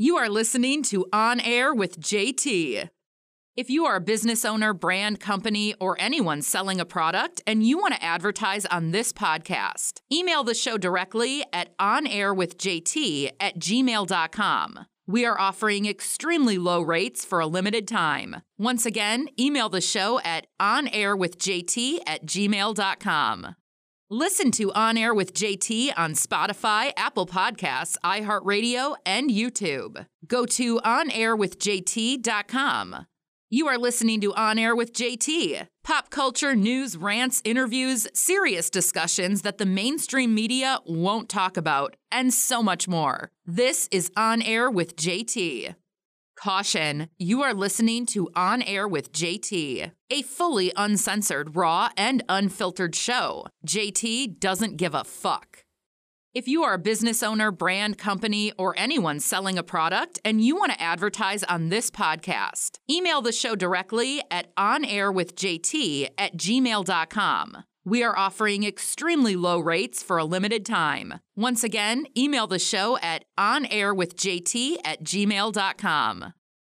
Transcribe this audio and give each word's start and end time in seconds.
You 0.00 0.16
are 0.16 0.28
listening 0.28 0.84
to 0.84 1.06
On 1.12 1.40
Air 1.40 1.74
with 1.74 1.98
JT. 1.98 2.88
If 3.56 3.68
you 3.68 3.84
are 3.84 3.96
a 3.96 4.00
business 4.00 4.44
owner, 4.44 4.72
brand, 4.72 5.18
company, 5.18 5.74
or 5.80 5.96
anyone 5.98 6.40
selling 6.40 6.78
a 6.78 6.84
product 6.84 7.42
and 7.48 7.66
you 7.66 7.78
want 7.78 7.94
to 7.94 8.04
advertise 8.04 8.64
on 8.66 8.92
this 8.92 9.12
podcast, 9.12 9.94
email 10.12 10.44
the 10.44 10.54
show 10.54 10.78
directly 10.78 11.44
at 11.52 11.76
onairwithjt 11.78 13.30
at 13.40 13.58
gmail.com. 13.58 14.86
We 15.08 15.26
are 15.26 15.40
offering 15.40 15.86
extremely 15.86 16.58
low 16.58 16.80
rates 16.80 17.24
for 17.24 17.40
a 17.40 17.48
limited 17.48 17.88
time. 17.88 18.42
Once 18.56 18.86
again, 18.86 19.26
email 19.36 19.68
the 19.68 19.80
show 19.80 20.20
at 20.20 20.46
onairwithjt 20.60 21.98
at 22.06 22.24
gmail.com. 22.24 23.56
Listen 24.10 24.50
to 24.52 24.72
On 24.72 24.96
Air 24.96 25.12
with 25.12 25.34
JT 25.34 25.92
on 25.94 26.14
Spotify, 26.14 26.92
Apple 26.96 27.26
Podcasts, 27.26 27.94
iHeartRadio, 28.02 28.96
and 29.04 29.28
YouTube. 29.28 30.06
Go 30.26 30.46
to 30.46 30.78
onairwithjt.com. 30.78 33.06
You 33.50 33.68
are 33.68 33.76
listening 33.76 34.22
to 34.22 34.32
On 34.32 34.58
Air 34.58 34.74
with 34.74 34.94
JT. 34.94 35.66
Pop 35.84 36.08
culture, 36.08 36.56
news, 36.56 36.96
rants, 36.96 37.42
interviews, 37.44 38.08
serious 38.14 38.70
discussions 38.70 39.42
that 39.42 39.58
the 39.58 39.66
mainstream 39.66 40.34
media 40.34 40.78
won't 40.86 41.28
talk 41.28 41.58
about, 41.58 41.94
and 42.10 42.32
so 42.32 42.62
much 42.62 42.88
more. 42.88 43.30
This 43.44 43.90
is 43.90 44.10
On 44.16 44.40
Air 44.40 44.70
with 44.70 44.96
JT. 44.96 45.74
Caution, 46.38 47.08
you 47.18 47.42
are 47.42 47.52
listening 47.52 48.06
to 48.06 48.30
On 48.36 48.62
Air 48.62 48.86
with 48.86 49.12
JT, 49.12 49.90
a 50.10 50.22
fully 50.22 50.72
uncensored, 50.76 51.56
raw, 51.56 51.88
and 51.96 52.22
unfiltered 52.28 52.94
show. 52.94 53.44
JT 53.66 54.38
doesn't 54.38 54.76
give 54.76 54.94
a 54.94 55.02
fuck. 55.02 55.64
If 56.34 56.46
you 56.46 56.62
are 56.62 56.74
a 56.74 56.78
business 56.78 57.24
owner, 57.24 57.50
brand, 57.50 57.98
company, 57.98 58.52
or 58.56 58.72
anyone 58.78 59.18
selling 59.18 59.58
a 59.58 59.64
product 59.64 60.20
and 60.24 60.40
you 60.40 60.54
want 60.54 60.70
to 60.70 60.80
advertise 60.80 61.42
on 61.42 61.70
this 61.70 61.90
podcast, 61.90 62.78
email 62.88 63.20
the 63.20 63.32
show 63.32 63.56
directly 63.56 64.22
at 64.30 64.54
onairwithjt 64.54 66.10
at 66.16 66.36
gmail.com. 66.36 67.64
We 67.88 68.02
are 68.02 68.18
offering 68.18 68.64
extremely 68.64 69.34
low 69.34 69.60
rates 69.60 70.02
for 70.02 70.18
a 70.18 70.24
limited 70.24 70.66
time. 70.66 71.20
Once 71.36 71.64
again, 71.64 72.06
email 72.14 72.46
the 72.46 72.58
show 72.58 72.98
at 72.98 73.24
onairwithjt 73.38 74.76
at 74.84 75.02
gmail.com. 75.02 76.34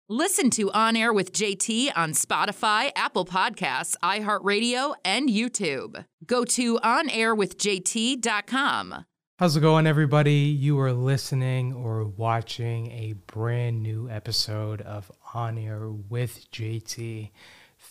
Listen 0.07 0.51
to 0.51 0.69
On 0.71 0.95
Air 0.95 1.11
with 1.11 1.33
JT 1.33 1.89
on 1.95 2.11
Spotify, 2.11 2.91
Apple 2.95 3.25
Podcasts, 3.25 3.95
iHeartRadio, 4.03 4.93
and 5.03 5.29
YouTube. 5.29 6.05
Go 6.27 6.45
to 6.45 6.77
onairwithjt.com. 6.77 9.05
How's 9.39 9.57
it 9.57 9.61
going, 9.61 9.87
everybody? 9.87 10.33
You 10.33 10.79
are 10.79 10.93
listening 10.93 11.73
or 11.73 12.05
watching 12.05 12.91
a 12.91 13.13
brand 13.25 13.81
new 13.81 14.07
episode 14.09 14.81
of 14.81 15.11
On 15.33 15.57
Air 15.57 15.89
with 15.89 16.51
JT. 16.51 17.31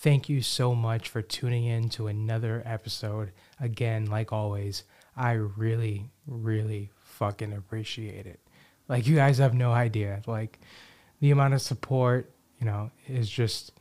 Thank 0.01 0.29
you 0.29 0.43
so 0.43 0.77
much 0.77 1.09
for 1.09 1.23
tuning 1.23 1.65
in 1.65 1.89
to 1.91 2.07
another 2.07 2.63
episode. 2.65 3.33
Again, 3.59 4.07
like 4.07 4.33
always, 4.33 4.85
I 5.17 5.33
really, 5.33 6.11
really 6.25 6.93
fucking 7.03 7.53
appreciate 7.53 8.25
it. 8.25 8.39
Like, 8.87 9.09
you 9.09 9.17
guys 9.17 9.39
have 9.39 9.55
no 9.55 9.73
idea. 9.73 10.23
Like, 10.25 10.61
the 11.19 11.33
amount 11.33 11.55
of 11.55 11.63
support, 11.63 12.31
you 12.61 12.67
know, 12.67 12.93
is 13.09 13.29
just, 13.29 13.73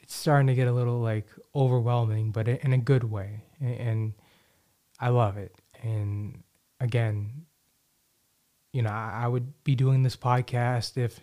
it's 0.00 0.14
starting 0.14 0.46
to 0.46 0.54
get 0.54 0.68
a 0.68 0.72
little 0.72 1.00
like 1.00 1.26
overwhelming, 1.54 2.30
but 2.30 2.48
in 2.48 2.72
a 2.72 2.78
good 2.78 3.04
way. 3.04 3.42
And 3.60 4.14
I 4.98 5.10
love 5.10 5.36
it. 5.36 5.54
And 5.82 6.42
again, 6.80 7.44
you 8.72 8.80
know, 8.80 8.90
I, 8.90 9.28
would 9.28 9.62
be 9.64 9.74
doing 9.74 10.02
this 10.02 10.16
podcast 10.16 10.96
if 10.96 11.20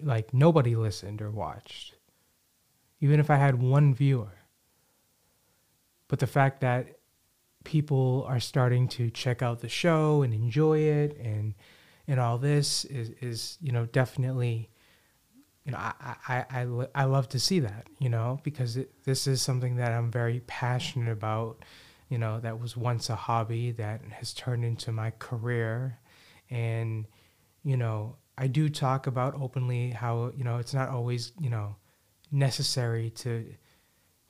like 0.00 0.32
nobody 0.32 0.76
listened 0.76 1.20
or 1.20 1.30
watched, 1.30 1.96
even 3.02 3.20
if 3.20 3.28
I 3.28 3.36
had 3.36 3.60
one 3.60 3.92
viewer. 3.92 4.32
But 6.08 6.18
the 6.18 6.26
fact 6.26 6.62
that 6.62 6.98
people 7.64 8.24
are 8.26 8.40
starting 8.40 8.88
to 8.88 9.10
check 9.10 9.42
out 9.42 9.60
the 9.60 9.68
show 9.68 10.22
and 10.22 10.32
enjoy 10.32 10.78
it 10.78 11.16
and 11.18 11.54
and 12.08 12.18
all 12.18 12.38
this 12.38 12.84
is 12.86 13.10
is 13.20 13.58
you 13.60 13.70
know 13.70 13.86
definitely 13.86 14.70
you 15.64 15.70
know 15.70 15.78
I 15.78 16.16
I 16.26 16.44
I, 16.50 16.86
I 16.94 17.04
love 17.04 17.28
to 17.28 17.38
see 17.38 17.60
that 17.60 17.86
you 18.00 18.08
know 18.08 18.40
because 18.42 18.78
it, 18.78 18.90
this 19.04 19.28
is 19.28 19.40
something 19.42 19.76
that 19.76 19.92
I'm 19.92 20.10
very 20.10 20.40
passionate 20.40 21.12
about 21.12 21.62
you 22.12 22.18
know, 22.18 22.40
that 22.40 22.60
was 22.60 22.76
once 22.76 23.08
a 23.08 23.16
hobby 23.16 23.70
that 23.70 24.02
has 24.10 24.34
turned 24.34 24.66
into 24.66 24.92
my 24.92 25.12
career. 25.12 25.98
And, 26.50 27.06
you 27.64 27.78
know, 27.78 28.16
I 28.36 28.48
do 28.48 28.68
talk 28.68 29.06
about 29.06 29.34
openly 29.40 29.92
how, 29.92 30.30
you 30.36 30.44
know, 30.44 30.58
it's 30.58 30.74
not 30.74 30.90
always, 30.90 31.32
you 31.40 31.48
know, 31.48 31.76
necessary 32.32 33.10
to 33.10 33.54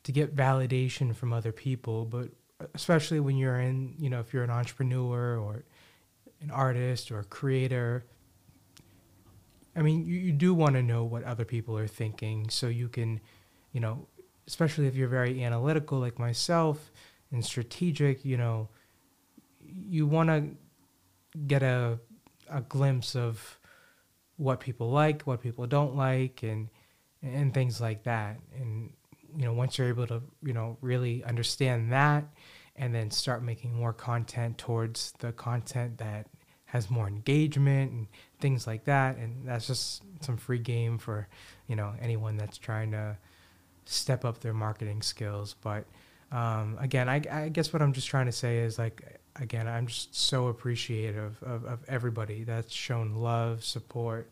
to 0.04 0.12
get 0.12 0.34
validation 0.34 1.14
from 1.14 1.32
other 1.32 1.52
people, 1.52 2.04
but 2.04 2.28
especially 2.74 3.20
when 3.20 3.36
you're 3.36 3.60
in, 3.60 3.94
you 3.98 4.10
know, 4.10 4.18
if 4.18 4.32
you're 4.32 4.42
an 4.42 4.50
entrepreneur 4.50 5.38
or 5.38 5.64
an 6.40 6.50
artist 6.50 7.12
or 7.12 7.20
a 7.20 7.24
creator, 7.24 8.04
I 9.76 9.82
mean, 9.82 10.04
you, 10.04 10.18
you 10.18 10.32
do 10.32 10.54
want 10.54 10.74
to 10.74 10.82
know 10.82 11.04
what 11.04 11.22
other 11.22 11.44
people 11.44 11.78
are 11.78 11.86
thinking 11.86 12.50
so 12.50 12.66
you 12.66 12.88
can, 12.88 13.20
you 13.72 13.80
know, 13.80 14.08
especially 14.48 14.88
if 14.88 14.96
you're 14.96 15.08
very 15.08 15.44
analytical 15.44 16.00
like 16.00 16.18
myself, 16.18 16.90
and 17.30 17.44
strategic, 17.44 18.24
you 18.24 18.36
know, 18.36 18.68
you 19.64 20.06
want 20.06 20.28
to 20.28 21.38
get 21.46 21.62
a 21.62 21.98
a 22.50 22.60
glimpse 22.60 23.16
of 23.16 23.58
what 24.36 24.60
people 24.60 24.90
like, 24.90 25.22
what 25.22 25.40
people 25.40 25.66
don't 25.66 25.96
like, 25.96 26.42
and 26.42 26.68
and 27.22 27.52
things 27.54 27.80
like 27.80 28.04
that. 28.04 28.38
And 28.58 28.92
you 29.36 29.44
know, 29.44 29.52
once 29.52 29.78
you're 29.78 29.88
able 29.88 30.06
to, 30.08 30.22
you 30.42 30.52
know, 30.52 30.76
really 30.80 31.24
understand 31.24 31.92
that, 31.92 32.24
and 32.76 32.94
then 32.94 33.10
start 33.10 33.42
making 33.42 33.74
more 33.74 33.92
content 33.92 34.58
towards 34.58 35.12
the 35.18 35.32
content 35.32 35.98
that 35.98 36.26
has 36.66 36.90
more 36.90 37.06
engagement 37.06 37.92
and 37.92 38.06
things 38.40 38.66
like 38.66 38.84
that. 38.84 39.16
And 39.18 39.46
that's 39.46 39.66
just 39.66 40.02
some 40.20 40.38
free 40.38 40.58
game 40.58 40.96
for, 40.96 41.28
you 41.68 41.76
know, 41.76 41.92
anyone 42.00 42.38
that's 42.38 42.56
trying 42.56 42.92
to 42.92 43.16
step 43.84 44.24
up 44.24 44.40
their 44.40 44.54
marketing 44.54 45.02
skills. 45.02 45.54
But 45.60 45.84
um, 46.30 46.78
again, 46.80 47.10
I, 47.10 47.20
I, 47.30 47.48
guess 47.50 47.74
what 47.74 47.82
I'm 47.82 47.92
just 47.92 48.08
trying 48.08 48.24
to 48.24 48.32
say 48.32 48.58
is 48.58 48.78
like, 48.78 49.20
again, 49.36 49.68
I'm 49.68 49.86
just 49.86 50.14
so 50.14 50.46
appreciative 50.46 51.36
of, 51.42 51.66
of 51.66 51.84
everybody 51.88 52.44
that's 52.44 52.72
shown 52.72 53.16
love, 53.16 53.64
support. 53.64 54.30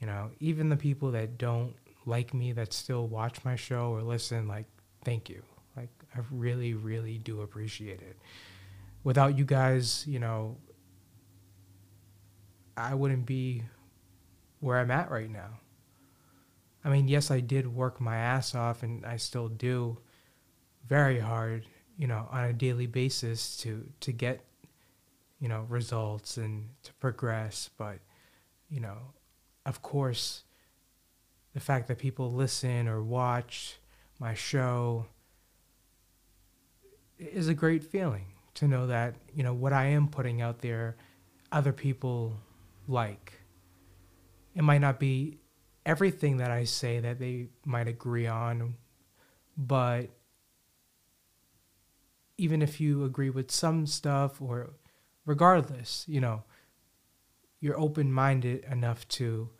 You 0.00 0.06
know, 0.06 0.30
even 0.38 0.68
the 0.68 0.76
people 0.76 1.10
that 1.10 1.38
don't 1.38 1.74
like 2.06 2.34
me 2.34 2.52
that 2.52 2.72
still 2.72 3.06
watch 3.06 3.44
my 3.44 3.56
show 3.56 3.90
or 3.90 4.02
listen, 4.02 4.48
like, 4.48 4.66
thank 5.04 5.28
you. 5.28 5.42
Like, 5.76 5.90
I 6.14 6.20
really, 6.30 6.74
really 6.74 7.18
do 7.18 7.42
appreciate 7.42 8.00
it. 8.00 8.18
Without 9.04 9.38
you 9.38 9.44
guys, 9.44 10.04
you 10.06 10.18
know, 10.18 10.56
I 12.76 12.94
wouldn't 12.94 13.26
be 13.26 13.64
where 14.60 14.78
I'm 14.78 14.90
at 14.90 15.10
right 15.10 15.30
now. 15.30 15.60
I 16.84 16.88
mean, 16.88 17.08
yes, 17.08 17.30
I 17.30 17.40
did 17.40 17.66
work 17.66 18.00
my 18.00 18.16
ass 18.16 18.54
off 18.54 18.82
and 18.82 19.04
I 19.04 19.16
still 19.16 19.48
do 19.48 19.98
very 20.86 21.18
hard, 21.18 21.66
you 21.98 22.06
know, 22.06 22.26
on 22.30 22.44
a 22.44 22.52
daily 22.52 22.86
basis 22.86 23.56
to 23.58 23.86
to 24.00 24.12
get, 24.12 24.40
you 25.40 25.48
know, 25.48 25.66
results 25.68 26.36
and 26.38 26.68
to 26.84 26.92
progress. 26.94 27.68
But, 27.76 27.98
you 28.70 28.80
know, 28.80 28.96
of 29.66 29.82
course, 29.82 30.44
the 31.54 31.60
fact 31.60 31.88
that 31.88 31.98
people 31.98 32.32
listen 32.32 32.86
or 32.88 33.02
watch 33.02 33.76
my 34.18 34.34
show 34.34 35.06
is 37.18 37.48
a 37.48 37.54
great 37.54 37.84
feeling 37.84 38.26
to 38.54 38.68
know 38.68 38.86
that 38.86 39.14
you 39.34 39.42
know 39.42 39.54
what 39.54 39.72
I 39.72 39.86
am 39.86 40.08
putting 40.08 40.40
out 40.42 40.60
there, 40.60 40.96
other 41.52 41.72
people 41.72 42.36
like. 42.86 43.32
It 44.54 44.62
might 44.62 44.80
not 44.80 44.98
be 44.98 45.38
everything 45.86 46.38
that 46.38 46.50
I 46.50 46.64
say 46.64 47.00
that 47.00 47.18
they 47.18 47.48
might 47.64 47.88
agree 47.88 48.26
on, 48.26 48.74
but 49.56 50.10
even 52.36 52.62
if 52.62 52.80
you 52.80 53.04
agree 53.04 53.30
with 53.30 53.50
some 53.50 53.86
stuff 53.86 54.40
or 54.40 54.70
regardless, 55.26 56.04
you 56.08 56.20
know, 56.20 56.42
you're 57.60 57.78
open 57.78 58.12
minded 58.12 58.64
enough 58.70 59.06
to, 59.08 59.50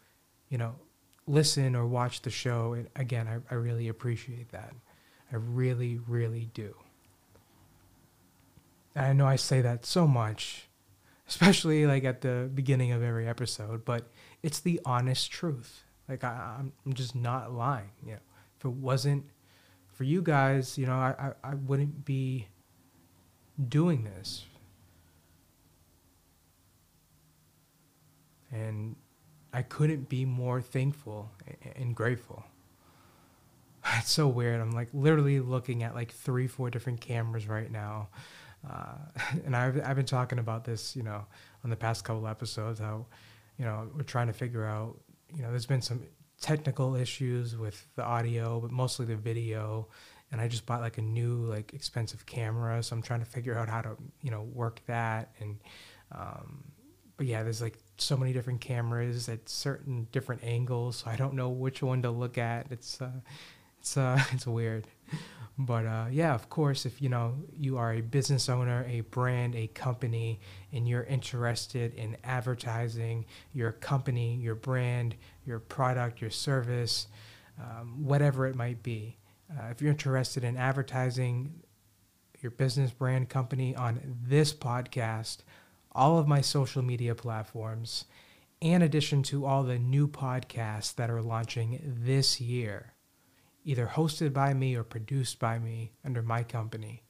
you 0.49 0.59
know, 0.59 0.75
listen 1.27 1.77
or 1.77 1.87
watch 1.87 2.23
the 2.23 2.31
show. 2.31 2.73
And 2.75 2.89
again, 2.97 3.29
I, 3.29 3.55
I 3.55 3.57
really 3.57 3.89
appreciate 3.89 4.51
that. 4.53 4.73
I 5.33 5.37
really, 5.37 5.99
really 6.09 6.51
do. 6.55 6.75
And 8.95 9.07
I 9.07 9.13
know 9.13 9.27
I 9.27 9.37
say 9.37 9.61
that 9.61 9.87
so 9.87 10.07
much, 10.07 10.69
especially 11.29 11.87
like 11.87 12.05
at 12.05 12.21
the 12.21 12.51
beginning 12.53 12.93
of 12.93 13.03
every 13.03 13.29
episode, 13.29 13.85
but 13.85 14.09
it's 14.43 14.61
the 14.61 14.81
honest 14.85 15.31
truth. 15.31 15.85
Like 16.09 16.25
I, 16.25 16.57
I'm, 16.59 16.73
I'm 16.85 16.93
just 16.93 17.15
not 17.15 17.53
lying. 17.53 17.91
You 18.05 18.13
know, 18.13 18.19
if 18.59 18.65
it 18.65 18.73
wasn't 18.73 19.25
for 19.93 20.05
you 20.05 20.23
guys, 20.23 20.77
you 20.77 20.87
know, 20.87 20.95
I, 20.95 21.15
I, 21.45 21.51
I 21.51 21.55
wouldn't 21.55 22.05
be 22.05 22.49
doing 23.69 24.05
this. 24.05 24.45
And 28.51 28.97
I 29.53 29.63
couldn't 29.63 30.09
be 30.09 30.25
more 30.25 30.61
thankful 30.61 31.31
and 31.77 31.95
grateful. 31.95 32.45
It's 33.99 34.11
so 34.11 34.29
weird. 34.29 34.61
I'm 34.61 34.73
like 34.73 34.89
literally 34.93 35.41
looking 35.41 35.83
at 35.83 35.95
like 35.95 36.13
three, 36.13 36.47
four 36.47 36.71
different 36.71 37.01
cameras 37.01 37.49
right 37.49 37.71
now. 37.71 38.09
Uh, 38.69 38.97
and 39.45 39.57
I've, 39.57 39.81
I've 39.85 39.97
been 39.97 40.07
talking 40.07 40.39
about 40.39 40.65
this, 40.65 40.95
you 40.95 41.03
know, 41.03 41.25
on 41.65 41.71
the 41.71 41.77
past 41.77 42.05
couple 42.05 42.27
episodes, 42.27 42.79
how, 42.79 43.07
you 43.59 43.65
know, 43.65 43.89
we're 43.97 44.03
trying 44.03 44.27
to 44.27 44.33
figure 44.33 44.65
out, 44.65 44.99
you 45.35 45.43
know, 45.43 45.51
there's 45.51 45.67
been 45.67 45.83
some 45.83 46.03
technical 46.41 46.95
issues 46.95 47.57
with 47.57 47.87
the 47.97 48.05
audio, 48.05 48.61
but 48.61 48.71
mostly 48.71 49.07
the 49.07 49.17
video. 49.17 49.89
And 50.33 50.41
I 50.41 50.49
just 50.49 50.67
bought 50.67 50.81
like 50.81 50.99
a 50.99 51.03
new, 51.03 51.45
like 51.47 51.75
expensive 51.75 52.25
camera. 52.27 52.83
So 52.83 52.95
I'm 52.95 53.03
trying 53.03 53.21
to 53.21 53.27
figure 53.27 53.57
out 53.59 53.69
how 53.69 53.81
to, 53.83 53.97
you 54.23 54.31
know, 54.31 54.43
work 54.43 54.81
that. 54.87 55.33
And, 55.41 55.59
um, 56.13 56.65
but 57.17 57.27
yeah, 57.27 57.43
there's 57.43 57.61
like 57.61 57.79
so 58.01 58.17
many 58.17 58.33
different 58.33 58.61
cameras 58.61 59.29
at 59.29 59.49
certain 59.49 60.07
different 60.13 60.43
angles. 60.45 60.99
So 60.99 61.11
I 61.11 61.17
don't 61.17 61.35
know 61.35 61.49
which 61.49 61.83
one 61.83 62.03
to 62.03 62.11
look 62.11 62.39
at. 62.39 62.67
It's, 62.71 63.01
uh, 63.01 63.11
it's, 63.79 63.97
uh, 63.97 64.23
it's 64.33 64.47
weird. 64.47 64.87
But 65.59 65.85
uh, 65.85 66.07
yeah, 66.11 66.35
of 66.35 66.49
course, 66.49 66.87
if 66.87 67.03
you 67.03 67.11
know 67.11 67.35
you 67.59 67.77
are 67.77 67.93
a 67.93 68.01
business 68.01 68.49
owner, 68.49 68.87
a 68.89 69.01
brand, 69.03 69.55
a 69.55 69.67
company, 69.67 70.41
and 70.73 70.89
you're 70.89 71.05
interested 71.05 71.93
in 71.95 72.17
advertising 72.25 73.27
your 73.53 73.73
company, 73.73 74.37
your 74.37 74.55
brand, 74.55 75.17
your 75.45 75.59
product, 75.59 76.23
your 76.23 76.31
service, 76.31 77.09
um, 77.59 78.05
whatever 78.05 78.47
it 78.47 78.55
might 78.55 78.83
be, 78.83 79.19
uh, 79.51 79.67
if 79.71 79.83
you're 79.83 79.91
interested 79.91 80.45
in 80.45 80.57
advertising 80.57 81.53
your 82.41 82.53
business, 82.53 82.91
brand, 82.91 83.29
company 83.29 83.77
on 83.77 84.01
this 84.27 84.55
podcast, 84.55 85.39
all 85.93 86.19
of 86.19 86.29
my 86.29 86.41
social 86.41 86.83
media 86.83 87.15
platforms, 87.15 88.05
in 88.61 88.83
addition 88.83 89.23
to 89.25 89.47
all 89.47 89.63
the 89.63 89.79
new 89.79 90.07
podcasts 90.07 90.95
that 90.95 91.11
are 91.11 91.23
launching 91.23 91.81
this 91.85 92.41
year 92.41 92.95
either 93.65 93.87
hosted 93.87 94.33
by 94.33 94.55
me 94.55 94.75
or 94.75 94.83
produced 94.83 95.39
by 95.39 95.59
me 95.59 95.93
under 96.05 96.23
my 96.23 96.43
company, 96.43 97.03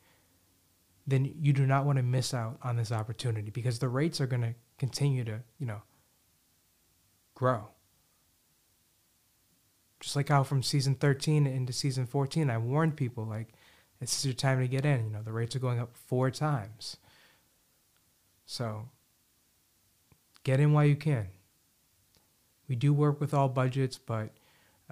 then 1.07 1.33
you 1.39 1.53
do 1.53 1.67
not 1.67 1.85
want 1.85 1.97
to 1.97 2.03
miss 2.03 2.35
out 2.35 2.59
on 2.63 2.77
this 2.77 2.93
opportunity 2.93 3.51
because 3.51 3.79
the 3.79 3.89
rates 3.89 4.21
are 4.21 4.27
going 4.27 4.43
to 4.43 4.55
continue 4.79 5.25
to, 5.25 5.41
you 5.59 5.67
know, 5.67 5.83
grow. 7.35 7.69
Just 10.01 10.17
like 10.17 10.29
how 10.29 10.43
from 10.43 10.63
season 10.63 10.95
13 10.95 11.47
into 11.47 11.73
season 11.73 12.07
14, 12.07 12.49
I 12.49 12.59
warned 12.59 12.97
people 12.97 13.25
like, 13.25 13.49
this 14.01 14.19
is 14.19 14.25
your 14.25 14.35
time 14.35 14.61
to 14.61 14.69
get 14.69 14.87
in. 14.87 15.05
You 15.05 15.11
know, 15.11 15.23
the 15.23 15.33
rates 15.33 15.55
are 15.55 15.61
going 15.61 15.79
up 15.79 15.95
four 15.95 16.31
times. 16.31 16.97
So 18.51 18.89
get 20.43 20.59
in 20.59 20.73
while 20.73 20.85
you 20.85 20.97
can. 20.97 21.29
We 22.67 22.75
do 22.75 22.93
work 22.93 23.21
with 23.21 23.33
all 23.33 23.49
budgets, 23.49 23.97
but 23.97 24.31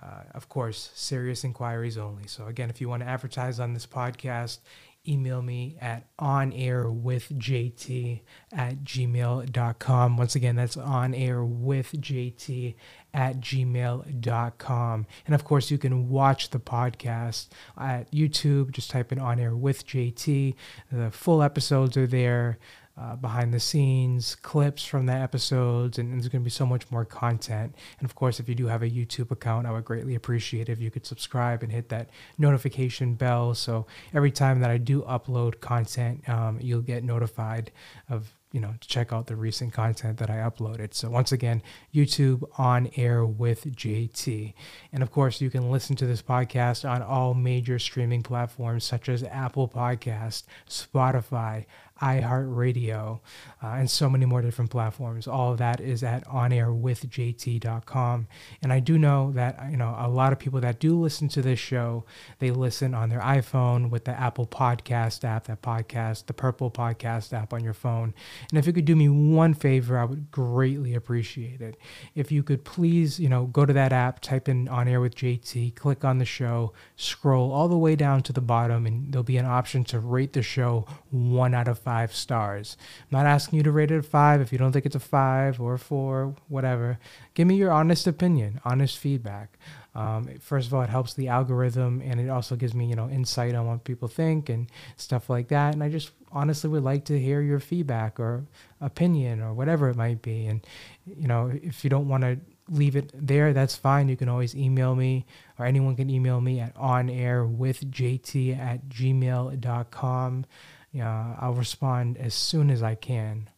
uh, 0.00 0.22
of 0.32 0.48
course, 0.48 0.92
serious 0.94 1.42
inquiries 1.42 1.98
only. 1.98 2.28
So, 2.28 2.46
again, 2.46 2.70
if 2.70 2.80
you 2.80 2.88
want 2.88 3.02
to 3.02 3.08
advertise 3.08 3.58
on 3.58 3.74
this 3.74 3.84
podcast, 3.84 4.60
email 5.08 5.42
me 5.42 5.76
at 5.80 6.06
onairwithjt 6.18 8.20
at 8.52 8.84
gmail.com. 8.84 10.16
Once 10.16 10.36
again, 10.36 10.54
that's 10.54 10.76
onairwithjt 10.76 12.74
at 13.12 13.40
gmail.com. 13.40 15.06
And 15.26 15.34
of 15.34 15.44
course, 15.44 15.72
you 15.72 15.78
can 15.78 16.08
watch 16.08 16.50
the 16.50 16.60
podcast 16.60 17.48
at 17.76 18.08
YouTube. 18.12 18.70
Just 18.70 18.90
type 18.90 19.10
in 19.10 19.18
On 19.18 19.40
Air 19.40 19.56
with 19.56 19.84
JT. 19.84 20.54
The 20.92 21.10
full 21.10 21.42
episodes 21.42 21.96
are 21.96 22.06
there 22.06 22.58
uh, 22.98 23.14
behind 23.16 23.54
the 23.54 23.60
scenes, 23.60 24.34
clips 24.34 24.84
from 24.84 25.06
the 25.06 25.12
episodes, 25.12 25.98
and, 25.98 26.12
there's 26.12 26.28
going 26.28 26.42
to 26.42 26.44
be 26.44 26.50
so 26.50 26.66
much 26.66 26.90
more 26.90 27.04
content. 27.04 27.74
And 27.98 28.08
of 28.08 28.14
course, 28.14 28.40
if 28.40 28.48
you 28.48 28.54
do 28.54 28.66
have 28.66 28.82
a 28.82 28.90
YouTube 28.90 29.30
account, 29.30 29.66
I 29.66 29.70
would 29.70 29.84
greatly 29.84 30.14
appreciate 30.14 30.68
if 30.68 30.80
you 30.80 30.90
could 30.90 31.06
subscribe 31.06 31.62
and 31.62 31.70
hit 31.70 31.88
that 31.90 32.08
notification 32.38 33.14
bell. 33.14 33.54
So 33.54 33.86
every 34.12 34.32
time 34.32 34.60
that 34.60 34.70
I 34.70 34.78
do 34.78 35.02
upload 35.02 35.60
content, 35.60 36.28
um, 36.28 36.58
you'll 36.60 36.80
get 36.80 37.04
notified 37.04 37.70
of 38.08 38.32
you 38.52 38.60
know, 38.60 38.74
to 38.80 38.88
check 38.88 39.12
out 39.12 39.26
the 39.26 39.36
recent 39.36 39.72
content 39.72 40.18
that 40.18 40.30
I 40.30 40.36
uploaded. 40.36 40.94
So 40.94 41.10
once 41.10 41.32
again, 41.32 41.62
YouTube 41.94 42.48
on 42.56 42.90
air 42.96 43.24
with 43.24 43.64
JT. 43.76 44.54
And 44.92 45.02
of 45.02 45.10
course, 45.10 45.40
you 45.40 45.50
can 45.50 45.70
listen 45.70 45.96
to 45.96 46.06
this 46.06 46.22
podcast 46.22 46.88
on 46.88 47.02
all 47.02 47.34
major 47.34 47.78
streaming 47.78 48.22
platforms 48.22 48.84
such 48.84 49.08
as 49.08 49.22
Apple 49.22 49.68
Podcast, 49.68 50.44
Spotify, 50.68 51.66
iHeartRadio, 52.00 53.20
uh, 53.62 53.66
and 53.66 53.90
so 53.90 54.08
many 54.08 54.26
more 54.26 54.42
different 54.42 54.70
platforms. 54.70 55.26
All 55.26 55.52
of 55.52 55.58
that 55.58 55.80
is 55.80 56.02
at 56.02 56.26
onairwithjt.com. 56.26 58.28
And 58.62 58.72
I 58.72 58.80
do 58.80 58.98
know 58.98 59.32
that 59.32 59.70
you 59.70 59.76
know 59.76 59.94
a 59.98 60.08
lot 60.08 60.32
of 60.32 60.38
people 60.38 60.60
that 60.60 60.78
do 60.78 60.98
listen 60.98 61.28
to 61.28 61.42
this 61.42 61.58
show, 61.58 62.04
they 62.38 62.50
listen 62.50 62.94
on 62.94 63.08
their 63.08 63.20
iPhone 63.20 63.90
with 63.90 64.04
the 64.04 64.12
Apple 64.12 64.46
Podcast 64.46 65.24
app, 65.24 65.46
that 65.46 65.62
podcast, 65.62 66.26
the 66.26 66.34
Purple 66.34 66.70
Podcast 66.70 67.32
app 67.32 67.52
on 67.52 67.64
your 67.64 67.74
phone. 67.74 68.14
And 68.50 68.58
if 68.58 68.66
you 68.66 68.72
could 68.72 68.84
do 68.84 68.96
me 68.96 69.08
one 69.08 69.54
favor, 69.54 69.98
I 69.98 70.04
would 70.04 70.30
greatly 70.30 70.94
appreciate 70.94 71.60
it. 71.60 71.76
If 72.14 72.30
you 72.30 72.42
could 72.42 72.64
please, 72.64 73.18
you 73.18 73.28
know, 73.28 73.46
go 73.46 73.66
to 73.66 73.72
that 73.72 73.92
app, 73.92 74.20
type 74.20 74.48
in 74.48 74.68
On 74.68 74.86
Air 74.86 75.00
with 75.00 75.14
JT, 75.14 75.74
click 75.74 76.04
on 76.04 76.18
the 76.18 76.24
show, 76.24 76.72
scroll 76.96 77.52
all 77.52 77.68
the 77.68 77.78
way 77.78 77.96
down 77.96 78.22
to 78.22 78.32
the 78.32 78.40
bottom, 78.40 78.86
and 78.86 79.12
there'll 79.12 79.24
be 79.24 79.36
an 79.36 79.46
option 79.46 79.84
to 79.84 79.98
rate 79.98 80.32
the 80.32 80.42
show 80.42 80.86
one 81.10 81.54
out 81.54 81.68
of 81.68 81.78
five 81.78 81.87
stars. 82.14 82.76
I'm 83.02 83.18
not 83.18 83.26
asking 83.26 83.56
you 83.56 83.62
to 83.64 83.72
rate 83.72 83.90
it 83.90 83.98
a 83.98 84.02
five 84.02 84.40
if 84.40 84.52
you 84.52 84.58
don't 84.58 84.72
think 84.72 84.86
it's 84.86 84.96
a 84.96 85.00
five 85.00 85.60
or 85.60 85.74
a 85.74 85.78
four, 85.78 86.34
whatever. 86.48 86.98
Give 87.34 87.46
me 87.46 87.56
your 87.56 87.72
honest 87.72 88.06
opinion, 88.06 88.60
honest 88.64 88.98
feedback. 88.98 89.58
Um, 89.94 90.28
first 90.40 90.68
of 90.68 90.74
all, 90.74 90.82
it 90.82 90.90
helps 90.90 91.14
the 91.14 91.28
algorithm, 91.28 92.02
and 92.04 92.20
it 92.20 92.28
also 92.28 92.54
gives 92.54 92.72
me, 92.72 92.86
you 92.86 92.94
know, 92.94 93.08
insight 93.08 93.54
on 93.54 93.66
what 93.66 93.82
people 93.82 94.06
think 94.06 94.48
and 94.48 94.70
stuff 94.96 95.28
like 95.28 95.48
that. 95.48 95.74
And 95.74 95.82
I 95.82 95.88
just 95.88 96.12
honestly 96.30 96.70
would 96.70 96.84
like 96.84 97.04
to 97.06 97.18
hear 97.18 97.40
your 97.40 97.58
feedback 97.58 98.20
or 98.20 98.44
opinion 98.80 99.40
or 99.42 99.54
whatever 99.54 99.88
it 99.88 99.96
might 99.96 100.22
be. 100.22 100.46
And 100.46 100.64
you 101.06 101.26
know, 101.26 101.50
if 101.62 101.82
you 101.82 101.90
don't 101.90 102.08
want 102.08 102.22
to 102.22 102.38
leave 102.68 102.96
it 102.96 103.10
there, 103.14 103.52
that's 103.52 103.74
fine. 103.74 104.08
You 104.08 104.16
can 104.16 104.28
always 104.28 104.54
email 104.54 104.94
me, 104.94 105.26
or 105.58 105.66
anyone 105.66 105.96
can 105.96 106.10
email 106.10 106.40
me 106.40 106.60
at 106.60 106.76
onairwithjt 106.76 108.58
at 108.58 108.88
gmail.com 108.88 110.44
yeah, 110.92 111.36
I'll 111.40 111.54
respond 111.54 112.16
as 112.16 112.34
soon 112.34 112.70
as 112.70 112.82
I 112.82 112.94
can. 112.94 113.50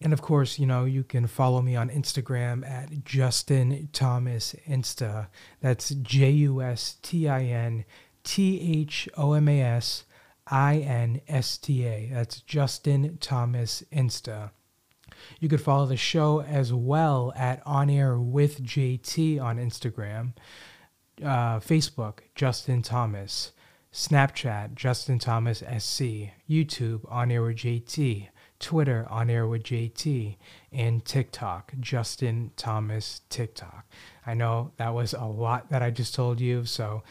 And 0.00 0.12
of 0.12 0.20
course, 0.20 0.58
you 0.58 0.66
know, 0.66 0.84
you 0.84 1.04
can 1.04 1.26
follow 1.28 1.62
me 1.62 1.76
on 1.76 1.88
Instagram 1.88 2.68
at 2.68 3.04
Justin 3.04 3.88
Thomas 3.92 4.54
Insta. 4.68 5.28
That's 5.60 5.90
J 5.90 6.30
U 6.30 6.60
S 6.60 6.96
T 7.02 7.28
I 7.28 7.44
N 7.44 7.84
T 8.24 8.80
H 8.80 9.08
O 9.16 9.34
M 9.34 9.48
A 9.48 9.60
S 9.60 10.04
I 10.48 10.78
N 10.78 11.20
S 11.28 11.56
T 11.56 11.86
A. 11.86 12.10
That's 12.12 12.40
Justin 12.40 13.18
Thomas 13.20 13.84
Insta. 13.92 14.50
You 15.38 15.48
could 15.48 15.60
follow 15.60 15.86
the 15.86 15.96
show 15.96 16.42
as 16.42 16.72
well 16.72 17.32
at 17.36 17.62
On 17.64 17.88
Air 17.88 18.18
with 18.18 18.60
JT 18.62 19.40
on 19.40 19.58
Instagram, 19.58 20.32
uh, 21.22 21.60
Facebook, 21.60 22.20
Justin 22.34 22.82
Thomas. 22.82 23.52
Snapchat, 23.92 24.74
Justin 24.74 25.18
Thomas 25.18 25.58
SC, 25.58 26.30
YouTube, 26.48 27.00
On 27.10 27.30
Air 27.30 27.42
with 27.42 27.56
JT, 27.56 28.28
Twitter, 28.58 29.06
On 29.10 29.28
Air 29.28 29.46
with 29.46 29.64
JT, 29.64 30.38
and 30.72 31.04
TikTok, 31.04 31.74
Justin 31.78 32.52
Thomas 32.56 33.20
TikTok. 33.28 33.84
I 34.26 34.32
know 34.32 34.72
that 34.78 34.94
was 34.94 35.12
a 35.12 35.26
lot 35.26 35.68
that 35.68 35.82
I 35.82 35.90
just 35.90 36.14
told 36.14 36.40
you, 36.40 36.64
so 36.64 37.02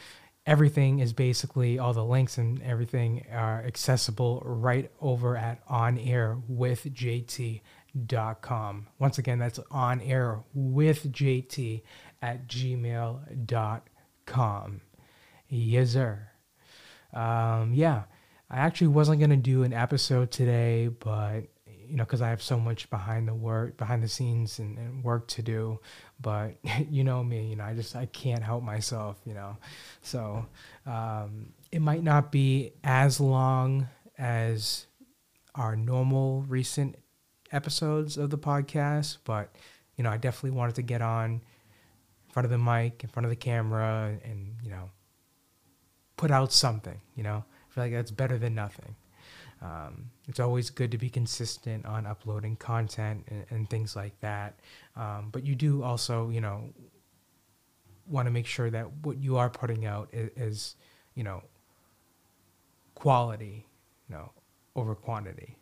everything 0.48 0.98
is 0.98 1.14
basically 1.14 1.78
all 1.78 1.94
the 1.94 2.04
links 2.04 2.40
and 2.40 2.60
everything 2.64 3.28
are 3.32 3.64
accessible 3.64 4.42
right 4.44 4.90
over 5.00 5.38
at 5.38 5.62
On 5.68 6.00
Air 6.00 6.40
with 6.48 6.86
JT.com. 6.86 7.62
Once 8.98 9.20
again, 9.20 9.38
that's 9.38 9.60
on 9.70 10.02
air 10.02 10.40
with 10.56 11.12
JT 11.12 11.84
at 12.24 12.48
gmail.com. 12.48 13.52
Yes, 15.48 15.90
sir 15.92 16.31
um, 17.14 17.74
yeah, 17.74 18.04
I 18.50 18.58
actually 18.58 18.88
wasn't 18.88 19.20
gonna 19.20 19.38
do 19.38 19.64
an 19.64 19.74
episode 19.74 20.32
today, 20.32 20.88
but 20.88 21.48
you 21.92 21.98
know, 21.98 22.06
because 22.06 22.22
I 22.22 22.30
have 22.30 22.42
so 22.42 22.58
much 22.58 22.90
behind 22.90 23.28
the 23.28 23.34
work, 23.34 23.76
behind 23.76 24.02
the 24.02 24.08
scenes, 24.08 24.60
and, 24.60 24.78
and, 24.78 25.04
work 25.04 25.28
to 25.30 25.42
do. 25.42 25.82
But 26.22 26.56
you 26.90 27.04
know 27.04 27.22
me, 27.22 27.50
you 27.50 27.58
know, 27.58 27.66
I 27.66 27.74
just 27.74 27.96
I 27.98 28.06
can't 28.06 28.42
help 28.42 28.64
myself, 28.64 29.18
you 29.26 29.34
know. 29.34 29.58
So 30.02 30.46
um, 30.86 31.54
it 31.70 31.82
might 31.82 32.02
not 32.02 32.32
be 32.32 32.72
as 32.84 33.20
long 33.20 33.90
as 34.18 34.88
our 35.56 35.76
normal 35.76 36.44
recent 36.44 36.96
episodes 37.52 38.18
of 38.18 38.30
the 38.30 38.38
podcast, 38.38 39.18
but 39.26 39.54
you 39.98 40.06
know, 40.06 40.12
I 40.12 40.18
definitely 40.18 40.58
wanted 40.58 40.76
to 40.76 40.82
get 40.82 41.02
on 41.02 41.32
in 41.32 41.42
front 42.32 42.46
of 42.46 42.52
the 42.52 42.58
mic, 42.58 43.04
in 43.04 43.10
front 43.10 43.26
of 43.26 43.30
the 43.30 43.36
camera, 43.36 44.18
and 44.24 44.56
you 44.64 44.70
know, 44.70 44.90
put 46.22 46.32
out 46.32 46.52
something, 46.54 47.00
you 47.18 47.24
know. 47.28 47.40
I 47.48 47.74
feel 47.74 47.84
like 47.86 47.94
that's 47.94 48.12
better 48.24 48.38
than 48.38 48.54
nothing. 48.56 48.96
um, 49.62 50.10
it's 50.28 50.40
always 50.40 50.70
good 50.70 50.92
to 50.92 50.98
be 50.98 51.10
consistent 51.10 51.86
on 51.86 52.06
uploading 52.06 52.56
content 52.56 53.24
and, 53.28 53.46
and 53.52 53.70
things 53.70 53.96
like 53.96 54.20
that. 54.22 54.60
Um, 54.96 55.30
but 55.32 55.46
you 55.46 55.56
do 55.56 55.84
also, 55.84 56.30
you 56.30 56.42
know, 56.42 56.74
want 58.08 58.28
to 58.28 58.32
make 58.32 58.48
sure 58.48 58.70
that 58.72 58.88
what 59.04 59.18
you 59.18 59.38
are 59.38 59.50
putting 59.50 59.86
out 59.86 60.10
is, 60.12 60.30
is, 60.36 60.76
you 61.16 61.24
know, 61.24 61.44
quality, 62.96 63.68
you 64.10 64.16
know, 64.16 64.32
over 64.76 64.96
quantity. 64.96 65.58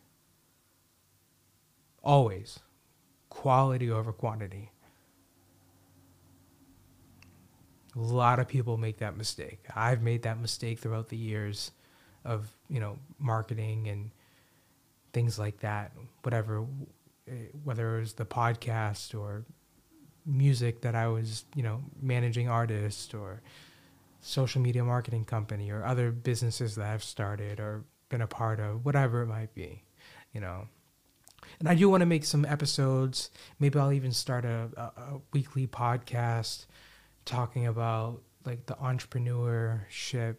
Always 2.02 2.60
quality 3.28 3.90
over 3.90 4.12
quantity. 4.12 4.72
A 8.00 8.02
lot 8.02 8.38
of 8.38 8.48
people 8.48 8.78
make 8.78 8.98
that 8.98 9.16
mistake. 9.16 9.60
I've 9.76 10.00
made 10.02 10.22
that 10.22 10.40
mistake 10.40 10.78
throughout 10.78 11.08
the 11.10 11.16
years 11.16 11.70
of, 12.24 12.50
you 12.68 12.80
know, 12.80 12.98
marketing 13.18 13.88
and 13.88 14.10
things 15.12 15.38
like 15.38 15.60
that, 15.60 15.92
whatever, 16.22 16.64
eh, 17.28 17.32
whether 17.62 17.98
it 17.98 18.00
was 18.00 18.12
the 18.14 18.24
podcast 18.24 19.18
or 19.18 19.44
music 20.24 20.80
that 20.80 20.94
I 20.94 21.08
was, 21.08 21.44
you 21.54 21.62
know, 21.62 21.82
managing 22.00 22.48
artists 22.48 23.12
or 23.12 23.42
social 24.20 24.62
media 24.62 24.84
marketing 24.84 25.24
company 25.24 25.70
or 25.70 25.84
other 25.84 26.10
businesses 26.10 26.76
that 26.76 26.86
I've 26.86 27.04
started 27.04 27.60
or 27.60 27.84
been 28.08 28.22
a 28.22 28.26
part 28.26 28.60
of, 28.60 28.84
whatever 28.84 29.22
it 29.22 29.26
might 29.26 29.54
be, 29.54 29.82
you 30.32 30.40
know. 30.40 30.68
And 31.58 31.68
I 31.68 31.74
do 31.74 31.88
want 31.90 32.00
to 32.00 32.06
make 32.06 32.24
some 32.24 32.46
episodes. 32.46 33.30
Maybe 33.58 33.78
I'll 33.78 33.92
even 33.92 34.12
start 34.12 34.44
a, 34.44 34.68
a, 34.76 34.82
a 34.82 35.20
weekly 35.32 35.66
podcast 35.66 36.66
talking 37.24 37.66
about 37.66 38.22
like 38.44 38.66
the 38.66 38.74
entrepreneurship 38.74 40.36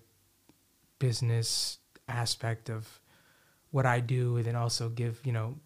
business 1.00 1.80
aspect 2.08 2.70
of 2.70 3.00
what 3.72 3.86
I 3.86 4.00
do 4.00 4.38
and 4.38 4.46
then 4.46 4.56
also 4.56 4.90
give, 4.90 5.22
you 5.24 5.32
know, 5.32 5.58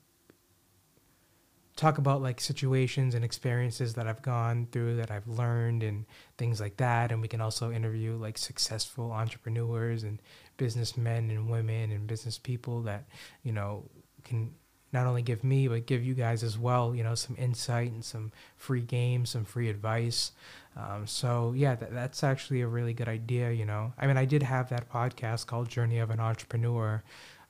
talk 1.76 1.98
about 1.98 2.22
like 2.22 2.40
situations 2.40 3.16
and 3.16 3.26
experiences 3.26 3.96
that 3.96 4.08
I've 4.08 4.22
gone 4.22 4.68
through 4.72 4.98
that 4.98 5.12
I've 5.12 5.28
learned 5.28 5.84
and 5.84 6.06
things 6.38 6.62
like 6.62 6.78
that. 6.78 7.12
And 7.12 7.22
we 7.22 7.28
can 7.28 7.42
also 7.42 7.72
interview 7.72 8.16
like 8.16 8.38
successful 8.38 9.12
entrepreneurs 9.12 10.04
and 10.04 10.22
businessmen 10.58 11.30
and 11.30 11.50
women 11.50 11.92
and 11.92 12.08
business 12.08 12.38
people 12.38 12.82
that, 12.84 13.06
you 13.44 13.52
know, 13.52 13.90
can 14.24 14.52
not 14.94 15.08
only 15.08 15.22
give 15.22 15.44
me, 15.44 15.68
but 15.68 15.86
give 15.86 16.04
you 16.04 16.14
guys 16.14 16.44
as 16.44 16.58
well, 16.58 16.96
you 16.96 17.04
know, 17.04 17.16
some 17.16 17.36
insight 17.38 17.92
and 17.92 18.04
some 18.04 18.32
free 18.58 18.82
games, 18.82 19.32
some 19.32 19.46
free 19.46 19.70
advice. 19.70 20.32
Um, 20.78 21.08
so 21.08 21.54
yeah, 21.56 21.76
th- 21.76 21.92
that's 21.92 22.24
actually 22.24 22.62
a 22.62 22.68
really 22.68 22.94
good 22.94 23.08
idea. 23.08 23.52
You 23.52 23.66
know, 23.66 23.94
I 23.98 24.08
mean, 24.08 24.18
I 24.18 24.26
did 24.26 24.44
have 24.44 24.70
that 24.70 24.90
podcast 24.90 25.48
called 25.48 25.70
Journey 25.70 26.00
of 26.00 26.10
an 26.10 26.20
Entrepreneur, 26.20 27.04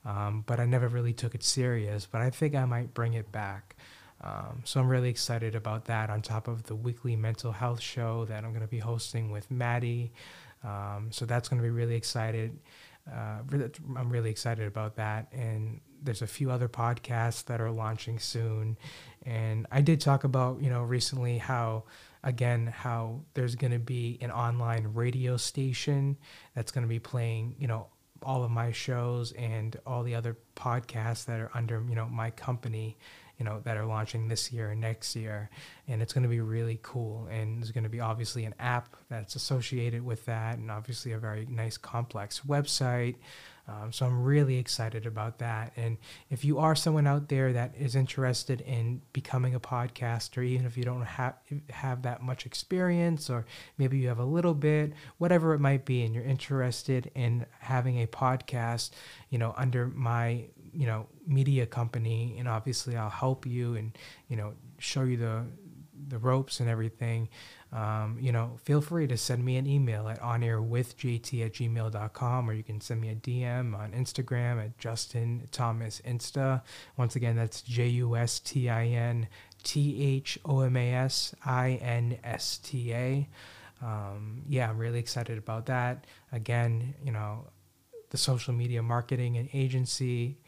um, 0.04 0.44
but 0.46 0.60
I 0.60 0.66
never 0.66 0.88
really 0.88 1.12
took 1.12 1.34
it 1.34 1.42
serious. 1.42 2.06
But 2.10 2.20
I 2.20 2.30
think 2.30 2.54
I 2.54 2.64
might 2.64 2.94
bring 2.94 3.14
it 3.14 3.30
back. 3.32 3.76
Um, 4.22 4.62
so 4.64 4.80
I'm 4.80 4.88
really 4.88 5.10
excited 5.10 5.54
about 5.54 5.84
that. 5.86 6.10
On 6.10 6.22
top 6.22 6.48
of 6.48 6.64
the 6.64 6.74
weekly 6.74 7.16
mental 7.16 7.52
health 7.52 7.80
show 7.80 8.24
that 8.24 8.44
I'm 8.44 8.50
going 8.50 8.62
to 8.62 8.66
be 8.68 8.78
hosting 8.78 9.30
with 9.30 9.50
Maddie, 9.50 10.12
um, 10.64 11.08
so 11.10 11.26
that's 11.26 11.48
going 11.48 11.60
to 11.60 11.62
be 11.62 11.70
really 11.70 11.94
excited. 11.94 12.58
Uh, 13.10 13.38
I'm 13.96 14.10
really 14.10 14.30
excited 14.30 14.66
about 14.66 14.96
that. 14.96 15.28
And 15.32 15.80
there's 16.06 16.22
a 16.22 16.26
few 16.26 16.50
other 16.50 16.68
podcasts 16.68 17.44
that 17.44 17.60
are 17.60 17.70
launching 17.70 18.18
soon. 18.18 18.78
And 19.24 19.66
I 19.70 19.82
did 19.82 20.00
talk 20.00 20.24
about, 20.24 20.62
you 20.62 20.70
know, 20.70 20.82
recently 20.82 21.38
how 21.38 21.84
again 22.24 22.66
how 22.66 23.20
there's 23.34 23.54
going 23.54 23.72
to 23.72 23.78
be 23.78 24.18
an 24.20 24.30
online 24.30 24.88
radio 24.94 25.36
station 25.36 26.16
that's 26.54 26.72
going 26.72 26.82
to 26.82 26.88
be 26.88 26.98
playing 26.98 27.54
you 27.56 27.68
know 27.68 27.86
all 28.22 28.42
of 28.42 28.50
my 28.50 28.72
shows 28.72 29.30
and 29.32 29.76
all 29.86 30.02
the 30.02 30.14
other 30.14 30.36
podcasts 30.56 31.26
that 31.26 31.38
are 31.38 31.50
under 31.54 31.84
you 31.88 31.94
know 31.94 32.08
my 32.08 32.30
company 32.30 32.96
you 33.38 33.44
know 33.44 33.60
that 33.64 33.76
are 33.76 33.84
launching 33.84 34.28
this 34.28 34.52
year 34.52 34.70
and 34.70 34.80
next 34.80 35.14
year. 35.14 35.50
And 35.88 36.00
it's 36.00 36.12
going 36.12 36.22
to 36.22 36.28
be 36.28 36.40
really 36.40 36.78
cool. 36.82 37.28
And 37.30 37.58
there's 37.58 37.70
going 37.70 37.84
to 37.84 37.90
be 37.90 38.00
obviously 38.00 38.44
an 38.44 38.54
app 38.58 38.96
that's 39.08 39.34
associated 39.36 40.02
with 40.02 40.24
that 40.26 40.58
and 40.58 40.70
obviously 40.70 41.12
a 41.12 41.18
very 41.18 41.46
nice 41.46 41.76
complex 41.76 42.40
website 42.46 43.16
um, 43.68 43.92
so 43.92 44.06
I'm 44.06 44.22
really 44.22 44.58
excited 44.58 45.06
about 45.06 45.38
that. 45.38 45.72
And 45.76 45.96
if 46.30 46.44
you 46.44 46.58
are 46.58 46.76
someone 46.76 47.06
out 47.06 47.28
there 47.28 47.52
that 47.52 47.74
is 47.76 47.96
interested 47.96 48.60
in 48.60 49.02
becoming 49.12 49.54
a 49.54 49.60
podcaster, 49.60 50.44
even 50.44 50.66
if 50.66 50.76
you 50.76 50.84
don't 50.84 51.02
have 51.02 51.34
have 51.70 52.02
that 52.02 52.22
much 52.22 52.46
experience, 52.46 53.28
or 53.28 53.44
maybe 53.76 53.98
you 53.98 54.08
have 54.08 54.20
a 54.20 54.24
little 54.24 54.54
bit, 54.54 54.92
whatever 55.18 55.52
it 55.52 55.58
might 55.58 55.84
be, 55.84 56.04
and 56.04 56.14
you're 56.14 56.24
interested 56.24 57.10
in 57.14 57.44
having 57.58 58.02
a 58.02 58.06
podcast, 58.06 58.90
you 59.30 59.38
know, 59.38 59.52
under 59.56 59.88
my 59.88 60.44
you 60.72 60.86
know 60.86 61.06
media 61.26 61.66
company, 61.66 62.36
and 62.38 62.46
obviously 62.46 62.96
I'll 62.96 63.10
help 63.10 63.46
you 63.46 63.74
and 63.74 63.98
you 64.28 64.36
know 64.36 64.52
show 64.78 65.02
you 65.02 65.16
the 65.16 65.44
the 66.08 66.18
ropes 66.18 66.60
and 66.60 66.68
everything 66.68 67.28
um, 67.72 68.16
you 68.20 68.30
know, 68.30 68.58
feel 68.62 68.80
free 68.80 69.06
to 69.08 69.16
send 69.16 69.44
me 69.44 69.56
an 69.56 69.66
email 69.66 70.08
at 70.08 70.20
onairwithjt 70.20 71.44
at 71.44 71.52
gmail.com 71.52 72.48
or 72.48 72.52
you 72.52 72.62
can 72.62 72.80
send 72.80 73.00
me 73.00 73.10
a 73.10 73.14
DM 73.16 73.76
on 73.76 73.92
Instagram 73.92 74.64
at 74.64 74.78
Justin 74.78 75.48
Thomas 75.50 76.00
Insta. 76.06 76.62
Once 76.96 77.16
again, 77.16 77.34
that's 77.34 77.62
J 77.62 77.88
U 77.88 78.16
S 78.16 78.38
T 78.38 78.70
I 78.70 78.86
N 78.86 79.26
T 79.64 80.02
H 80.02 80.38
O 80.44 80.60
M 80.60 80.76
A 80.76 80.94
S 80.94 81.34
I 81.44 81.72
N 81.82 82.18
S 82.22 82.58
T 82.58 82.94
A. 82.94 83.28
Um, 83.82 84.42
yeah, 84.48 84.70
I'm 84.70 84.78
really 84.78 85.00
excited 85.00 85.36
about 85.36 85.66
that. 85.66 86.06
Again, 86.32 86.94
you 87.04 87.12
know, 87.12 87.48
the 88.10 88.16
social 88.16 88.54
media 88.54 88.82
marketing 88.82 89.36
and 89.36 89.48
agency 89.52 90.38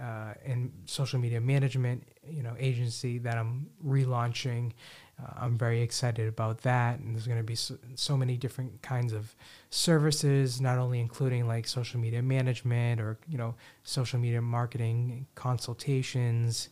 uh, 0.00 0.34
and 0.44 0.72
social 0.84 1.18
media 1.18 1.40
management, 1.40 2.06
you 2.28 2.42
know, 2.42 2.54
agency 2.58 3.18
that 3.18 3.36
I'm 3.36 3.66
relaunching 3.84 4.72
uh, 5.22 5.30
I'm 5.38 5.56
very 5.56 5.80
excited 5.80 6.28
about 6.28 6.62
that. 6.62 6.98
And 6.98 7.14
there's 7.14 7.26
going 7.26 7.38
to 7.38 7.44
be 7.44 7.54
so, 7.54 7.78
so, 7.94 8.16
many 8.16 8.36
different 8.36 8.82
kinds 8.82 9.12
of 9.12 9.34
services, 9.70 10.60
not 10.60 10.78
only 10.78 11.00
including 11.00 11.48
like 11.48 11.66
social 11.66 11.98
media 11.98 12.22
management 12.22 13.00
or, 13.00 13.18
you 13.26 13.38
know, 13.38 13.54
social 13.82 14.18
media 14.18 14.42
marketing 14.42 15.26
consultations, 15.34 16.68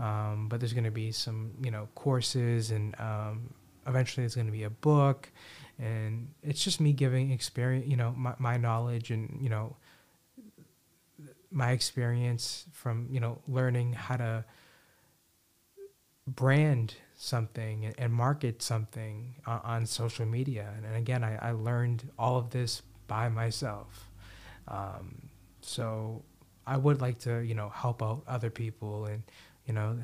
um, 0.00 0.48
but 0.48 0.58
there's 0.58 0.72
going 0.72 0.84
to 0.84 0.90
be 0.90 1.12
some, 1.12 1.52
you 1.62 1.70
know, 1.70 1.88
courses 1.94 2.72
and 2.72 2.98
um, 2.98 3.54
eventually 3.86 4.24
there's 4.24 4.34
going 4.34 4.46
to 4.46 4.52
be 4.52 4.64
a 4.64 4.70
book. 4.70 5.30
And 5.78 6.28
it's 6.42 6.62
just 6.62 6.80
me 6.80 6.92
giving 6.92 7.30
experience, 7.30 7.86
you 7.86 7.96
know, 7.96 8.12
my, 8.16 8.34
my 8.38 8.56
knowledge 8.56 9.10
and, 9.10 9.38
you 9.40 9.48
know, 9.48 9.76
my 11.54 11.70
experience 11.70 12.66
from, 12.72 13.06
you 13.10 13.20
know, 13.20 13.38
learning 13.46 13.92
how 13.92 14.16
to 14.16 14.44
brand 16.26 16.94
something 17.16 17.94
and 17.96 18.12
market 18.12 18.60
something 18.60 19.36
on 19.46 19.86
social 19.86 20.26
media. 20.26 20.68
And 20.84 20.96
again, 20.96 21.22
I, 21.22 21.36
I 21.36 21.50
learned 21.52 22.10
all 22.18 22.36
of 22.38 22.50
this 22.50 22.82
by 23.06 23.28
myself. 23.28 24.10
Um, 24.66 25.28
so 25.60 26.22
I 26.66 26.76
would 26.76 27.00
like 27.00 27.18
to, 27.20 27.40
you 27.40 27.54
know, 27.54 27.68
help 27.68 28.02
out 28.02 28.24
other 28.26 28.50
people. 28.50 29.06
And, 29.06 29.22
you 29.66 29.74
know, 29.74 29.98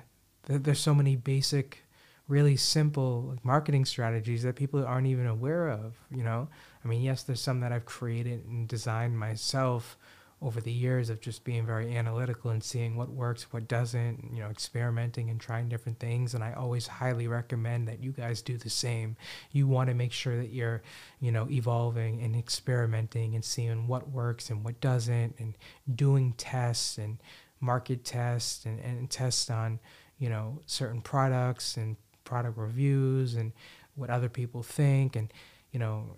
th- 0.47 0.63
there's 0.63 0.79
so 0.79 0.95
many 0.95 1.17
basic, 1.17 1.83
really 2.29 2.57
simple 2.57 3.37
marketing 3.43 3.87
strategies 3.87 4.43
that 4.45 4.55
people 4.55 4.85
aren't 4.85 5.09
even 5.09 5.27
aware 5.27 5.69
of, 5.69 5.97
you 6.11 6.23
know. 6.23 6.49
I 6.85 6.89
mean, 6.89 7.03
yes, 7.03 7.23
there's 7.25 7.41
some 7.41 7.61
that 7.61 7.73
I've 7.73 7.87
created 7.87 8.45
and 8.47 8.69
designed 8.69 9.19
myself 9.19 9.99
over 10.43 10.61
the 10.61 10.73
years 10.73 11.11
of 11.11 11.21
just 11.21 11.45
being 11.45 11.67
very 11.67 11.95
analytical 11.95 12.51
and 12.51 12.65
seeing 12.65 12.97
what 12.97 13.11
works, 13.11 13.53
what 13.53 13.69
doesn't, 13.69 14.31
you 14.33 14.41
know, 14.41 14.49
experimenting 14.49 15.29
and 15.29 15.39
trying 15.39 15.69
different 15.69 15.99
things. 15.99 16.33
And 16.33 16.43
I 16.43 16.55
always 16.55 16.87
highly 16.87 17.29
recommend 17.29 17.87
that 17.89 18.03
you 18.03 18.11
guys 18.11 18.41
do 18.41 18.57
the 18.57 18.71
same. 18.71 19.17
You 19.53 19.67
want 19.67 19.89
to 19.89 19.95
make 19.95 20.13
sure 20.13 20.39
that 20.39 20.51
you're, 20.51 20.81
you 21.21 21.31
know, 21.31 21.47
evolving 21.51 22.23
and 22.23 22.35
experimenting 22.35 23.35
and 23.35 23.45
seeing 23.45 23.87
what 23.87 24.09
works 24.09 24.49
and 24.49 24.65
what 24.65 24.81
doesn't 24.81 25.35
and 25.39 25.59
doing 25.95 26.33
tests 26.39 26.97
and 26.97 27.19
market 27.61 28.03
tests 28.03 28.65
and, 28.65 28.81
and 28.81 29.11
tests 29.11 29.51
on, 29.51 29.79
you 30.19 30.31
know, 30.31 30.63
certain 30.65 31.03
products 31.03 31.77
and 31.77 31.97
product 32.25 32.57
reviews 32.57 33.35
and 33.35 33.53
what 33.95 34.09
other 34.09 34.31
people 34.31 34.63
think 34.63 35.17
and, 35.17 35.31
you 35.71 35.79
know, 35.79 36.17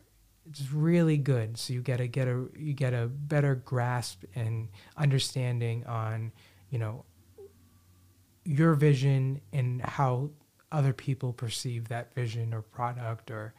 it's 0.48 0.72
really 0.72 1.16
good. 1.16 1.56
So 1.56 1.72
you 1.72 1.82
get 1.82 2.00
a 2.00 2.06
get 2.06 2.28
a 2.28 2.46
you 2.56 2.72
get 2.72 2.92
a 2.92 3.06
better 3.06 3.54
grasp 3.54 4.24
and 4.34 4.68
understanding 4.96 5.86
on 5.86 6.32
you 6.70 6.78
know 6.78 7.04
your 8.44 8.74
vision 8.74 9.40
and 9.52 9.80
how 9.82 10.30
other 10.72 10.92
people 10.92 11.32
perceive 11.32 11.88
that 11.88 12.12
vision 12.14 12.52
or 12.52 12.62
product 12.62 13.30
or 13.30 13.54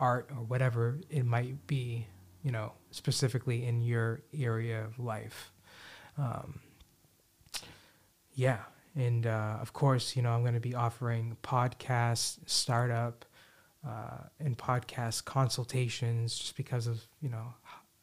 art 0.00 0.28
or 0.30 0.42
whatever 0.44 0.98
it 1.10 1.24
might 1.24 1.66
be. 1.66 2.06
You 2.42 2.52
know, 2.52 2.72
specifically 2.90 3.66
in 3.66 3.82
your 3.82 4.22
area 4.38 4.84
of 4.84 5.00
life. 5.00 5.52
Um, 6.16 6.60
yeah, 8.34 8.60
and 8.94 9.26
uh, 9.26 9.58
of 9.60 9.72
course, 9.72 10.14
you 10.14 10.22
know, 10.22 10.30
I'm 10.30 10.42
going 10.42 10.54
to 10.54 10.60
be 10.60 10.74
offering 10.74 11.36
podcast 11.42 12.38
startup 12.46 13.24
uh, 13.86 14.24
in 14.40 14.56
podcast 14.56 15.24
consultations 15.24 16.36
just 16.38 16.56
because 16.56 16.86
of 16.86 17.06
you 17.20 17.28
know 17.28 17.54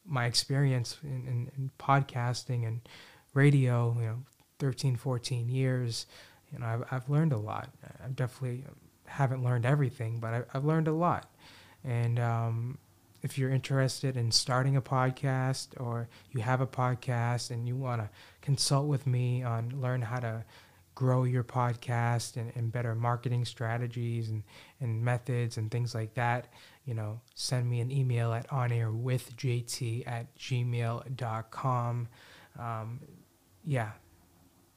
my 0.06 0.26
experience 0.26 0.98
in, 1.04 1.26
in, 1.28 1.52
in, 1.58 1.72
podcasting 1.80 2.68
and 2.68 2.82
radio, 3.34 3.96
you 4.00 4.06
know, 4.06 4.18
13, 4.60 4.96
14 4.96 5.50
years, 5.50 6.06
you 6.52 6.60
know, 6.60 6.66
I've, 6.66 6.84
I've 6.92 7.10
learned 7.10 7.32
a 7.32 7.38
lot. 7.38 7.70
I 8.04 8.10
definitely 8.10 8.66
haven't 9.06 9.44
learned 9.44 9.66
everything, 9.66 10.20
but 10.20 10.34
I, 10.34 10.44
have 10.54 10.66
learned 10.66 10.88
a 10.88 10.94
lot. 10.94 11.32
And 11.84 12.20
um, 12.20 12.78
if 13.22 13.38
you're 13.38 13.50
interested 13.50 14.18
in 14.18 14.32
starting 14.32 14.76
a 14.76 14.82
podcast 14.82 15.70
or 15.80 16.08
you 16.32 16.42
have 16.42 16.62
a 16.62 16.68
podcast 16.68 17.50
and 17.52 17.68
you 17.68 17.76
want 17.76 18.02
to 18.02 18.10
consult 18.42 18.88
with 18.88 19.08
me 19.08 19.44
on 19.44 19.74
learn 19.82 20.02
how 20.02 20.20
to 20.20 20.44
grow 20.96 21.24
your 21.24 21.44
podcast 21.44 22.38
and, 22.38 22.52
and 22.56 22.72
better 22.72 22.96
marketing 22.96 23.46
strategies 23.46 24.30
and, 24.30 24.44
and 24.80 25.04
methods 25.04 25.58
and 25.58 25.72
things 25.72 25.96
like 25.96 26.14
that, 26.14 26.48
you 26.86 26.94
know, 26.94 27.20
send 27.36 27.70
me 27.70 27.80
an 27.80 27.92
email 27.92 28.34
at 28.34 28.48
onairwithjt 28.50 30.08
at 30.08 30.36
gmail.com. 30.38 32.08
Um, 32.60 33.00
yeah, 33.66 33.92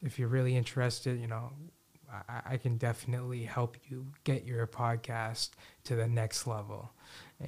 if 0.02 0.18
you're 0.18 0.28
really 0.28 0.56
interested, 0.56 1.20
you 1.20 1.26
know, 1.26 1.52
I, 2.28 2.40
I 2.52 2.56
can 2.56 2.76
definitely 2.76 3.44
help 3.44 3.76
you 3.88 4.06
get 4.24 4.44
your 4.44 4.66
podcast 4.66 5.50
to 5.84 5.96
the 5.96 6.06
next 6.06 6.46
level. 6.46 6.92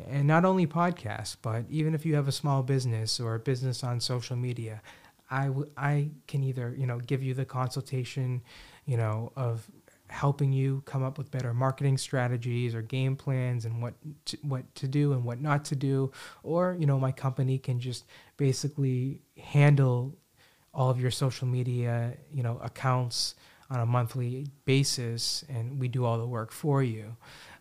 And 0.09 0.27
not 0.27 0.45
only 0.45 0.67
podcasts, 0.67 1.37
but 1.41 1.65
even 1.71 1.95
if 1.95 2.05
you 2.05 2.15
have 2.17 2.29
a 2.29 2.33
small 2.33 2.63
business 2.63 3.21
or 3.21 3.35
a 3.35 3.39
business 3.39 3.83
on 3.83 4.01
social 4.01 4.37
media, 4.37 4.83
I, 5.31 5.47
w- 5.47 5.71
I 5.77 6.11
can 6.27 6.43
either, 6.43 6.75
you 6.77 6.87
know, 6.87 6.99
give 6.99 7.23
you 7.23 7.35
the 7.35 7.45
consultation, 7.45 8.43
you 8.87 8.97
know, 8.97 9.33
of 9.37 9.69
helping 10.09 10.53
you 10.53 10.83
come 10.87 11.03
up 11.03 11.19
with 11.19 11.31
better 11.31 11.53
marketing 11.53 11.99
strategies 11.99 12.75
or 12.75 12.83
game 12.83 13.15
plans 13.17 13.65
and 13.65 13.83
what 13.83 13.95
to, 14.25 14.39
what 14.43 14.75
to 14.75 14.89
do 14.89 15.13
and 15.13 15.25
what 15.25 15.41
not 15.41 15.65
to 15.67 15.77
do. 15.77 16.11
Or 16.43 16.77
you 16.79 16.87
know 16.87 16.99
my 16.99 17.13
company 17.13 17.59
can 17.59 17.79
just 17.79 18.05
basically 18.37 19.21
handle 19.37 20.17
all 20.73 20.91
of 20.91 21.01
your 21.01 21.11
social 21.11 21.47
media 21.47 22.17
you 22.33 22.43
know 22.43 22.59
accounts 22.63 23.35
on 23.71 23.81
a 23.81 23.87
monthly 23.87 24.47
basis 24.65 25.45
and 25.49 25.79
we 25.79 25.89
do 25.89 26.05
all 26.05 26.19
the 26.19 26.27
work 26.27 26.53
for 26.53 26.83
you. 26.83 27.17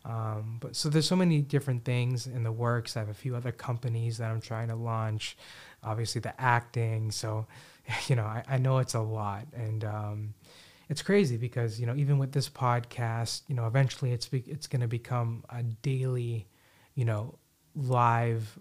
Um, 0.05 0.57
but 0.61 0.73
so 0.75 0.87
there's 0.87 1.07
so 1.07 1.17
many 1.17 1.41
different 1.41 1.83
things 1.83 2.27
in 2.27 2.43
the 2.43 2.51
works. 2.51 2.95
I 2.95 3.01
have 3.01 3.09
a 3.09 3.13
few 3.13 3.35
other 3.35 3.51
companies 3.51 4.19
that 4.19 4.31
i'm 4.31 4.39
trying 4.39 4.69
to 4.69 4.75
launch 4.75 5.35
obviously 5.87 6.21
the 6.21 6.39
acting 6.39 7.11
so 7.11 7.45
you 8.07 8.15
know 8.15 8.23
i, 8.23 8.43
I 8.47 8.57
know 8.57 8.79
it's 8.79 8.93
a 8.93 9.01
lot 9.01 9.47
and 9.53 9.83
um, 9.83 10.33
it's 10.89 11.01
crazy 11.01 11.37
because 11.37 11.79
you 11.79 11.85
know 11.85 11.95
even 11.95 12.17
with 12.17 12.31
this 12.31 12.49
podcast 12.49 13.41
you 13.47 13.55
know 13.55 13.67
eventually 13.67 14.11
it's 14.11 14.27
be, 14.27 14.43
it's 14.47 14.67
going 14.67 14.81
to 14.81 14.87
become 14.87 15.43
a 15.49 15.63
daily 15.63 16.47
you 16.95 17.05
know 17.05 17.37
live 17.75 18.59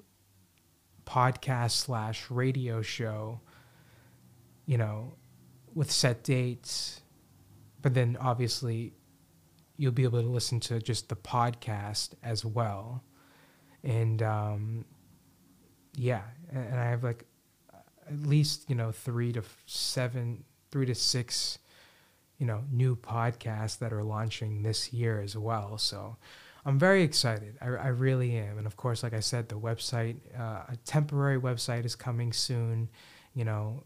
podcast 1.04 1.72
slash 1.72 2.30
radio 2.30 2.82
show 2.82 3.40
you 4.66 4.76
know 4.76 5.12
with 5.76 5.92
set 5.92 6.24
dates. 6.24 7.02
But 7.82 7.94
then 7.94 8.16
obviously 8.20 8.94
you'll 9.76 9.92
be 9.92 10.04
able 10.04 10.22
to 10.22 10.28
listen 10.28 10.58
to 10.58 10.80
just 10.80 11.08
the 11.08 11.14
podcast 11.14 12.14
as 12.24 12.44
well. 12.44 13.04
And 13.84 14.22
um, 14.22 14.86
yeah 15.96 16.22
and, 16.52 16.78
i 16.78 16.84
have 16.84 17.02
like 17.02 17.24
at 18.08 18.20
least 18.20 18.68
you 18.68 18.76
know 18.76 18.92
three 18.92 19.32
to 19.32 19.42
seven 19.66 20.44
three 20.70 20.86
to 20.86 20.94
six 20.94 21.58
you 22.38 22.46
know 22.46 22.62
new 22.70 22.96
podcasts 22.96 23.78
that 23.78 23.92
are 23.92 24.02
launching 24.02 24.62
this 24.62 24.92
year 24.92 25.20
as 25.20 25.36
well. 25.36 25.78
So 25.78 26.16
I'm 26.64 26.78
very 26.78 27.02
excited. 27.02 27.56
I, 27.60 27.66
I 27.66 27.88
really 27.88 28.36
am. 28.36 28.58
And 28.58 28.66
of 28.66 28.76
course, 28.76 29.02
like 29.02 29.14
I 29.14 29.20
said, 29.20 29.48
the 29.48 29.58
website, 29.58 30.16
uh, 30.38 30.64
a 30.68 30.76
temporary 30.84 31.40
website 31.40 31.84
is 31.84 31.94
coming 31.94 32.32
soon. 32.32 32.88
You 33.34 33.44
know, 33.44 33.84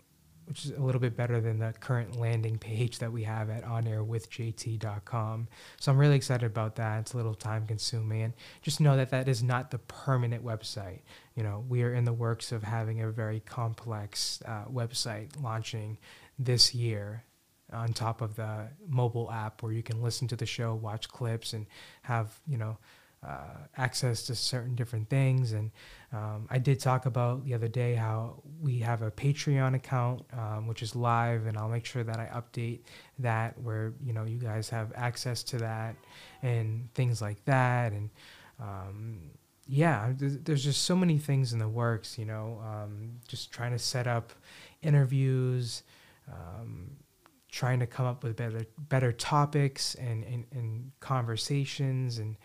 which 0.51 0.65
is 0.65 0.73
a 0.73 0.81
little 0.83 1.01
bit 1.01 1.17
better 1.17 1.41
than 1.41 1.61
the 1.61 1.73
current 1.79 2.19
landing 2.19 2.59
page 2.59 2.99
that 2.99 3.13
we 3.13 3.23
have 3.23 3.49
at 3.51 3.65
onairwithjt.com. 3.65 5.47
So 5.79 5.93
I'm 5.93 5.97
really 5.97 6.17
excited 6.17 6.45
about 6.45 6.75
that. 6.75 6.99
It's 6.99 7.15
a 7.15 7.17
little 7.17 7.37
time 7.37 7.69
consuming. 7.69 8.23
And 8.23 8.35
just 8.61 8.81
know 8.81 8.97
that 8.97 9.11
that 9.11 9.29
is 9.29 9.45
not 9.45 9.71
the 9.71 9.79
permanent 9.79 10.45
website. 10.45 11.03
You 11.37 11.45
know, 11.45 11.65
we 11.69 11.85
are 11.85 11.95
in 11.95 12.05
the 12.05 12.13
works 12.13 12.51
of 12.51 12.65
having 12.65 13.01
a 13.01 13.13
very 13.13 13.39
complex 13.39 14.43
uh, 14.45 14.65
website 14.65 15.41
launching 15.41 15.99
this 16.37 16.75
year 16.75 17.23
on 17.73 17.93
top 17.93 18.21
of 18.21 18.35
the 18.35 18.67
mobile 18.89 19.31
app 19.31 19.63
where 19.63 19.73
you 19.73 19.85
can 19.85 20.03
listen 20.03 20.27
to 20.27 20.35
the 20.35 20.47
show, 20.47 20.75
watch 20.75 21.09
clips, 21.09 21.53
and 21.53 21.65
have 22.03 22.41
you 22.49 22.59
know 22.59 22.77
uh, 23.27 23.67
access 23.77 24.23
to 24.23 24.35
certain 24.35 24.75
different 24.75 25.09
things. 25.11 25.53
And 25.53 25.71
um, 26.13 26.47
I 26.49 26.59
did 26.59 26.81
talk 26.81 27.05
about 27.05 27.45
the 27.45 27.53
other 27.53 27.69
day 27.69 27.95
how 27.95 28.43
we 28.61 28.79
have 28.79 29.03
a 29.03 29.11
Patreon 29.11 29.75
account 29.75 30.23
um, 30.33 30.67
which 30.67 30.83
is 30.83 30.97
live, 30.97 31.47
and 31.47 31.59
I'll 31.59 31.69
make 31.69 31.85
sure 31.85 32.03
that 32.03 32.19
I 32.19 32.27
update 32.27 32.81
that 33.19 33.61
where 33.61 33.93
you 34.03 34.13
know 34.13 34.25
you 34.25 34.39
guys 34.39 34.71
have 34.71 34.93
access 34.95 35.43
to 35.45 35.59
that 35.59 35.97
and 36.43 36.89
things 36.95 37.21
like 37.21 37.45
that. 37.45 37.93
And 37.93 38.11
um, 38.59 39.21
yeah, 39.67 40.13
there's 40.17 40.65
just 40.65 40.85
so 40.85 40.97
many 40.97 41.19
things 41.19 41.53
in 41.53 41.59
the 41.59 41.69
works. 41.69 42.19
You 42.19 42.25
know, 42.25 42.59
um, 42.65 43.19
just 43.29 43.53
trying 43.53 43.73
to 43.73 43.79
set 43.79 44.07
up 44.07 44.33
interviews. 44.83 45.83
Um, 46.27 46.93
trying 47.51 47.81
to 47.81 47.87
come 47.87 48.07
up 48.07 48.23
with 48.23 48.37
better 48.37 48.65
better 48.79 49.11
topics 49.11 49.97
and, 49.97 50.23
and, 50.23 50.47
and 50.53 50.93
conversations 51.01 52.19
and 52.19 52.37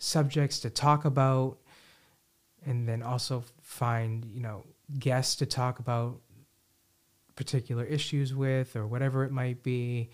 subjects 0.00 0.58
to 0.60 0.70
talk 0.70 1.04
about 1.04 1.58
and 2.66 2.88
then 2.88 3.02
also 3.02 3.44
find 3.62 4.24
you 4.24 4.40
know 4.40 4.64
guests 4.98 5.36
to 5.36 5.46
talk 5.46 5.78
about 5.78 6.20
particular 7.36 7.84
issues 7.84 8.34
with 8.34 8.74
or 8.74 8.86
whatever 8.86 9.24
it 9.24 9.30
might 9.30 9.62
be. 9.62 10.10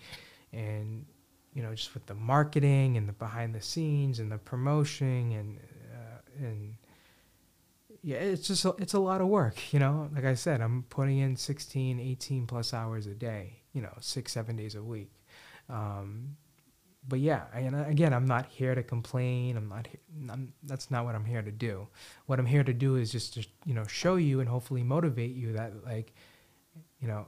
And 0.53 1.05
you 1.53 1.63
know 1.63 1.73
just 1.73 1.93
with 1.93 2.05
the 2.05 2.13
marketing 2.13 2.97
and 2.97 3.09
the 3.09 3.13
behind 3.13 3.55
the 3.55 3.61
scenes 3.61 4.19
and 4.19 4.31
the 4.31 4.37
promotion 4.37 5.31
and 5.31 5.59
uh, 5.91 6.45
and 6.45 6.75
yeah 8.03 8.17
it's 8.17 8.47
just 8.47 8.63
a, 8.63 8.75
it's 8.77 8.93
a 8.93 8.99
lot 8.99 9.21
of 9.21 9.27
work 9.27 9.73
you 9.73 9.79
know? 9.79 10.07
Like 10.13 10.23
i 10.23 10.35
said 10.35 10.61
i'm 10.61 10.83
putting 10.83 11.17
in 11.17 11.35
16 11.35 11.99
18 11.99 12.45
plus 12.45 12.75
hours 12.75 13.07
a 13.07 13.15
day 13.15 13.63
you 13.77 13.83
know 13.83 13.93
six 13.99 14.31
seven 14.31 14.55
days 14.55 14.73
a 14.73 14.81
week. 14.81 15.11
Um, 15.69 16.35
but 17.07 17.19
yeah 17.19 17.43
and 17.53 17.75
uh, 17.75 17.85
again 17.87 18.13
i'm 18.13 18.25
not 18.25 18.45
here 18.47 18.75
to 18.75 18.83
complain. 18.83 19.57
I'm 19.57 19.69
not 19.69 19.87
I'm, 20.29 20.53
that's 20.63 20.91
not 20.91 21.05
what 21.05 21.15
i'm 21.15 21.25
here 21.25 21.41
to 21.41 21.51
do. 21.51 21.87
What 22.25 22.39
i'm 22.39 22.45
here 22.45 22.63
to 22.63 22.73
do 22.73 22.95
is 22.95 23.11
just 23.11 23.33
to 23.35 23.45
you 23.65 23.73
know 23.73 23.85
show 23.85 24.15
you 24.15 24.39
and 24.39 24.49
hopefully 24.49 24.83
motivate 24.83 25.35
you 25.35 25.53
that 25.53 25.85
like 25.85 26.13
you 26.99 27.07
know 27.07 27.27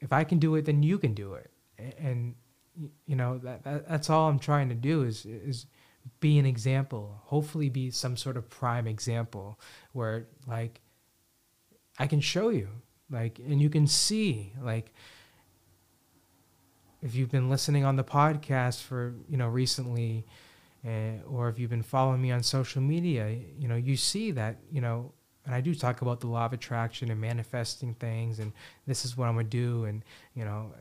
if 0.00 0.12
i 0.12 0.24
can 0.24 0.38
do 0.38 0.54
it 0.56 0.64
then 0.64 0.82
you 0.82 0.98
can 0.98 1.14
do 1.14 1.34
it. 1.34 1.50
And 1.98 2.34
you 3.06 3.16
know 3.16 3.38
that, 3.38 3.64
that 3.64 3.88
that's 3.88 4.10
all 4.10 4.28
i'm 4.28 4.38
trying 4.38 4.68
to 4.68 4.74
do 4.74 5.02
is 5.02 5.26
is 5.26 5.66
be 6.20 6.38
an 6.38 6.46
example 6.46 7.20
hopefully 7.24 7.68
be 7.68 7.90
some 7.90 8.16
sort 8.16 8.36
of 8.36 8.48
prime 8.48 8.86
example 8.86 9.58
where 9.92 10.26
like 10.46 10.80
i 11.98 12.06
can 12.06 12.20
show 12.20 12.48
you 12.48 12.68
like 13.10 13.38
and 13.38 13.60
you 13.60 13.68
can 13.68 13.86
see 13.86 14.52
like 14.62 14.92
if 17.02 17.14
you've 17.16 17.30
been 17.30 17.50
listening 17.50 17.84
on 17.84 17.96
the 17.96 18.04
podcast 18.04 18.82
for 18.82 19.14
you 19.28 19.36
know 19.36 19.48
recently 19.48 20.24
uh, 20.86 21.22
or 21.28 21.48
if 21.48 21.58
you've 21.58 21.70
been 21.70 21.82
following 21.82 22.22
me 22.22 22.30
on 22.30 22.42
social 22.42 22.80
media 22.80 23.36
you 23.58 23.68
know 23.68 23.76
you 23.76 23.96
see 23.96 24.30
that 24.30 24.56
you 24.70 24.80
know 24.80 25.12
and 25.44 25.54
i 25.54 25.60
do 25.60 25.74
talk 25.74 26.02
about 26.02 26.20
the 26.20 26.26
law 26.26 26.46
of 26.46 26.52
attraction 26.52 27.10
and 27.10 27.20
manifesting 27.20 27.94
things 27.94 28.38
and 28.38 28.52
this 28.86 29.04
is 29.04 29.16
what 29.16 29.28
i'm 29.28 29.34
going 29.34 29.46
to 29.46 29.50
do 29.50 29.84
and 29.84 30.04
you 30.34 30.44
know 30.44 30.72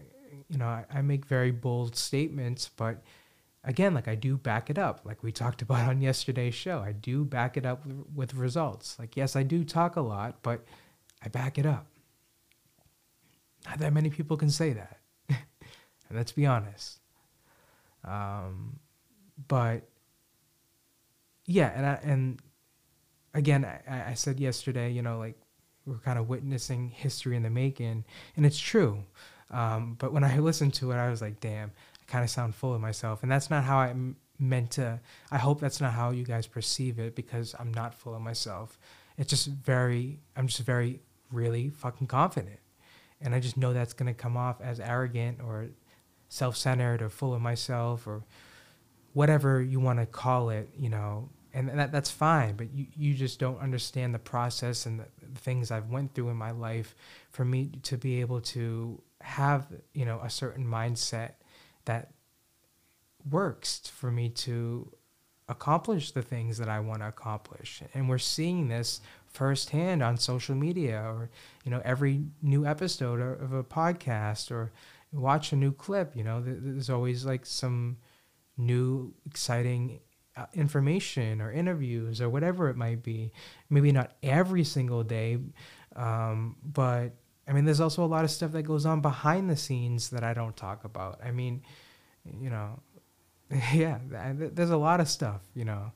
you 0.49 0.57
know 0.57 0.65
I, 0.65 0.85
I 0.93 1.01
make 1.01 1.25
very 1.25 1.51
bold 1.51 1.95
statements 1.95 2.69
but 2.75 3.01
again 3.63 3.93
like 3.93 4.07
i 4.07 4.15
do 4.15 4.37
back 4.37 4.69
it 4.69 4.77
up 4.77 5.01
like 5.03 5.23
we 5.23 5.31
talked 5.31 5.61
about 5.63 5.87
on 5.87 6.01
yesterday's 6.01 6.55
show. 6.55 6.79
I 6.79 6.93
do 6.93 7.25
back 7.25 7.57
it 7.57 7.65
up 7.65 7.83
with 8.15 8.33
results. 8.35 8.97
Like 8.99 9.17
yes 9.17 9.35
i 9.35 9.43
do 9.43 9.63
talk 9.63 9.95
a 9.95 10.01
lot 10.01 10.37
but 10.41 10.63
i 11.23 11.27
back 11.27 11.57
it 11.57 11.65
up. 11.65 11.87
Not 13.65 13.77
that 13.79 13.93
many 13.93 14.09
people 14.09 14.37
can 14.37 14.49
say 14.49 14.73
that 14.73 15.00
Let's 16.13 16.31
be 16.31 16.45
honest. 16.45 16.99
Um, 18.03 18.79
but 19.47 19.87
yeah, 21.45 21.71
and 21.75 21.85
I, 21.85 21.99
and 22.03 22.41
again, 23.33 23.65
I, 23.65 24.11
I 24.11 24.13
said 24.13 24.39
yesterday, 24.39 24.91
you 24.91 25.01
know, 25.01 25.17
like 25.17 25.35
we're 25.85 25.97
kind 25.97 26.19
of 26.19 26.29
witnessing 26.29 26.89
history 26.89 27.35
in 27.35 27.43
the 27.43 27.49
making, 27.49 28.05
and 28.35 28.45
it's 28.45 28.59
true. 28.59 29.03
Um, 29.49 29.95
but 29.99 30.13
when 30.13 30.23
I 30.23 30.39
listened 30.39 30.73
to 30.75 30.91
it, 30.91 30.95
I 30.95 31.09
was 31.09 31.21
like, 31.21 31.39
damn, 31.39 31.71
I 32.01 32.11
kind 32.11 32.23
of 32.23 32.29
sound 32.29 32.55
full 32.55 32.73
of 32.73 32.81
myself, 32.81 33.23
and 33.23 33.31
that's 33.31 33.49
not 33.49 33.63
how 33.63 33.77
I 33.77 33.93
meant 34.39 34.71
to. 34.71 34.99
I 35.31 35.37
hope 35.37 35.59
that's 35.59 35.81
not 35.81 35.93
how 35.93 36.11
you 36.11 36.23
guys 36.23 36.47
perceive 36.47 36.99
it 36.99 37.15
because 37.15 37.55
I'm 37.59 37.73
not 37.73 37.93
full 37.93 38.15
of 38.15 38.21
myself. 38.21 38.79
It's 39.17 39.29
just 39.29 39.47
very, 39.47 40.19
I'm 40.35 40.47
just 40.47 40.61
very, 40.61 41.01
really 41.31 41.69
fucking 41.69 42.07
confident, 42.07 42.59
and 43.19 43.35
I 43.35 43.39
just 43.39 43.57
know 43.57 43.73
that's 43.73 43.93
gonna 43.93 44.13
come 44.13 44.37
off 44.37 44.61
as 44.61 44.79
arrogant 44.79 45.39
or 45.43 45.69
self-centered 46.31 47.01
or 47.01 47.09
full 47.09 47.33
of 47.33 47.41
myself 47.41 48.07
or 48.07 48.23
whatever 49.11 49.61
you 49.61 49.81
want 49.81 49.99
to 49.99 50.05
call 50.05 50.49
it, 50.49 50.69
you 50.77 50.87
know, 50.87 51.29
and 51.53 51.67
that 51.67 51.91
that's 51.91 52.09
fine. 52.09 52.55
But 52.55 52.73
you, 52.73 52.85
you 52.95 53.13
just 53.13 53.37
don't 53.37 53.59
understand 53.59 54.15
the 54.15 54.19
process 54.19 54.85
and 54.85 55.01
the, 55.01 55.05
things 55.35 55.71
I've 55.71 55.89
went 55.89 56.13
through 56.13 56.29
in 56.29 56.37
my 56.37 56.51
life 56.51 56.95
for 57.31 57.43
me 57.43 57.71
to 57.83 57.97
be 57.97 58.21
able 58.21 58.39
to 58.41 59.01
have, 59.19 59.67
you 59.93 60.05
know, 60.05 60.21
a 60.23 60.29
certain 60.29 60.65
mindset 60.65 61.33
that 61.83 62.13
works 63.29 63.81
for 63.93 64.09
me 64.09 64.29
to 64.29 64.89
accomplish 65.49 66.11
the 66.11 66.21
things 66.21 66.57
that 66.59 66.69
I 66.69 66.79
want 66.79 67.01
to 67.01 67.09
accomplish. 67.09 67.83
And 67.93 68.07
we're 68.07 68.19
seeing 68.19 68.69
this 68.69 69.01
firsthand 69.25 70.01
on 70.01 70.15
social 70.15 70.55
media 70.55 71.01
or, 71.01 71.29
you 71.65 71.71
know, 71.71 71.81
every 71.83 72.23
new 72.41 72.65
episode 72.65 73.19
of 73.19 73.51
a 73.51 73.65
podcast 73.65 74.49
or 74.49 74.71
watch 75.13 75.51
a 75.51 75.55
new 75.55 75.71
clip, 75.71 76.15
you 76.15 76.23
know, 76.23 76.41
there's 76.45 76.89
always 76.89 77.25
like 77.25 77.45
some 77.45 77.97
new 78.57 79.13
exciting 79.25 79.99
uh, 80.37 80.45
information 80.53 81.41
or 81.41 81.51
interviews 81.51 82.21
or 82.21 82.29
whatever 82.29 82.69
it 82.69 82.77
might 82.77 83.03
be. 83.03 83.31
Maybe 83.69 83.91
not 83.91 84.13
every 84.23 84.63
single 84.63 85.03
day, 85.03 85.39
um, 85.95 86.55
but 86.63 87.15
I 87.47 87.53
mean, 87.53 87.65
there's 87.65 87.81
also 87.81 88.03
a 88.03 88.07
lot 88.07 88.23
of 88.23 88.31
stuff 88.31 88.51
that 88.53 88.63
goes 88.63 88.85
on 88.85 89.01
behind 89.01 89.49
the 89.49 89.57
scenes 89.57 90.09
that 90.11 90.23
I 90.23 90.33
don't 90.33 90.55
talk 90.55 90.85
about. 90.85 91.19
I 91.23 91.31
mean, 91.31 91.63
you 92.39 92.49
know, 92.49 92.79
yeah, 93.73 93.99
there's 94.09 94.69
a 94.69 94.77
lot 94.77 95.01
of 95.01 95.09
stuff, 95.09 95.41
you 95.53 95.65
know, 95.65 95.91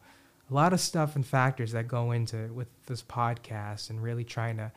a 0.50 0.54
lot 0.54 0.74
of 0.74 0.80
stuff 0.80 1.16
and 1.16 1.26
factors 1.26 1.72
that 1.72 1.88
go 1.88 2.12
into 2.12 2.52
with 2.54 2.68
this 2.86 3.02
podcast 3.02 3.90
and 3.90 4.04
really 4.04 4.24
trying 4.24 4.58
to 4.58 4.72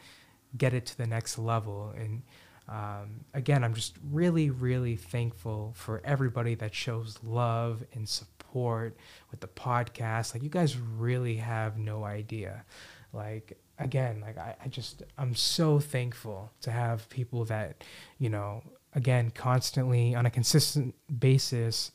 get 0.56 0.72
it 0.72 0.86
to 0.86 0.96
the 0.96 1.06
next 1.06 1.38
level. 1.38 1.92
And 1.96 2.22
um, 2.68 3.24
again, 3.32 3.64
I'm 3.64 3.74
just 3.74 3.96
really, 4.10 4.50
really 4.50 4.96
thankful 4.96 5.72
for 5.74 6.02
everybody 6.04 6.54
that 6.56 6.74
shows 6.74 7.18
love 7.22 7.82
and 7.94 8.06
support 8.06 8.96
with 9.30 9.40
the 9.40 9.48
podcast. 9.48 10.34
Like, 10.34 10.42
you 10.42 10.50
guys 10.50 10.76
really 10.76 11.36
have 11.36 11.78
no 11.78 12.04
idea. 12.04 12.64
Like, 13.12 13.58
again, 13.78 14.20
like, 14.20 14.36
I, 14.36 14.54
I 14.62 14.68
just, 14.68 15.02
I'm 15.16 15.34
so 15.34 15.80
thankful 15.80 16.52
to 16.60 16.70
have 16.70 17.08
people 17.08 17.46
that, 17.46 17.84
you 18.18 18.28
know, 18.28 18.62
again, 18.94 19.30
constantly 19.30 20.14
on 20.14 20.26
a 20.26 20.30
consistent 20.30 20.94
basis 21.18 21.90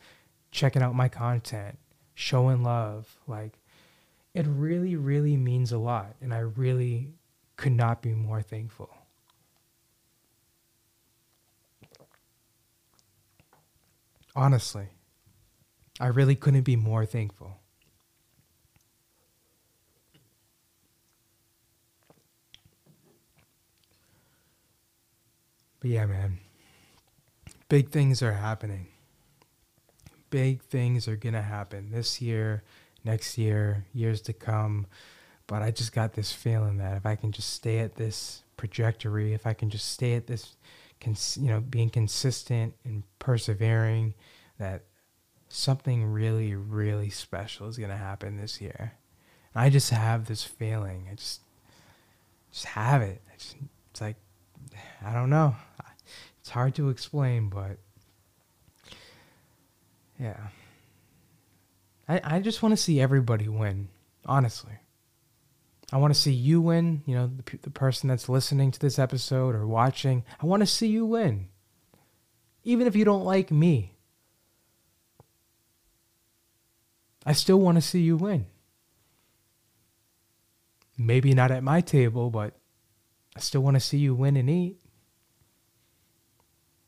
checking 0.50 0.82
out 0.82 0.96
my 0.96 1.08
content, 1.08 1.78
showing 2.16 2.64
love. 2.64 3.16
Like, 3.28 3.60
it 4.34 4.48
really, 4.48 4.96
really 4.96 5.38
means 5.38 5.72
a 5.72 5.78
lot. 5.78 6.16
And 6.20 6.34
I 6.34 6.40
really 6.40 7.14
could 7.58 7.74
not 7.74 8.02
be 8.02 8.14
more 8.14 8.42
thankful. 8.42 8.90
Honestly, 14.36 14.88
I 16.00 16.08
really 16.08 16.36
couldn't 16.36 16.64
be 16.64 16.76
more 16.76 17.06
thankful. 17.06 17.60
But 25.80 25.90
yeah, 25.90 26.06
man, 26.06 26.40
big 27.68 27.90
things 27.90 28.22
are 28.22 28.34
happening 28.34 28.88
big 30.34 30.64
things 30.64 31.08
are 31.08 31.16
going 31.16 31.36
to 31.36 31.44
happen 31.44 31.92
this 31.92 32.20
year, 32.20 32.64
next 33.04 33.38
year, 33.38 33.86
years 33.94 34.20
to 34.20 34.34
come. 34.34 34.88
But 35.46 35.62
I 35.62 35.70
just 35.70 35.94
got 35.94 36.14
this 36.14 36.32
feeling 36.32 36.78
that 36.80 36.98
if 36.98 37.06
I 37.06 37.16
can 37.16 37.32
just 37.32 37.52
stay 37.52 37.78
at 37.78 37.98
this 37.98 38.42
trajectory, 38.58 39.36
if 39.36 39.46
I 39.46 39.54
can 39.54 39.70
just 39.70 39.92
stay 39.92 40.16
at 40.16 40.26
this, 40.26 40.56
cons- 41.04 41.38
you 41.40 41.50
know, 41.50 41.60
being 41.60 41.90
consistent 41.90 42.74
and 42.84 43.04
persevering, 43.20 44.14
that 44.60 44.84
something 45.50 46.06
really, 46.06 46.56
really 46.56 47.10
special 47.10 47.68
is 47.68 47.78
going 47.78 47.90
to 47.90 47.98
happen 47.98 48.38
this 48.38 48.62
year. 48.62 48.94
And 49.54 49.64
I 49.64 49.70
just 49.70 49.90
have 49.92 50.26
this 50.26 50.44
feeling. 50.44 51.08
I 51.12 51.16
just, 51.16 51.42
just 52.52 52.66
have 52.66 53.02
it. 53.02 53.22
Just, 53.38 53.56
it's 53.92 54.02
like, 54.02 54.16
I 55.06 55.14
don't 55.14 55.30
know. 55.30 55.56
It's 56.40 56.50
hard 56.50 56.76
to 56.76 56.90
explain, 56.90 57.50
but 57.50 57.78
yeah. 60.20 60.48
I, 62.08 62.22
I 62.24 62.40
just 62.40 62.62
want 62.62 62.74
to 62.74 62.82
see 62.82 63.00
everybody 63.00 63.48
win, 63.48 63.88
honestly. 64.26 64.74
I 65.94 65.98
want 65.98 66.12
to 66.12 66.20
see 66.20 66.34
you 66.34 66.60
win, 66.60 67.04
you 67.06 67.14
know, 67.14 67.28
the, 67.28 67.58
the 67.58 67.70
person 67.70 68.10
that's 68.10 68.28
listening 68.28 68.72
to 68.72 68.80
this 68.80 68.98
episode 68.98 69.54
or 69.54 69.68
watching. 69.68 70.24
I 70.42 70.48
want 70.48 70.62
to 70.62 70.66
see 70.66 70.88
you 70.88 71.06
win. 71.06 71.50
Even 72.64 72.88
if 72.88 72.96
you 72.96 73.06
don't 73.06 73.24
like 73.24 73.52
me, 73.52 73.94
I 77.28 77.34
still 77.34 77.60
want 77.60 77.76
to 77.78 77.82
see 77.82 78.00
you 78.00 78.18
win. 78.18 78.48
Maybe 80.98 81.32
not 81.36 81.52
at 81.52 81.62
my 81.62 81.80
table, 81.80 82.32
but 82.32 82.56
I 83.36 83.40
still 83.40 83.62
want 83.62 83.76
to 83.76 83.80
see 83.80 84.00
you 84.00 84.16
win 84.16 84.36
and 84.36 84.50
eat. 84.50 84.80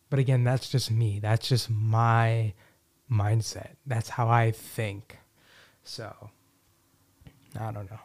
But 0.10 0.18
again, 0.18 0.44
that's 0.44 0.68
just 0.68 0.90
me. 0.90 1.20
That's 1.20 1.48
just 1.48 1.70
my 1.70 2.54
mindset. 3.12 3.76
That's 3.86 4.10
how 4.10 4.30
I 4.30 4.50
think. 4.50 5.20
So, 5.84 6.32
I 7.60 7.72
don't 7.72 7.92
know. 7.92 8.00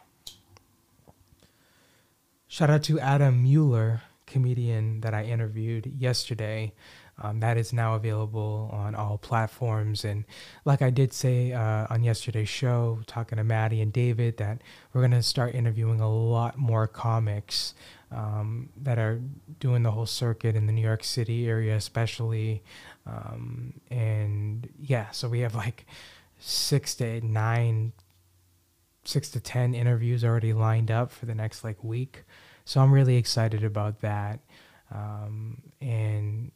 Shout 2.51 2.69
out 2.69 2.83
to 2.83 2.99
Adam 2.99 3.43
Mueller, 3.43 4.01
comedian 4.25 4.99
that 4.99 5.13
I 5.13 5.23
interviewed 5.23 5.85
yesterday. 5.97 6.73
Um, 7.17 7.39
that 7.39 7.55
is 7.55 7.71
now 7.71 7.95
available 7.95 8.69
on 8.73 8.93
all 8.93 9.17
platforms. 9.17 10.03
And 10.03 10.25
like 10.65 10.81
I 10.81 10.89
did 10.89 11.13
say 11.13 11.53
uh, 11.53 11.87
on 11.89 12.03
yesterday's 12.03 12.49
show, 12.49 12.99
talking 13.07 13.37
to 13.37 13.45
Maddie 13.45 13.79
and 13.79 13.93
David, 13.93 14.35
that 14.35 14.61
we're 14.91 14.99
going 14.99 15.11
to 15.11 15.23
start 15.23 15.55
interviewing 15.55 16.01
a 16.01 16.13
lot 16.13 16.57
more 16.57 16.87
comics 16.87 17.73
um, 18.11 18.67
that 18.75 18.99
are 18.99 19.21
doing 19.61 19.83
the 19.83 19.91
whole 19.91 20.05
circuit 20.05 20.53
in 20.53 20.67
the 20.67 20.73
New 20.73 20.81
York 20.81 21.05
City 21.05 21.47
area, 21.47 21.77
especially. 21.77 22.63
Um, 23.07 23.75
and 23.89 24.67
yeah, 24.77 25.09
so 25.11 25.29
we 25.29 25.39
have 25.39 25.55
like 25.55 25.85
six 26.37 26.95
to 26.95 27.25
nine, 27.25 27.93
six 29.05 29.29
to 29.29 29.39
10 29.39 29.73
interviews 29.73 30.25
already 30.25 30.51
lined 30.51 30.91
up 30.91 31.13
for 31.13 31.25
the 31.25 31.33
next 31.33 31.63
like 31.63 31.81
week. 31.81 32.25
So 32.71 32.79
I'm 32.79 32.93
really 32.93 33.17
excited 33.17 33.65
about 33.65 33.99
that. 33.99 34.39
Um, 34.95 35.61
and, 35.81 36.53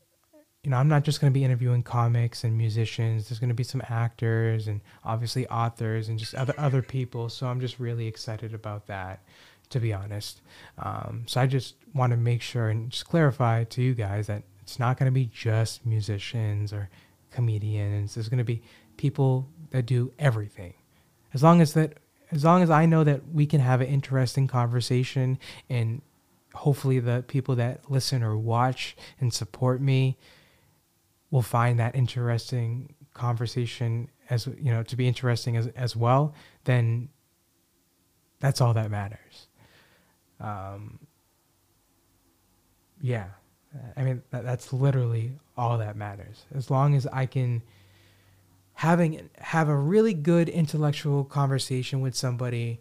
you 0.63 0.71
know, 0.71 0.77
I'm 0.77 0.87
not 0.87 1.03
just 1.03 1.19
going 1.19 1.33
to 1.33 1.37
be 1.37 1.43
interviewing 1.43 1.83
comics 1.83 2.45
and 2.45 2.57
musicians. 2.57 3.27
There's 3.27 3.39
going 3.39 3.49
to 3.49 3.53
be 3.53 3.65
some 3.65 3.81
actors 3.89 4.69
and 4.69 4.79
obviously 5.03 5.45
authors 5.49 6.07
and 6.07 6.17
just 6.17 6.33
other 6.33 6.53
other 6.57 6.81
people. 6.81 7.27
So 7.27 7.47
I'm 7.47 7.59
just 7.59 7.81
really 7.81 8.07
excited 8.07 8.53
about 8.53 8.87
that 8.87 9.25
to 9.71 9.81
be 9.81 9.91
honest. 9.91 10.39
Um, 10.77 11.23
so 11.27 11.41
I 11.41 11.47
just 11.47 11.75
want 11.93 12.11
to 12.11 12.17
make 12.17 12.41
sure 12.41 12.69
and 12.69 12.91
just 12.91 13.07
clarify 13.07 13.65
to 13.65 13.81
you 13.81 13.93
guys 13.93 14.27
that 14.27 14.43
it's 14.61 14.79
not 14.79 14.97
going 14.97 15.07
to 15.07 15.11
be 15.11 15.25
just 15.25 15.85
musicians 15.85 16.71
or 16.71 16.89
comedians. 17.29 18.15
There's 18.15 18.29
going 18.29 18.37
to 18.37 18.45
be 18.45 18.63
people 18.95 19.49
that 19.71 19.85
do 19.85 20.13
everything. 20.17 20.75
As 21.33 21.43
long 21.43 21.59
as 21.59 21.73
that, 21.73 21.97
as 22.35 22.43
long 22.43 22.61
as 22.61 22.69
I 22.69 22.85
know 22.85 23.03
that 23.03 23.29
we 23.33 23.45
can 23.45 23.61
have 23.61 23.81
an 23.81 23.87
interesting 23.87 24.47
conversation 24.47 25.39
and 25.69 26.01
hopefully 26.53 26.99
the 26.99 27.23
people 27.27 27.55
that 27.55 27.89
listen 27.89 28.21
or 28.21 28.37
watch 28.37 28.95
and 29.19 29.33
support 29.33 29.81
me 29.81 30.17
will 31.31 31.41
find 31.41 31.79
that 31.79 31.95
interesting 31.95 32.93
conversation 33.13 34.09
as 34.29 34.47
you 34.47 34.71
know 34.71 34.83
to 34.83 34.95
be 34.95 35.07
interesting 35.07 35.55
as 35.55 35.67
as 35.67 35.95
well 35.95 36.33
then 36.65 37.07
that's 38.39 38.59
all 38.59 38.73
that 38.73 38.91
matters 38.91 39.47
um, 40.39 40.99
yeah, 43.01 43.27
I 43.95 44.03
mean 44.03 44.21
that, 44.31 44.43
that's 44.43 44.73
literally 44.73 45.33
all 45.57 45.77
that 45.77 45.95
matters. 45.95 46.45
As 46.53 46.69
long 46.69 46.95
as 46.95 47.07
I 47.07 47.25
can 47.25 47.61
having 48.75 49.29
have 49.39 49.69
a 49.69 49.75
really 49.75 50.13
good 50.13 50.49
intellectual 50.49 51.23
conversation 51.23 52.01
with 52.01 52.15
somebody, 52.15 52.79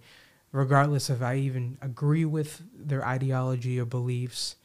regardless 0.52 1.08
if 1.08 1.22
I 1.22 1.36
even 1.36 1.78
agree 1.80 2.24
with 2.24 2.62
their 2.74 3.06
ideology 3.06 3.78
or 3.78 3.84
beliefs, 3.84 4.56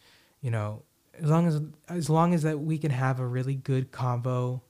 you 0.42 0.52
know, 0.52 0.84
as 1.22 1.30
long 1.30 1.48
as 1.48 1.62
as 1.88 2.10
long 2.10 2.34
as 2.34 2.44
that 2.44 2.60
we 2.60 2.78
can 2.78 2.92
have 2.92 3.20
a 3.20 3.26
really 3.26 3.56
good 3.56 3.92
convo 3.92 4.62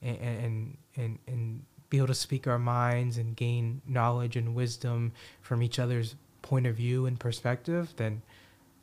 and 0.00 0.18
and 0.18 0.76
and, 0.96 1.18
and 1.26 1.62
be 1.88 1.98
able 1.98 2.06
to 2.08 2.14
speak 2.14 2.46
our 2.46 2.58
minds 2.58 3.18
and 3.18 3.36
gain 3.36 3.80
knowledge 3.86 4.36
and 4.36 4.54
wisdom 4.54 5.12
from 5.40 5.62
each 5.62 5.78
other's 5.78 6.16
point 6.42 6.66
of 6.66 6.76
view 6.76 7.06
and 7.06 7.20
perspective, 7.20 7.92
then 7.96 8.22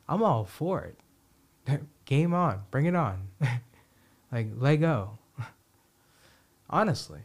I'm 0.08 0.22
all 0.22 0.44
for 0.44 0.84
it. 0.84 1.80
Game 2.04 2.32
on, 2.32 2.62
bring 2.70 2.86
it 2.86 2.94
on. 2.94 3.28
like, 4.32 4.48
let 4.56 4.76
go. 4.76 5.18
Honestly. 6.68 7.20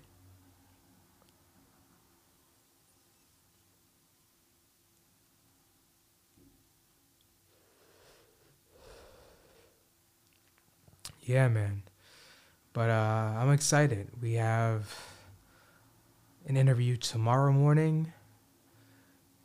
Yeah, 11.23 11.47
man. 11.47 11.83
But 12.73 12.89
uh, 12.89 13.35
I'm 13.37 13.51
excited. 13.51 14.09
We 14.21 14.33
have 14.33 14.95
an 16.47 16.57
interview 16.57 16.97
tomorrow 16.97 17.51
morning. 17.51 18.13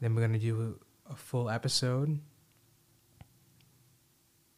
Then 0.00 0.14
we're 0.14 0.22
going 0.22 0.32
to 0.32 0.38
do 0.38 0.78
a 1.10 1.14
full 1.14 1.50
episode 1.50 2.20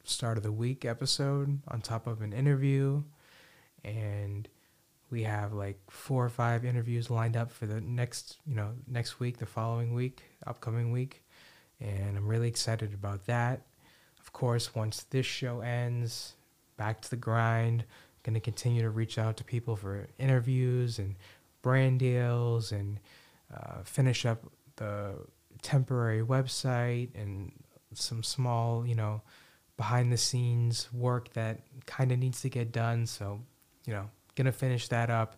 start 0.04 0.36
of 0.36 0.44
the 0.44 0.52
week 0.52 0.84
episode 0.84 1.60
on 1.68 1.80
top 1.80 2.06
of 2.06 2.22
an 2.22 2.32
interview. 2.32 3.02
And 3.84 4.48
we 5.10 5.22
have 5.22 5.52
like 5.52 5.78
four 5.88 6.24
or 6.24 6.28
five 6.28 6.64
interviews 6.64 7.10
lined 7.10 7.36
up 7.36 7.50
for 7.50 7.66
the 7.66 7.80
next, 7.80 8.38
you 8.46 8.54
know, 8.54 8.72
next 8.88 9.20
week, 9.20 9.38
the 9.38 9.46
following 9.46 9.94
week, 9.94 10.22
upcoming 10.46 10.90
week. 10.90 11.22
And 11.80 12.16
I'm 12.16 12.26
really 12.26 12.48
excited 12.48 12.92
about 12.94 13.26
that. 13.26 13.62
Of 14.18 14.32
course, 14.32 14.74
once 14.74 15.04
this 15.10 15.26
show 15.26 15.60
ends, 15.60 16.34
back 16.76 17.00
to 17.02 17.10
the 17.10 17.16
grind. 17.16 17.84
Going 18.22 18.34
to 18.34 18.40
continue 18.40 18.82
to 18.82 18.90
reach 18.90 19.18
out 19.18 19.36
to 19.36 19.44
people 19.44 19.76
for 19.76 20.08
interviews 20.18 20.98
and 20.98 21.14
brand 21.62 22.00
deals 22.00 22.72
and 22.72 22.98
uh, 23.54 23.82
finish 23.84 24.26
up 24.26 24.42
the 24.76 25.14
temporary 25.62 26.22
website 26.22 27.10
and 27.14 27.52
some 27.94 28.24
small, 28.24 28.84
you 28.84 28.96
know, 28.96 29.22
behind 29.76 30.10
the 30.10 30.16
scenes 30.16 30.92
work 30.92 31.32
that 31.34 31.60
kind 31.86 32.10
of 32.10 32.18
needs 32.18 32.40
to 32.40 32.48
get 32.48 32.72
done. 32.72 33.06
So, 33.06 33.40
you 33.86 33.92
know, 33.92 34.10
gonna 34.36 34.52
finish 34.52 34.88
that 34.88 35.10
up. 35.10 35.36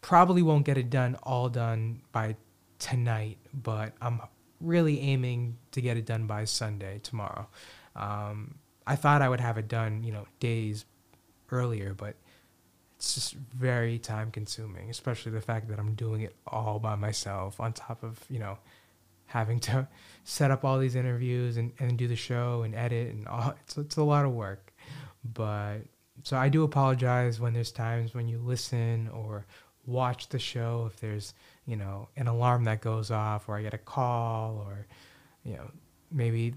Probably 0.00 0.42
won't 0.42 0.66
get 0.66 0.76
it 0.76 0.90
done 0.90 1.16
all 1.22 1.48
done 1.48 2.02
by 2.12 2.36
tonight, 2.78 3.38
but 3.54 3.92
I'm 4.00 4.20
really 4.60 5.00
aiming 5.00 5.56
to 5.72 5.80
get 5.80 5.96
it 5.96 6.06
done 6.06 6.26
by 6.26 6.44
Sunday 6.44 7.00
tomorrow. 7.02 7.48
Um, 7.94 8.56
I 8.86 8.96
thought 8.96 9.22
I 9.22 9.28
would 9.28 9.40
have 9.40 9.58
it 9.58 9.68
done, 9.68 10.02
you 10.02 10.12
know, 10.12 10.26
days 10.40 10.84
earlier, 11.50 11.94
but 11.94 12.16
it's 12.96 13.14
just 13.14 13.34
very 13.34 13.98
time 13.98 14.30
consuming, 14.30 14.90
especially 14.90 15.32
the 15.32 15.40
fact 15.40 15.68
that 15.68 15.78
I'm 15.78 15.94
doing 15.94 16.22
it 16.22 16.34
all 16.46 16.78
by 16.78 16.96
myself 16.96 17.60
on 17.60 17.72
top 17.72 18.02
of, 18.02 18.18
you 18.28 18.38
know, 18.38 18.58
having 19.32 19.58
to 19.60 19.88
set 20.24 20.50
up 20.50 20.64
all 20.64 20.78
these 20.78 20.94
interviews 20.94 21.56
and, 21.56 21.72
and 21.78 21.96
do 21.96 22.06
the 22.06 22.16
show 22.16 22.62
and 22.62 22.74
edit 22.74 23.12
and 23.12 23.26
all 23.26 23.54
it's, 23.62 23.76
it's 23.76 23.96
a 23.96 24.02
lot 24.02 24.24
of 24.24 24.32
work 24.32 24.72
but 25.24 25.78
so 26.22 26.36
i 26.36 26.48
do 26.48 26.62
apologize 26.62 27.40
when 27.40 27.52
there's 27.52 27.72
times 27.72 28.14
when 28.14 28.28
you 28.28 28.38
listen 28.38 29.08
or 29.08 29.46
watch 29.86 30.28
the 30.28 30.38
show 30.38 30.88
if 30.92 31.00
there's 31.00 31.34
you 31.66 31.76
know 31.76 32.08
an 32.16 32.28
alarm 32.28 32.64
that 32.64 32.80
goes 32.80 33.10
off 33.10 33.48
or 33.48 33.56
i 33.56 33.62
get 33.62 33.74
a 33.74 33.78
call 33.78 34.64
or 34.66 34.86
you 35.44 35.54
know 35.54 35.70
maybe 36.10 36.54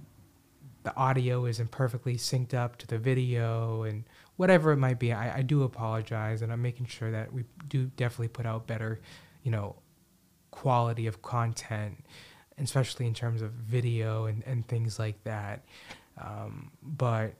the 0.84 0.96
audio 0.96 1.46
isn't 1.46 1.72
perfectly 1.72 2.16
synced 2.16 2.54
up 2.54 2.78
to 2.78 2.86
the 2.86 2.98
video 2.98 3.84
and 3.84 4.04
whatever 4.36 4.72
it 4.72 4.78
might 4.78 5.00
be 5.00 5.12
I, 5.12 5.40
I 5.40 5.42
do 5.42 5.64
apologize 5.64 6.42
and 6.42 6.52
i'm 6.52 6.62
making 6.62 6.86
sure 6.86 7.12
that 7.12 7.34
we 7.34 7.46
do 7.68 7.86
definitely 7.98 8.28
put 8.28 8.46
out 8.46 8.68
better 8.68 9.00
you 9.44 9.52
know 9.52 9.76
quality 10.52 11.08
of 11.08 11.22
content 11.22 12.06
especially 12.58 13.08
in 13.08 13.14
terms 13.14 13.42
of 13.42 13.52
video 13.52 14.26
and, 14.26 14.44
and 14.46 14.68
things 14.68 15.00
like 15.00 15.24
that. 15.24 15.66
Um, 16.22 16.72
but 16.82 17.34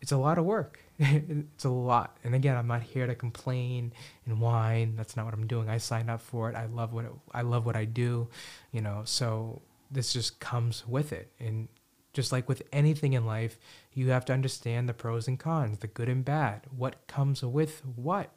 it's 0.00 0.12
a 0.12 0.16
lot 0.16 0.38
of 0.38 0.44
work. 0.44 0.80
it's 1.02 1.64
a 1.64 1.70
lot. 1.70 2.18
And 2.24 2.34
again, 2.34 2.58
I'm 2.58 2.66
not 2.66 2.82
here 2.82 3.06
to 3.06 3.14
complain 3.14 3.94
and 4.26 4.38
whine. 4.38 4.96
That's 4.96 5.16
not 5.16 5.24
what 5.24 5.32
I'm 5.32 5.46
doing. 5.46 5.70
I 5.70 5.78
signed 5.78 6.10
up 6.10 6.20
for 6.20 6.50
it. 6.50 6.54
I 6.54 6.66
love 6.66 6.92
what 6.92 7.06
it, 7.06 7.12
I 7.32 7.40
love 7.40 7.64
what 7.64 7.74
I 7.74 7.86
do, 7.86 8.28
you 8.70 8.82
know. 8.82 9.00
So 9.06 9.62
this 9.90 10.12
just 10.12 10.40
comes 10.40 10.86
with 10.86 11.14
it. 11.14 11.32
And 11.40 11.68
just 12.12 12.32
like 12.32 12.50
with 12.50 12.62
anything 12.70 13.14
in 13.14 13.24
life, 13.24 13.58
you 13.94 14.10
have 14.10 14.26
to 14.26 14.34
understand 14.34 14.90
the 14.90 14.92
pros 14.92 15.26
and 15.26 15.38
cons, 15.38 15.78
the 15.78 15.86
good 15.86 16.10
and 16.10 16.22
bad. 16.22 16.66
What 16.76 17.06
comes 17.06 17.42
with 17.42 17.82
what? 17.96 18.32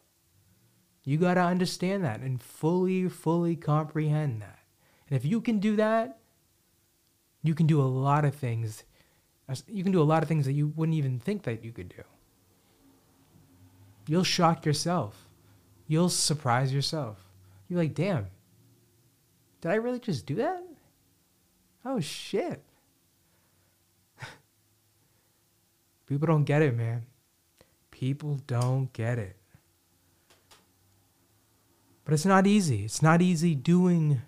You 1.03 1.17
got 1.17 1.33
to 1.33 1.41
understand 1.41 2.05
that 2.05 2.21
and 2.21 2.41
fully, 2.41 3.09
fully 3.09 3.57
comprehend 3.57 4.41
that. 4.41 4.59
And 5.09 5.17
if 5.17 5.25
you 5.25 5.41
can 5.41 5.59
do 5.59 5.75
that, 5.75 6.19
you 7.43 7.55
can 7.55 7.67
do 7.67 7.81
a 7.81 7.83
lot 7.83 8.23
of 8.23 8.35
things. 8.35 8.85
You 9.67 9.83
can 9.83 9.91
do 9.91 10.01
a 10.01 10.03
lot 10.03 10.23
of 10.23 10.29
things 10.29 10.45
that 10.45 10.53
you 10.53 10.67
wouldn't 10.67 10.97
even 10.97 11.19
think 11.19 11.43
that 11.43 11.65
you 11.65 11.73
could 11.73 11.89
do. 11.89 12.03
You'll 14.07 14.23
shock 14.23 14.65
yourself. 14.65 15.27
You'll 15.87 16.09
surprise 16.09 16.73
yourself. 16.73 17.17
You're 17.67 17.79
like, 17.79 17.93
damn, 17.93 18.27
did 19.61 19.71
I 19.71 19.75
really 19.75 19.99
just 19.99 20.25
do 20.25 20.35
that? 20.35 20.63
Oh, 21.85 21.99
shit. 21.99 22.63
People 26.07 26.27
don't 26.27 26.43
get 26.43 26.61
it, 26.61 26.75
man. 26.75 27.03
People 27.91 28.39
don't 28.47 28.91
get 28.93 29.19
it. 29.19 29.35
But 32.05 32.13
it's 32.13 32.25
not 32.25 32.45
easy. 32.47 32.83
It's 32.83 33.01
not 33.01 33.21
easy 33.21 33.55
doing, 33.55 34.21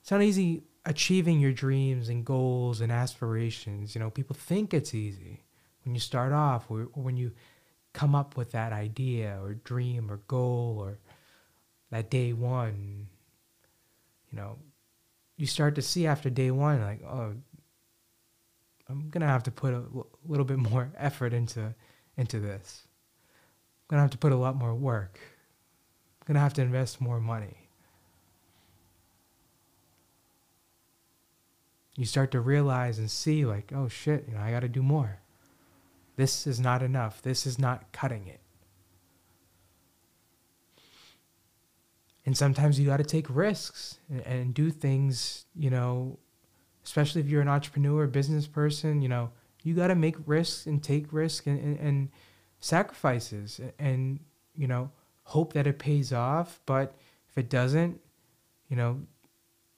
it's 0.00 0.10
not 0.10 0.22
easy 0.22 0.64
achieving 0.84 1.40
your 1.40 1.52
dreams 1.52 2.08
and 2.08 2.24
goals 2.24 2.80
and 2.80 2.90
aspirations. 2.90 3.94
You 3.94 4.00
know, 4.00 4.10
people 4.10 4.34
think 4.34 4.72
it's 4.72 4.94
easy 4.94 5.44
when 5.84 5.94
you 5.94 6.00
start 6.00 6.32
off 6.32 6.70
or, 6.70 6.88
when 6.94 7.16
you 7.16 7.32
come 7.96 8.14
up 8.14 8.36
with 8.36 8.52
that 8.52 8.74
idea 8.74 9.38
or 9.42 9.54
dream 9.54 10.10
or 10.10 10.18
goal 10.28 10.76
or 10.78 10.98
that 11.90 12.10
day 12.10 12.34
one. 12.34 13.08
You 14.30 14.36
know, 14.36 14.58
you 15.38 15.46
start 15.46 15.76
to 15.76 15.82
see 15.82 16.06
after 16.06 16.28
day 16.28 16.50
one, 16.50 16.82
like, 16.82 17.02
oh, 17.02 17.32
I'm 18.90 19.08
gonna 19.08 19.26
have 19.26 19.44
to 19.44 19.50
put 19.50 19.72
a 19.72 19.78
l- 19.78 20.08
little 20.26 20.44
bit 20.44 20.58
more 20.58 20.92
effort 20.98 21.32
into 21.32 21.74
into 22.18 22.38
this. 22.38 22.82
I'm 22.84 23.94
gonna 23.94 24.02
have 24.02 24.10
to 24.10 24.18
put 24.18 24.32
a 24.32 24.36
lot 24.36 24.56
more 24.56 24.74
work. 24.74 25.18
I'm 26.20 26.26
gonna 26.26 26.40
have 26.40 26.54
to 26.54 26.62
invest 26.62 27.00
more 27.00 27.18
money. 27.18 27.56
you 31.96 32.04
start 32.04 32.30
to 32.30 32.40
realize 32.40 32.98
and 32.98 33.10
see 33.10 33.46
like 33.46 33.72
oh 33.74 33.88
shit 33.88 34.26
you 34.28 34.34
know 34.34 34.40
i 34.40 34.50
got 34.50 34.60
to 34.60 34.68
do 34.68 34.82
more 34.82 35.18
this 36.16 36.46
is 36.46 36.58
not 36.58 36.82
enough 36.82 37.22
this 37.22 37.46
is 37.46 37.58
not 37.58 37.92
cutting 37.92 38.26
it 38.26 38.40
and 42.24 42.36
sometimes 42.36 42.78
you 42.78 42.86
got 42.86 42.96
to 42.96 43.04
take 43.04 43.26
risks 43.28 43.98
and, 44.10 44.26
and, 44.26 44.54
do 44.54 44.70
things 44.70 45.44
you 45.54 45.70
know 45.70 46.18
especially 46.84 47.20
if 47.20 47.28
you're 47.28 47.42
an 47.42 47.48
entrepreneur 47.48 48.06
business 48.06 48.46
person 48.46 49.02
you 49.02 49.08
know 49.08 49.30
you 49.62 49.74
got 49.74 49.88
to 49.88 49.94
make 49.94 50.16
risks 50.26 50.66
and 50.66 50.82
take 50.82 51.12
risks 51.12 51.46
and, 51.46 51.58
and, 51.58 51.78
and 51.80 52.08
sacrifices 52.60 53.60
and 53.78 54.20
you 54.54 54.66
know 54.66 54.90
hope 55.24 55.52
that 55.52 55.66
it 55.66 55.78
pays 55.78 56.12
off 56.12 56.60
but 56.66 56.94
if 57.28 57.38
it 57.38 57.48
doesn't 57.50 58.00
you 58.68 58.76
know 58.76 59.00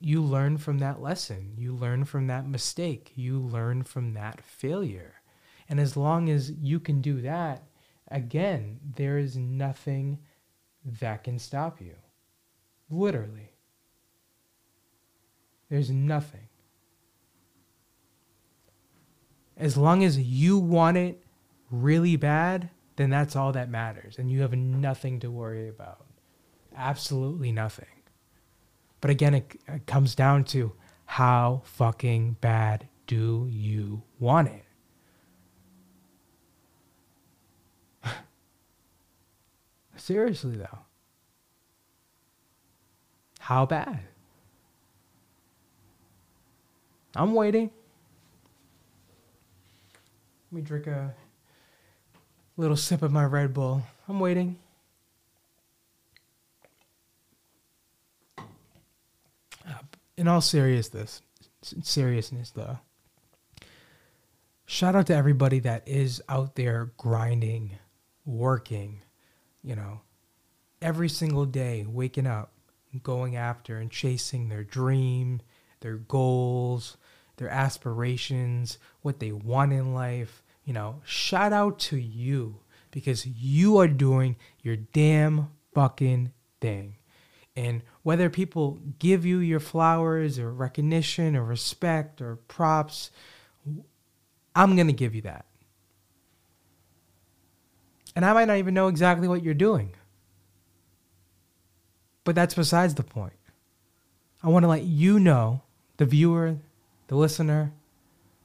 you 0.01 0.23
learn 0.23 0.59
from 0.59 0.79
that 0.79 1.03
lesson. 1.03 1.55
You 1.57 1.75
learn 1.75 2.05
from 2.05 2.29
that 2.29 2.47
mistake. 2.47 3.13
You 3.15 3.39
learn 3.39 3.83
from 3.83 4.15
that 4.15 4.43
failure. 4.43 5.18
And 5.69 5.79
as 5.79 5.97
long 5.97 6.31
as 6.31 6.51
you 6.51 6.81
can 6.81 7.01
do 7.01 7.21
that, 7.23 7.63
again, 8.11 8.81
there 8.97 9.19
is 9.19 9.37
nothing 9.37 10.19
that 11.01 11.25
can 11.25 11.39
stop 11.39 11.81
you. 11.81 11.95
Literally. 12.91 13.53
There's 15.69 15.91
nothing. 15.91 16.49
As 19.57 19.77
long 19.77 20.05
as 20.05 20.19
you 20.19 20.59
want 20.59 20.97
it 20.97 21.23
really 21.71 22.17
bad, 22.17 22.71
then 22.97 23.11
that's 23.11 23.37
all 23.37 23.53
that 23.53 23.69
matters. 23.69 24.19
And 24.19 24.31
you 24.31 24.41
have 24.41 24.55
nothing 24.55 25.21
to 25.21 25.31
worry 25.31 25.69
about. 25.69 26.07
Absolutely 26.75 27.53
nothing. 27.53 27.87
But 29.01 29.11
again, 29.11 29.35
it, 29.35 29.61
it 29.67 29.87
comes 29.87 30.15
down 30.15 30.45
to 30.45 30.73
how 31.05 31.63
fucking 31.65 32.37
bad 32.41 32.89
do 33.07 33.47
you 33.51 34.03
want 34.19 34.49
it? 34.49 34.65
Seriously, 39.99 40.57
though. 40.57 40.79
How 43.41 43.67
bad? 43.67 44.01
I'm 47.15 47.35
waiting. 47.35 47.71
Let 50.51 50.57
me 50.57 50.63
drink 50.63 50.87
a 50.87 51.15
little 52.57 52.77
sip 52.77 53.03
of 53.03 53.13
my 53.13 53.25
Red 53.25 53.53
Bull. 53.53 53.83
I'm 54.09 54.21
waiting. 54.21 54.57
in 60.19 60.27
all 60.27 60.41
seriousness, 60.41 61.23
seriousness 61.63 62.51
though, 62.51 62.81
shout 64.67 64.97
out 64.97 65.07
to 65.07 65.15
everybody 65.15 65.61
that 65.61 65.87
is 65.87 66.21
out 66.29 66.57
there 66.57 66.91
grinding, 66.97 67.79
working, 68.27 69.01
you 69.63 69.75
know, 69.77 70.01
every 70.81 71.09
single 71.09 71.47
day, 71.47 71.85
waking 71.89 72.27
up, 72.27 72.53
going 73.03 73.37
after 73.37 73.79
and 73.79 73.91
chasing 73.91 74.49
their 74.49 74.65
dream, 74.65 75.41
their 75.81 75.97
goals, 75.97 76.97
their 77.37 77.49
aspirations, 77.49 78.79
what 79.03 79.21
they 79.21 79.33
want 79.33 79.73
in 79.73 79.95
life. 79.95 80.43
You 80.65 80.73
know, 80.75 81.01
shout 81.05 81.53
out 81.53 81.79
to 81.81 81.97
you 81.97 82.61
because 82.91 83.27
you 83.27 83.79
are 83.79 83.89
doing 83.89 84.37
your 84.63 84.77
damn 84.77 85.51
fucking 85.75 86.33
thing. 86.61 86.97
And 87.57 87.83
whether 88.03 88.31
people 88.31 88.79
give 88.99 89.27
you 89.27 89.39
your 89.39 89.61
flowers 89.61 90.39
or 90.39 90.53
recognition 90.53 91.35
or 91.35 91.45
respect 91.45 92.21
or 92.21 92.37
props, 92.37 93.11
I'm 94.55 94.77
going 94.77 94.87
to 94.87 94.93
give 94.93 95.15
you 95.15 95.23
that. 95.23 95.47
And 98.19 98.25
I 98.25 98.33
might 98.33 98.47
not 98.47 98.57
even 98.57 98.75
know 98.75 98.89
exactly 98.89 99.29
what 99.29 99.45
you're 99.45 99.55
doing. 99.55 99.93
But 102.25 102.35
that's 102.35 102.55
besides 102.55 102.97
the 102.97 103.05
point. 103.05 103.39
I 104.43 104.49
want 104.49 104.65
to 104.65 104.69
let 104.69 104.83
you 104.83 105.21
know, 105.21 105.63
the 105.99 106.05
viewer, 106.05 106.57
the 107.07 107.15
listener, 107.15 107.71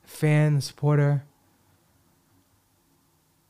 fan, 0.04 0.58
the 0.58 0.62
supporter, 0.62 1.24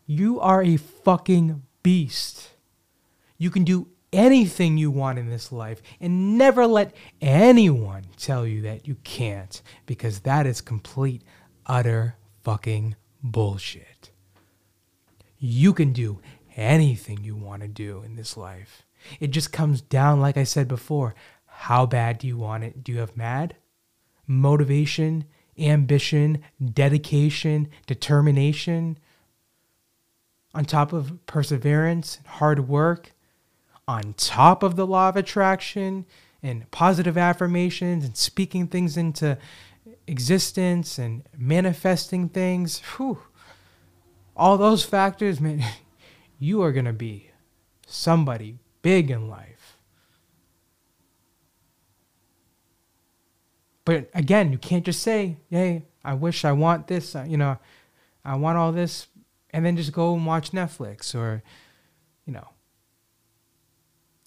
you 0.08 0.40
are 0.40 0.64
a 0.64 0.78
fucking 0.78 1.62
beast. 1.84 2.52
You 3.38 3.50
can 3.50 3.66
do 3.66 3.90
anything 4.14 4.78
you 4.78 4.92
want 4.92 5.20
in 5.20 5.30
this 5.30 5.52
life 5.52 5.82
and 6.00 6.38
never 6.38 6.66
let 6.66 6.96
anyone 7.22 8.06
tell 8.16 8.48
you 8.48 8.62
that 8.62 8.88
you 8.88 8.96
can't 9.04 9.62
because 9.86 10.22
that 10.22 10.46
is 10.46 10.62
complete, 10.62 11.22
utter 11.66 12.16
fucking 12.46 12.96
bullshit. 13.22 14.13
You 15.46 15.74
can 15.74 15.92
do 15.92 16.22
anything 16.56 17.22
you 17.22 17.36
want 17.36 17.64
to 17.64 17.68
do 17.68 18.02
in 18.02 18.16
this 18.16 18.38
life. 18.38 18.84
It 19.20 19.32
just 19.32 19.52
comes 19.52 19.82
down, 19.82 20.22
like 20.22 20.38
I 20.38 20.46
said 20.46 20.70
before, 20.70 21.16
how 21.46 21.86
bad 21.86 22.18
do 22.20 22.28
you 22.28 22.38
want 22.38 22.64
it? 22.64 22.82
Do 22.82 22.94
you 22.94 23.00
have 23.00 23.18
mad? 23.18 23.58
Motivation, 24.26 25.26
ambition, 25.60 26.42
dedication, 26.64 27.68
determination? 27.86 28.98
On 30.56 30.64
top 30.64 30.94
of 30.94 31.26
perseverance, 31.26 32.20
and 32.20 32.28
hard 32.28 32.70
work, 32.70 33.12
on 33.86 34.14
top 34.14 34.64
of 34.64 34.78
the 34.78 34.88
law 34.88 35.10
of 35.10 35.18
attraction 35.18 36.06
and 36.42 36.72
positive 36.72 37.18
affirmations 37.18 38.06
and 38.06 38.16
speaking 38.16 38.68
things 38.68 38.96
into 38.96 39.38
existence 40.08 40.98
and 40.98 41.24
manifesting 41.38 42.30
things, 42.30 42.80
whew, 42.96 43.20
all 44.36 44.58
those 44.58 44.84
factors, 44.84 45.40
man, 45.40 45.64
you 46.40 46.62
are 46.62 46.72
going 46.72 46.86
to 46.86 46.94
be 46.94 47.32
somebody 47.86 48.60
big 48.82 49.12
in 49.12 49.30
life. 49.30 49.78
But 53.86 54.10
again, 54.14 54.52
you 54.52 54.58
can't 54.58 54.86
just 54.86 55.02
say, 55.02 55.38
hey, 55.50 55.84
I 56.04 56.14
wish 56.14 56.46
I 56.46 56.54
want 56.54 56.88
this, 56.88 57.16
uh, 57.16 57.26
you 57.28 57.38
know, 57.38 57.58
I 58.24 58.36
want 58.36 58.58
all 58.58 58.72
this, 58.72 59.08
and 59.52 59.66
then 59.66 59.76
just 59.76 59.92
go 59.92 60.16
and 60.16 60.26
watch 60.26 60.52
Netflix 60.52 61.14
or, 61.14 61.44
you 62.26 62.34
know, 62.34 62.48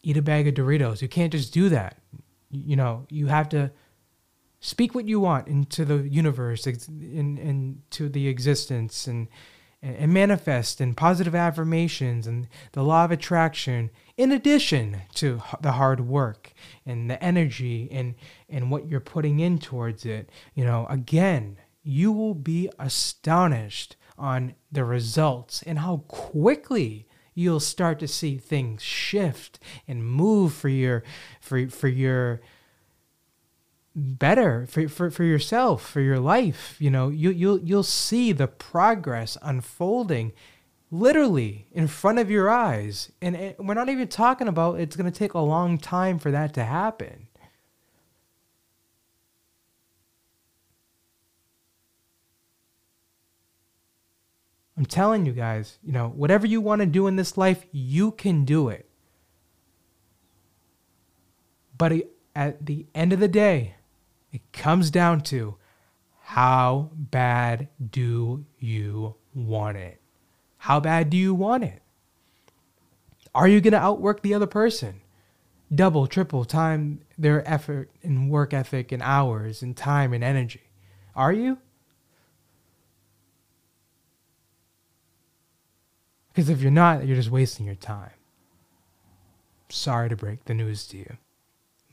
eat 0.03 0.17
a 0.17 0.23
bag 0.23 0.47
of 0.47 0.55
Doritos. 0.55 1.01
You 1.01 1.09
can't 1.09 1.33
just 1.33 1.53
do 1.53 1.69
that. 1.71 1.99
You 2.51 2.77
know, 2.77 3.07
you 3.09 3.27
have 3.27 3.49
to 3.51 3.73
speak 4.61 4.95
what 4.95 5.09
you 5.09 5.21
want 5.21 5.49
into 5.49 5.85
the 5.85 6.09
universe 6.09 6.67
and 6.67 7.39
into 7.39 8.09
the 8.09 8.29
existence 8.29 9.07
and 9.07 9.29
and 9.99 10.13
manifest 10.13 10.81
in 10.81 10.95
positive 10.95 11.35
affirmations 11.35 12.27
and 12.27 12.49
the 12.73 12.83
law 12.83 13.05
of 13.05 13.11
attraction 13.11 13.91
in 14.17 14.33
addition 14.33 15.03
to 15.15 15.43
the 15.61 15.73
hard 15.73 16.01
work 16.01 16.53
and 16.85 17.11
the 17.11 17.23
energy 17.23 17.89
and 17.91 18.15
and 18.49 18.71
what 18.71 18.89
you're 18.89 19.01
putting 19.01 19.41
in 19.41 19.59
towards 19.59 20.05
it. 20.05 20.31
You 20.55 20.65
know 20.65 20.87
again 20.91 21.59
you 21.83 22.11
will 22.11 22.35
be 22.35 22.69
astonished 22.79 23.97
on 24.19 24.55
the 24.73 24.85
results 24.85 25.63
and 25.63 25.79
how 25.79 25.99
quickly 26.09 27.07
you'll 27.35 27.61
start 27.61 28.01
to 28.01 28.09
see 28.09 28.39
things 28.39 28.83
shift 28.83 29.61
and 29.87 30.05
move 30.05 30.53
for 30.53 30.69
your 30.69 31.05
for 31.41 31.69
for 31.69 31.89
your 31.89 32.41
better 33.99 34.67
for, 34.67 34.89
for, 34.89 35.11
for 35.11 35.25
yourself 35.25 35.89
for 35.89 36.01
your 36.01 36.21
life 36.21 36.77
you 36.79 36.91
know? 36.91 37.09
You 37.09 37.31
you'll 37.31 37.61
you'll 37.61 37.83
see 37.83 38.33
the 38.33 38.47
progress 38.47 39.39
unfolding 39.43 40.33
literally 40.91 41.67
in 41.73 41.87
front 41.89 42.19
of 42.19 42.31
your 42.31 42.49
eyes. 42.49 43.13
And 43.21 43.37
it, 43.37 43.57
we're 43.59 43.75
not 43.75 43.89
even 43.89 44.09
talking 44.09 44.49
about 44.49 44.81
it's 44.81 44.97
going 44.97 45.11
to 45.11 45.17
take 45.17 45.35
a 45.35 45.39
long 45.41 45.79
time 45.79 46.19
for 46.19 46.31
that 46.31 46.55
to 46.55 46.65
happen. 46.65 47.29
I'm 54.77 54.87
telling 54.87 55.25
you 55.25 55.33
guys, 55.33 55.79
you 55.83 55.93
know, 55.93 56.09
whatever 56.09 56.47
you 56.47 56.61
want 56.61 56.81
to 56.81 56.87
do 56.87 57.07
in 57.07 57.17
this 57.17 57.39
life, 57.39 57.65
you 57.73 58.11
can 58.11 58.45
do 58.45 58.69
it. 58.69 58.87
But 61.79 61.93
at 62.35 62.67
the 62.67 62.87
end 62.95 63.15
of 63.15 63.21
the 63.21 63.29
day, 63.29 63.76
it 64.33 64.53
comes 64.53 64.91
down 64.91 65.21
to 65.23 65.57
how 66.21 66.91
bad 66.95 67.69
do 67.91 68.45
you 68.59 69.15
want 69.35 69.77
it? 69.77 70.01
How 70.59 70.81
bad 70.81 71.11
do 71.11 71.17
you 71.17 71.35
want 71.35 71.65
it? 71.65 71.83
Are 73.35 73.47
you 73.47 73.61
going 73.61 73.73
to 73.73 73.79
outwork 73.79 74.23
the 74.23 74.35
other 74.35 74.47
person? 74.47 75.03
Double, 75.73 76.07
triple 76.07 76.45
time 76.45 77.01
their 77.19 77.49
effort 77.49 77.91
and 78.03 78.31
work 78.31 78.55
ethic 78.55 78.93
and 78.93 79.03
hours 79.03 79.63
and 79.63 79.77
time 79.77 80.13
and 80.13 80.25
energy. 80.25 80.71
Are 81.15 81.33
you? 81.33 81.59
Because 86.29 86.49
if 86.51 86.61
you're 86.61 86.71
not, 86.71 87.07
you're 87.07 87.17
just 87.17 87.31
wasting 87.31 87.67
your 87.67 87.75
time. 87.75 88.11
Sorry 89.69 90.09
to 90.09 90.17
break 90.17 90.45
the 90.45 90.55
news 90.55 90.87
to 90.89 90.99
you, 90.99 91.17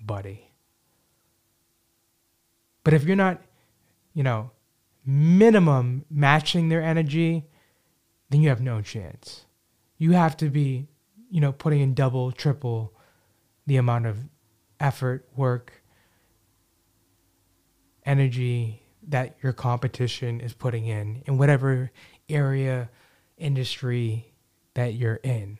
buddy. 0.01 0.52
But 2.83 2.93
if 2.93 3.03
you're 3.03 3.15
not, 3.15 3.41
you 4.13 4.23
know, 4.23 4.51
minimum 5.05 6.05
matching 6.09 6.69
their 6.69 6.81
energy, 6.81 7.45
then 8.29 8.41
you 8.41 8.49
have 8.49 8.61
no 8.61 8.81
chance. 8.81 9.45
You 9.97 10.11
have 10.11 10.35
to 10.37 10.49
be, 10.49 10.87
you 11.29 11.41
know, 11.41 11.51
putting 11.51 11.81
in 11.81 11.93
double, 11.93 12.31
triple 12.31 12.93
the 13.65 13.77
amount 13.77 14.05
of 14.05 14.17
effort, 14.79 15.27
work, 15.35 15.83
energy 18.05 18.81
that 19.07 19.37
your 19.41 19.53
competition 19.53 20.41
is 20.41 20.53
putting 20.53 20.85
in 20.85 21.23
in 21.25 21.37
whatever 21.37 21.91
area, 22.29 22.89
industry, 23.37 24.33
that 24.73 24.93
you're 24.93 25.19
in. 25.23 25.59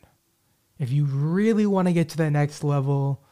If 0.78 0.90
you 0.90 1.04
really 1.04 1.66
want 1.66 1.88
to 1.88 1.94
get 1.94 2.08
to 2.10 2.16
that 2.18 2.30
next 2.30 2.64
level 2.64 3.22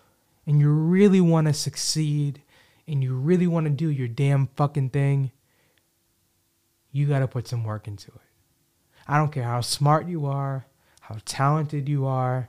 and 0.47 0.61
you 0.61 0.71
really 0.71 1.21
want 1.21 1.47
to 1.49 1.53
succeed 1.53 2.43
and 2.87 3.03
you 3.03 3.15
really 3.15 3.47
want 3.47 3.65
to 3.65 3.71
do 3.71 3.89
your 3.89 4.09
damn 4.09 4.49
fucking 4.57 4.91
thing, 4.91 5.31
you 6.91 7.07
got 7.07 7.21
to 7.21 7.29
put 7.29 7.49
some 7.49 7.65
work 7.65 7.89
into 7.89 8.09
it. 8.09 8.21
I 9.07 9.19
don't 9.19 9.33
care 9.33 9.45
how 9.45 9.61
smart 9.61 10.07
you 10.07 10.27
are, 10.27 10.67
how 11.01 11.17
talented 11.25 11.89
you 11.89 12.07
are. 12.07 12.49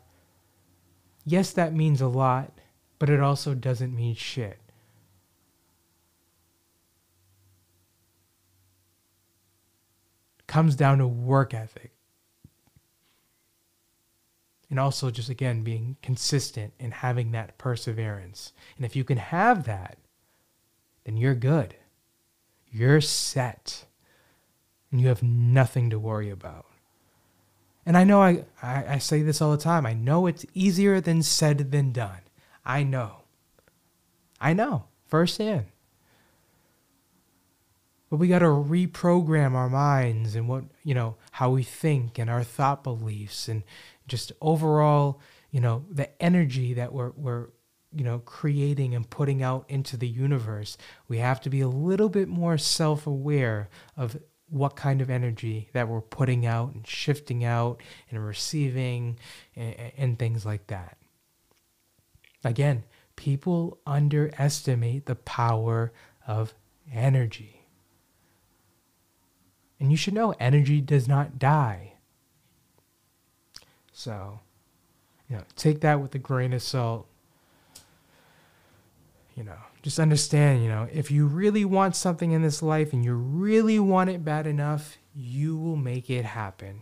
Yes, 1.25 1.51
that 1.53 1.73
means 1.73 2.01
a 2.01 2.07
lot, 2.07 2.51
but 2.99 3.09
it 3.09 3.19
also 3.19 3.53
doesn't 3.53 3.95
mean 3.95 4.15
shit. 4.15 4.59
comes 10.53 10.75
down 10.75 10.99
to 10.99 11.07
work 11.07 11.51
ethic 11.51 11.89
and 14.69 14.79
also 14.79 15.09
just 15.09 15.27
again 15.27 15.63
being 15.63 15.97
consistent 16.03 16.71
and 16.79 16.93
having 16.93 17.31
that 17.31 17.57
perseverance. 17.57 18.53
And 18.77 18.85
if 18.85 18.95
you 18.95 19.03
can 19.03 19.17
have 19.17 19.63
that, 19.63 19.97
then 21.03 21.17
you're 21.17 21.35
good. 21.35 21.75
You're 22.71 23.01
set. 23.01 23.85
And 24.91 25.01
you 25.01 25.07
have 25.07 25.23
nothing 25.23 25.89
to 25.89 25.99
worry 25.99 26.29
about. 26.29 26.65
And 27.85 27.97
I 27.97 28.03
know 28.03 28.21
I, 28.21 28.45
I, 28.61 28.85
I, 28.93 28.97
say 28.97 29.23
this 29.23 29.41
all 29.41 29.51
the 29.51 29.57
time. 29.57 29.85
I 29.85 29.93
know 29.93 30.25
it's 30.25 30.45
easier 30.53 31.01
than 31.01 31.21
said 31.21 31.71
than 31.71 31.91
done. 31.91 32.21
I 32.65 32.83
know. 32.83 33.23
I 34.39 34.53
know 34.53 34.85
firsthand. 35.07 35.65
But 38.09 38.17
we 38.17 38.27
got 38.27 38.39
to 38.39 38.45
reprogram 38.45 39.53
our 39.53 39.69
minds 39.69 40.35
and 40.35 40.47
what, 40.47 40.65
you 40.83 40.93
know, 40.93 41.15
how 41.31 41.49
we 41.49 41.63
think 41.63 42.19
and 42.19 42.29
our 42.29 42.43
thought 42.43 42.83
beliefs 42.83 43.47
and 43.47 43.63
just 44.07 44.31
overall, 44.39 45.19
you 45.51 45.59
know, 45.59 45.85
the 45.89 46.09
energy 46.21 46.73
that 46.75 46.93
we're, 46.93 47.11
we're 47.17 47.47
you 47.95 48.03
know, 48.03 48.19
creating 48.19 48.95
and 48.95 49.09
putting 49.09 49.43
out 49.43 49.65
into 49.69 49.97
the 49.97 50.07
universe, 50.07 50.77
we 51.07 51.17
have 51.19 51.41
to 51.41 51.49
be 51.49 51.61
a 51.61 51.67
little 51.67 52.09
bit 52.09 52.27
more 52.27 52.57
self 52.57 53.05
aware 53.07 53.69
of 53.95 54.17
what 54.49 54.75
kind 54.75 55.01
of 55.01 55.09
energy 55.09 55.69
that 55.73 55.87
we're 55.87 56.01
putting 56.01 56.45
out 56.45 56.73
and 56.73 56.85
shifting 56.85 57.43
out 57.43 57.81
and 58.11 58.23
receiving 58.23 59.17
and, 59.55 59.75
and 59.97 60.19
things 60.19 60.45
like 60.45 60.67
that. 60.67 60.97
Again, 62.43 62.83
people 63.15 63.79
underestimate 63.85 65.05
the 65.05 65.15
power 65.15 65.91
of 66.27 66.53
energy. 66.91 67.67
And 69.79 69.91
you 69.91 69.97
should 69.97 70.13
know 70.13 70.35
energy 70.39 70.81
does 70.81 71.07
not 71.07 71.39
die. 71.39 71.93
So, 73.91 74.39
you 75.29 75.37
know, 75.37 75.43
take 75.55 75.81
that 75.81 76.01
with 76.01 76.13
a 76.15 76.19
grain 76.19 76.53
of 76.53 76.61
salt. 76.61 77.07
You 79.35 79.43
know, 79.43 79.57
just 79.81 79.99
understand, 79.99 80.63
you 80.63 80.69
know, 80.69 80.87
if 80.91 81.09
you 81.09 81.25
really 81.25 81.65
want 81.65 81.95
something 81.95 82.31
in 82.31 82.43
this 82.43 82.61
life 82.61 82.93
and 82.93 83.03
you 83.03 83.13
really 83.15 83.79
want 83.79 84.11
it 84.11 84.23
bad 84.23 84.45
enough, 84.45 84.97
you 85.15 85.57
will 85.57 85.75
make 85.75 86.09
it 86.09 86.23
happen. 86.23 86.81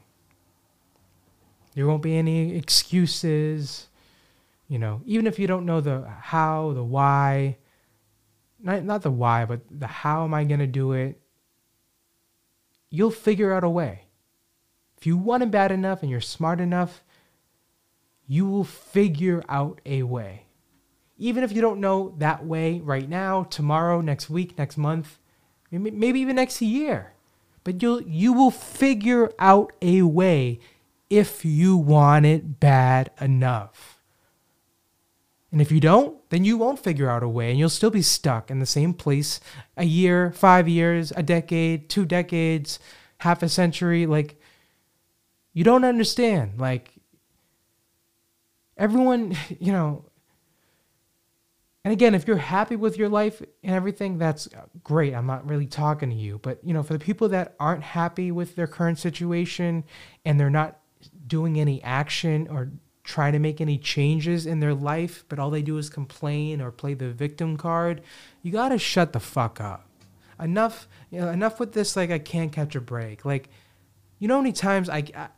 There 1.73 1.87
won't 1.87 2.03
be 2.03 2.17
any 2.17 2.55
excuses. 2.55 3.87
You 4.67 4.79
know, 4.79 5.01
even 5.05 5.27
if 5.27 5.39
you 5.39 5.47
don't 5.47 5.65
know 5.65 5.79
the 5.79 6.07
how, 6.07 6.73
the 6.73 6.83
why, 6.83 7.57
not, 8.61 8.83
not 8.83 9.01
the 9.01 9.11
why, 9.11 9.45
but 9.45 9.61
the 9.69 9.87
how 9.87 10.23
am 10.23 10.33
I 10.33 10.43
going 10.43 10.59
to 10.59 10.67
do 10.67 10.91
it, 10.91 11.19
you'll 12.89 13.11
figure 13.11 13.53
out 13.53 13.63
a 13.63 13.69
way. 13.69 14.05
If 14.97 15.07
you 15.07 15.17
want 15.17 15.43
it 15.43 15.51
bad 15.51 15.71
enough 15.71 16.01
and 16.01 16.11
you're 16.11 16.21
smart 16.21 16.59
enough, 16.59 17.03
you 18.27 18.45
will 18.45 18.63
figure 18.63 19.43
out 19.49 19.81
a 19.85 20.03
way. 20.03 20.45
Even 21.21 21.43
if 21.43 21.51
you 21.51 21.61
don't 21.61 21.79
know 21.79 22.15
that 22.17 22.43
way 22.47 22.79
right 22.79 23.07
now, 23.07 23.43
tomorrow, 23.43 24.01
next 24.01 24.27
week, 24.27 24.57
next 24.57 24.75
month, 24.75 25.19
maybe 25.69 26.19
even 26.19 26.35
next 26.35 26.59
year. 26.63 27.13
But 27.63 27.79
you'll 27.79 28.01
you 28.01 28.33
will 28.33 28.49
figure 28.49 29.31
out 29.37 29.71
a 29.83 30.01
way 30.01 30.59
if 31.11 31.45
you 31.45 31.77
want 31.77 32.25
it 32.25 32.59
bad 32.59 33.11
enough. 33.21 33.99
And 35.51 35.61
if 35.61 35.71
you 35.71 35.79
don't, 35.79 36.17
then 36.31 36.43
you 36.43 36.57
won't 36.57 36.79
figure 36.79 37.07
out 37.07 37.21
a 37.21 37.29
way 37.29 37.51
and 37.51 37.59
you'll 37.59 37.69
still 37.69 37.91
be 37.91 38.01
stuck 38.01 38.49
in 38.49 38.57
the 38.57 38.65
same 38.65 38.91
place 38.91 39.39
a 39.77 39.83
year, 39.83 40.31
five 40.31 40.67
years, 40.67 41.13
a 41.15 41.21
decade, 41.21 41.87
two 41.87 42.05
decades, 42.05 42.79
half 43.19 43.43
a 43.43 43.49
century. 43.49 44.07
Like, 44.07 44.41
you 45.53 45.63
don't 45.63 45.83
understand. 45.83 46.59
Like, 46.59 46.93
everyone, 48.75 49.37
you 49.59 49.71
know, 49.71 50.05
and 51.83 51.91
again, 51.91 52.13
if 52.13 52.27
you're 52.27 52.37
happy 52.37 52.75
with 52.75 52.97
your 52.97 53.09
life 53.09 53.41
and 53.63 53.75
everything, 53.75 54.17
that's 54.17 54.47
uh, 54.47 54.65
great. 54.83 55.15
I'm 55.15 55.25
not 55.25 55.49
really 55.49 55.65
talking 55.65 56.09
to 56.11 56.15
you. 56.15 56.39
But, 56.41 56.59
you 56.63 56.73
know, 56.73 56.83
for 56.83 56.93
the 56.93 56.99
people 56.99 57.29
that 57.29 57.55
aren't 57.59 57.83
happy 57.83 58.31
with 58.31 58.55
their 58.55 58.67
current 58.67 58.99
situation 58.99 59.83
and 60.23 60.39
they're 60.39 60.49
not 60.49 60.79
doing 61.25 61.59
any 61.59 61.81
action 61.83 62.47
or 62.49 62.71
trying 63.03 63.33
to 63.33 63.39
make 63.39 63.59
any 63.59 63.79
changes 63.79 64.45
in 64.45 64.59
their 64.59 64.75
life, 64.75 65.25
but 65.27 65.39
all 65.39 65.49
they 65.49 65.63
do 65.63 65.77
is 65.77 65.89
complain 65.89 66.61
or 66.61 66.71
play 66.71 66.93
the 66.93 67.11
victim 67.11 67.57
card, 67.57 68.01
you 68.43 68.51
got 68.51 68.69
to 68.69 68.77
shut 68.77 69.11
the 69.11 69.19
fuck 69.19 69.59
up. 69.59 69.87
Enough, 70.39 70.87
you 71.09 71.19
know, 71.19 71.29
enough 71.29 71.59
with 71.59 71.73
this 71.73 71.95
like 71.95 72.11
I 72.11 72.19
can't 72.19 72.51
catch 72.51 72.75
a 72.75 72.81
break. 72.81 73.25
Like 73.25 73.49
you 74.21 74.27
know 74.27 74.35
how 74.35 74.41
many 74.41 74.53
times 74.53 74.87
I, 74.87 75.03
I 75.15 75.29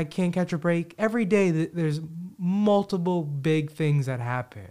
I 0.00 0.04
can't 0.04 0.32
catch 0.32 0.52
a 0.52 0.58
break? 0.58 0.94
Every 0.98 1.24
day 1.24 1.50
there's 1.50 2.00
multiple 2.38 3.22
big 3.22 3.70
things 3.70 4.06
that 4.06 4.20
happen. 4.20 4.68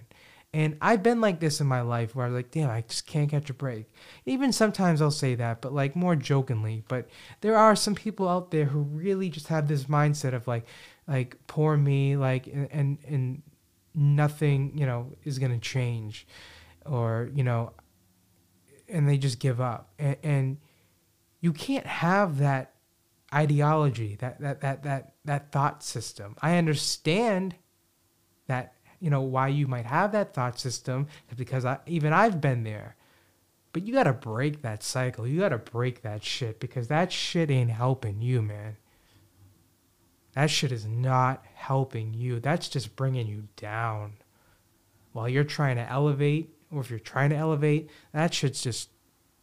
And 0.56 0.78
I've 0.80 1.04
been 1.04 1.20
like 1.20 1.42
this 1.42 1.60
in 1.60 1.68
my 1.68 1.82
life 1.82 2.16
where 2.16 2.26
I'm 2.26 2.34
like, 2.34 2.50
damn, 2.50 2.70
I 2.70 2.80
just 2.88 3.06
can't 3.06 3.30
catch 3.30 3.50
a 3.50 3.54
break. 3.54 3.92
Even 4.26 4.54
sometimes 4.54 5.02
I'll 5.02 5.12
say 5.12 5.36
that, 5.36 5.60
but 5.60 5.74
like 5.74 5.98
more 5.98 6.16
jokingly. 6.16 6.86
But 6.88 7.10
there 7.42 7.58
are 7.58 7.76
some 7.76 7.94
people 7.94 8.30
out 8.30 8.52
there 8.52 8.64
who 8.64 8.80
really 8.80 9.30
just 9.30 9.50
have 9.50 9.68
this 9.68 9.84
mindset 9.84 10.34
of 10.34 10.48
like, 10.48 10.66
like 11.10 11.36
poor 11.48 11.76
me, 11.76 12.16
like 12.16 12.48
and 12.48 12.98
and 13.06 13.42
nothing, 13.94 14.78
you 14.78 14.86
know, 14.86 15.12
is 15.26 15.40
gonna 15.40 15.60
change, 15.60 16.26
or 16.86 17.30
you 17.34 17.44
know, 17.44 17.74
and 18.88 19.10
they 19.10 19.18
just 19.18 19.40
give 19.40 19.60
up. 19.60 19.90
And, 20.00 20.16
and 20.24 20.58
you 21.42 21.52
can't 21.52 21.86
have 21.86 22.38
that 22.38 22.76
ideology, 23.34 24.16
that 24.22 24.40
that 24.40 24.62
that 24.62 24.84
that 24.84 25.16
that 25.26 25.52
thought 25.52 25.84
system. 25.84 26.38
I 26.42 26.56
understand 26.56 27.56
that 28.48 28.76
you 29.00 29.10
know 29.10 29.22
why 29.22 29.48
you 29.48 29.68
might 29.68 29.86
have 29.86 30.12
that 30.14 30.34
thought 30.34 30.60
system 30.60 31.08
because 31.36 31.66
I, 31.66 31.80
even 31.86 32.14
I've 32.14 32.42
been 32.42 32.64
there. 32.64 32.96
But 33.74 33.84
you 33.84 33.94
got 33.94 34.04
to 34.04 34.14
break 34.14 34.62
that 34.62 34.84
cycle. 34.84 35.28
You 35.28 35.42
got 35.42 35.50
to 35.50 35.58
break 35.58 36.02
that 36.02 36.24
shit 36.24 36.62
because 36.62 36.88
that 36.88 37.12
shit 37.12 37.52
ain't 37.52 37.72
helping 37.72 38.22
you, 38.22 38.42
man. 38.42 38.78
That 40.34 40.50
shit 40.50 40.72
is 40.72 40.86
not 40.86 41.44
helping 41.54 42.14
you. 42.14 42.40
That's 42.40 42.70
just 42.70 42.96
bringing 42.96 43.28
you 43.28 43.48
down. 43.58 44.14
While 45.14 45.30
you're 45.30 45.44
trying 45.44 45.76
to 45.78 45.90
elevate, 45.90 46.54
or 46.72 46.82
if 46.82 46.90
you're 46.90 47.00
trying 47.00 47.30
to 47.32 47.36
elevate, 47.36 47.90
that 48.14 48.34
shit's 48.34 48.62
just 48.62 48.90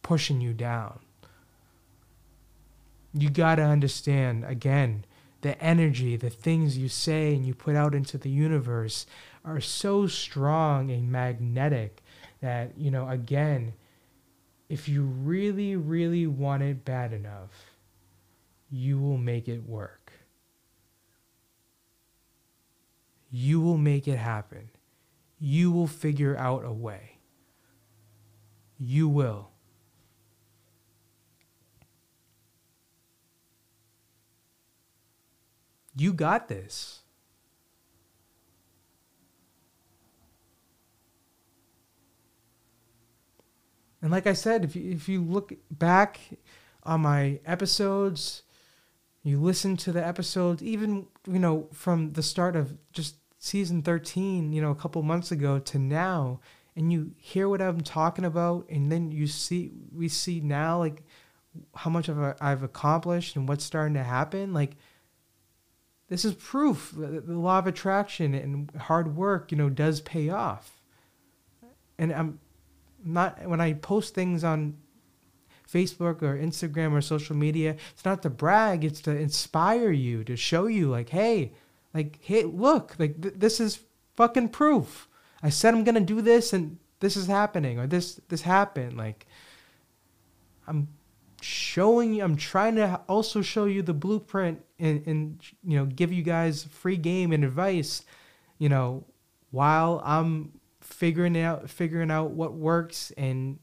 pushing 0.01 0.41
you 0.41 0.53
down. 0.53 0.99
You 3.13 3.29
got 3.29 3.55
to 3.55 3.63
understand, 3.63 4.45
again, 4.45 5.05
the 5.41 5.61
energy, 5.61 6.15
the 6.15 6.29
things 6.29 6.77
you 6.77 6.89
say 6.89 7.35
and 7.35 7.45
you 7.45 7.53
put 7.53 7.75
out 7.75 7.93
into 7.93 8.17
the 8.17 8.29
universe 8.29 9.05
are 9.45 9.59
so 9.59 10.07
strong 10.07 10.89
and 10.89 11.11
magnetic 11.11 12.01
that, 12.41 12.77
you 12.77 12.91
know, 12.91 13.07
again, 13.09 13.73
if 14.69 14.87
you 14.89 15.03
really, 15.03 15.75
really 15.75 16.25
want 16.27 16.63
it 16.63 16.83
bad 16.85 17.13
enough, 17.13 17.71
you 18.69 18.99
will 18.99 19.17
make 19.17 19.47
it 19.47 19.67
work. 19.67 20.11
You 23.29 23.61
will 23.61 23.77
make 23.77 24.07
it 24.07 24.17
happen. 24.17 24.69
You 25.39 25.71
will 25.71 25.87
figure 25.87 26.37
out 26.37 26.65
a 26.65 26.71
way. 26.71 27.17
You 28.79 29.07
will. 29.07 29.49
You 35.95 36.13
got 36.13 36.47
this. 36.47 37.02
And 44.03 44.11
like 44.11 44.27
I 44.27 44.33
said, 44.33 44.63
if 44.63 44.75
you, 44.75 44.91
if 44.91 45.09
you 45.09 45.23
look 45.23 45.53
back 45.71 46.19
on 46.83 47.01
my 47.01 47.39
episodes, 47.45 48.43
you 49.23 49.39
listen 49.39 49.77
to 49.77 49.91
the 49.91 50.05
episodes, 50.05 50.61
even 50.61 51.07
you 51.25 51.39
know 51.39 51.69
from 51.71 52.13
the 52.13 52.21
start 52.21 52.55
of 52.55 52.77
just 52.91 53.15
season 53.43 53.81
13, 53.81 54.53
you 54.53 54.61
know, 54.61 54.71
a 54.71 54.75
couple 54.75 55.01
months 55.03 55.29
ago 55.31 55.59
to 55.59 55.77
now, 55.77 56.39
and 56.77 56.93
you 56.93 57.11
hear 57.17 57.49
what 57.49 57.61
I'm 57.61 57.81
talking 57.81 58.23
about, 58.23 58.65
and 58.69 58.89
then 58.89 59.11
you 59.11 59.27
see, 59.27 59.71
we 59.93 60.07
see 60.07 60.39
now, 60.39 60.79
like, 60.79 61.03
how 61.75 61.89
much 61.89 62.07
of 62.07 62.17
a, 62.17 62.37
I've 62.39 62.63
accomplished 62.63 63.35
and 63.35 63.47
what's 63.47 63.65
starting 63.65 63.95
to 63.95 64.03
happen. 64.03 64.53
Like, 64.53 64.77
this 66.07 66.23
is 66.23 66.35
proof 66.35 66.93
that 66.97 67.27
the 67.27 67.37
law 67.37 67.59
of 67.59 67.67
attraction 67.67 68.33
and 68.33 68.71
hard 68.79 69.15
work, 69.15 69.51
you 69.51 69.57
know, 69.57 69.69
does 69.69 69.99
pay 69.99 70.29
off. 70.29 70.81
And 71.99 72.13
I'm 72.13 72.39
not, 73.05 73.47
when 73.47 73.61
I 73.61 73.73
post 73.73 74.13
things 74.13 74.43
on 74.43 74.77
Facebook 75.71 76.21
or 76.21 76.37
Instagram 76.37 76.91
or 76.93 77.01
social 77.01 77.35
media, 77.35 77.75
it's 77.91 78.05
not 78.05 78.21
to 78.23 78.29
brag, 78.29 78.83
it's 78.83 79.01
to 79.01 79.11
inspire 79.11 79.91
you, 79.91 80.23
to 80.23 80.35
show 80.35 80.67
you, 80.67 80.89
like, 80.89 81.09
hey, 81.09 81.53
like, 81.93 82.19
hey, 82.21 82.43
look, 82.43 82.95
like 82.97 83.21
th- 83.21 83.35
this 83.37 83.59
is 83.59 83.79
fucking 84.15 84.49
proof. 84.49 85.07
I 85.41 85.49
said 85.49 85.73
I'm 85.73 85.83
gonna 85.83 86.01
do 86.01 86.21
this, 86.21 86.53
and 86.53 86.77
this 86.99 87.17
is 87.17 87.27
happening, 87.27 87.79
or 87.79 87.87
this 87.87 88.19
this 88.29 88.41
happened. 88.41 88.97
Like, 88.97 89.27
I'm 90.67 90.87
showing 91.41 92.13
you. 92.15 92.23
I'm 92.23 92.37
trying 92.37 92.75
to 92.77 93.01
also 93.07 93.41
show 93.41 93.65
you 93.65 93.81
the 93.81 93.93
blueprint 93.93 94.61
and 94.79 95.05
and 95.05 95.41
you 95.63 95.77
know 95.77 95.85
give 95.85 96.11
you 96.11 96.23
guys 96.23 96.63
free 96.63 96.97
game 96.97 97.31
and 97.31 97.43
advice. 97.43 98.03
You 98.57 98.69
know, 98.69 99.05
while 99.51 100.01
I'm 100.05 100.53
figuring 100.93 101.37
out 101.37 101.69
figuring 101.69 102.11
out 102.11 102.31
what 102.31 102.53
works 102.53 103.11
and 103.17 103.59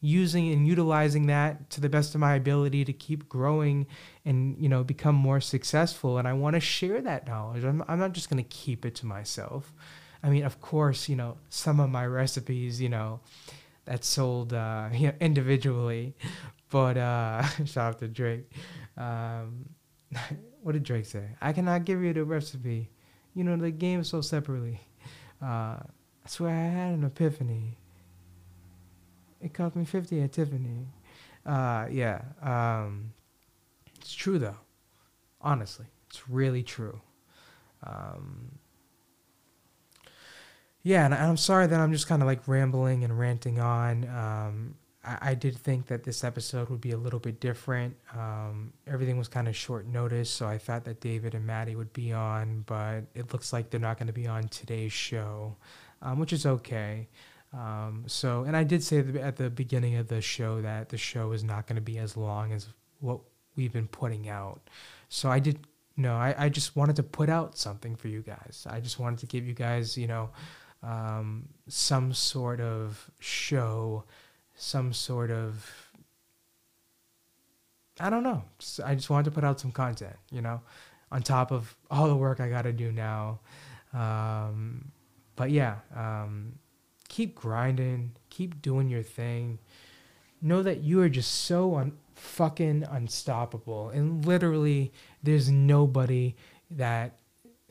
using 0.00 0.50
and 0.50 0.66
utilizing 0.66 1.26
that 1.26 1.68
to 1.70 1.80
the 1.80 1.88
best 1.88 2.14
of 2.14 2.20
my 2.20 2.34
ability 2.34 2.84
to 2.86 2.92
keep 2.92 3.28
growing 3.28 3.86
and 4.24 4.56
you 4.58 4.68
know 4.68 4.82
become 4.82 5.14
more 5.14 5.40
successful. 5.40 6.18
And 6.18 6.26
i 6.26 6.32
want 6.32 6.54
to 6.54 6.60
share 6.60 7.00
that 7.02 7.26
knowledge. 7.26 7.64
I'm, 7.64 7.84
I'm 7.86 7.98
not 7.98 8.12
just 8.12 8.30
going 8.30 8.42
to 8.42 8.48
keep 8.48 8.86
it 8.86 8.94
to 8.96 9.06
myself. 9.06 9.72
I 10.22 10.30
mean 10.30 10.44
of 10.44 10.60
course 10.60 11.08
you 11.08 11.16
know 11.16 11.36
some 11.48 11.80
of 11.80 11.90
my 11.90 12.06
recipes 12.06 12.80
you 12.80 12.88
know 12.88 13.20
that's 13.84 14.06
sold 14.06 14.52
uh, 14.52 14.88
you 14.92 15.08
know, 15.08 15.14
individually. 15.20 16.14
But 16.70 16.96
uh, 16.96 17.42
shout 17.64 17.94
out 17.94 17.98
to 17.98 18.08
drake. 18.08 18.50
Um, 18.96 19.68
what 20.62 20.72
did 20.72 20.84
drake 20.84 21.06
say? 21.06 21.36
I 21.40 21.52
cannot 21.52 21.84
give 21.84 22.02
you 22.02 22.12
the 22.12 22.24
recipe. 22.24 22.90
You 23.34 23.44
know 23.44 23.56
the 23.56 23.70
game 23.70 24.00
is 24.00 24.08
sold 24.08 24.24
separately. 24.24 24.80
Uh, 25.42 25.78
swear 26.30 26.54
i 26.54 26.68
had 26.68 26.94
an 26.94 27.04
epiphany 27.04 27.76
it 29.40 29.54
cost 29.54 29.74
me 29.74 29.84
50 29.84 30.22
at 30.22 30.32
Tiffany. 30.32 30.86
Uh, 31.46 31.86
yeah. 31.90 32.22
Um, 32.42 33.12
it's 33.98 34.12
true, 34.12 34.38
though. 34.38 34.58
Honestly, 35.40 35.86
it's 36.08 36.28
really 36.28 36.62
true. 36.62 37.00
Um, 37.82 38.58
yeah, 40.82 41.06
and 41.06 41.14
I'm 41.14 41.38
sorry 41.38 41.66
that 41.66 41.80
I'm 41.80 41.92
just 41.92 42.06
kind 42.06 42.22
of 42.22 42.26
like 42.26 42.46
rambling 42.46 43.04
and 43.04 43.18
ranting 43.18 43.58
on. 43.58 44.06
Um, 44.08 44.74
I, 45.02 45.30
I, 45.30 45.34
did 45.34 45.56
think 45.56 45.86
that 45.86 46.04
this 46.04 46.24
episode 46.24 46.68
would 46.68 46.82
be 46.82 46.90
a 46.90 46.98
little 46.98 47.18
bit 47.18 47.40
different. 47.40 47.96
Um, 48.14 48.74
everything 48.86 49.16
was 49.16 49.28
kind 49.28 49.48
of 49.48 49.56
short 49.56 49.86
notice, 49.86 50.28
so 50.28 50.46
I 50.46 50.58
thought 50.58 50.84
that 50.84 51.00
David 51.00 51.34
and 51.34 51.46
Maddie 51.46 51.74
would 51.74 51.92
be 51.94 52.12
on, 52.12 52.64
but 52.66 53.04
it 53.14 53.32
looks 53.32 53.50
like 53.52 53.70
they're 53.70 53.80
not 53.80 53.98
going 53.98 54.08
to 54.08 54.12
be 54.12 54.26
on 54.26 54.48
today's 54.48 54.92
show, 54.92 55.56
um, 56.02 56.18
which 56.18 56.32
is 56.32 56.46
okay. 56.46 57.08
Um, 57.52 58.04
so, 58.06 58.44
and 58.44 58.56
I 58.56 58.64
did 58.64 58.82
say 58.82 58.98
at 59.20 59.36
the 59.36 59.50
beginning 59.50 59.96
of 59.96 60.08
the 60.08 60.20
show 60.20 60.62
that 60.62 60.88
the 60.88 60.98
show 60.98 61.32
is 61.32 61.42
not 61.42 61.66
going 61.66 61.76
to 61.76 61.82
be 61.82 61.98
as 61.98 62.16
long 62.16 62.52
as 62.52 62.68
what 63.00 63.20
we've 63.56 63.72
been 63.72 63.88
putting 63.88 64.28
out. 64.28 64.60
So 65.08 65.28
I 65.30 65.40
did 65.40 65.58
no, 65.96 66.14
I, 66.14 66.34
I 66.38 66.48
just 66.48 66.76
wanted 66.76 66.96
to 66.96 67.02
put 67.02 67.28
out 67.28 67.58
something 67.58 67.94
for 67.94 68.08
you 68.08 68.22
guys. 68.22 68.66
I 68.68 68.80
just 68.80 68.98
wanted 68.98 69.18
to 69.20 69.26
give 69.26 69.46
you 69.46 69.52
guys, 69.52 69.98
you 69.98 70.06
know, 70.06 70.30
um, 70.82 71.48
some 71.68 72.14
sort 72.14 72.60
of 72.60 73.10
show, 73.18 74.04
some 74.54 74.94
sort 74.94 75.30
of, 75.30 75.90
I 77.98 78.08
don't 78.08 78.22
know. 78.22 78.44
I 78.82 78.94
just 78.94 79.10
wanted 79.10 79.24
to 79.26 79.30
put 79.32 79.44
out 79.44 79.60
some 79.60 79.72
content, 79.72 80.16
you 80.30 80.40
know, 80.40 80.62
on 81.12 81.22
top 81.22 81.50
of 81.50 81.76
all 81.90 82.08
the 82.08 82.16
work 82.16 82.40
I 82.40 82.48
got 82.48 82.62
to 82.62 82.72
do 82.72 82.92
now. 82.92 83.40
Um, 83.92 84.92
but 85.40 85.50
yeah, 85.50 85.76
um, 85.96 86.52
keep 87.08 87.34
grinding, 87.34 88.12
keep 88.28 88.60
doing 88.60 88.90
your 88.90 89.02
thing. 89.02 89.58
Know 90.42 90.62
that 90.62 90.82
you 90.82 91.00
are 91.00 91.08
just 91.08 91.32
so 91.46 91.76
un- 91.76 91.96
fucking 92.14 92.84
unstoppable, 92.84 93.88
and 93.88 94.22
literally, 94.26 94.92
there's 95.22 95.50
nobody 95.50 96.36
that 96.72 97.16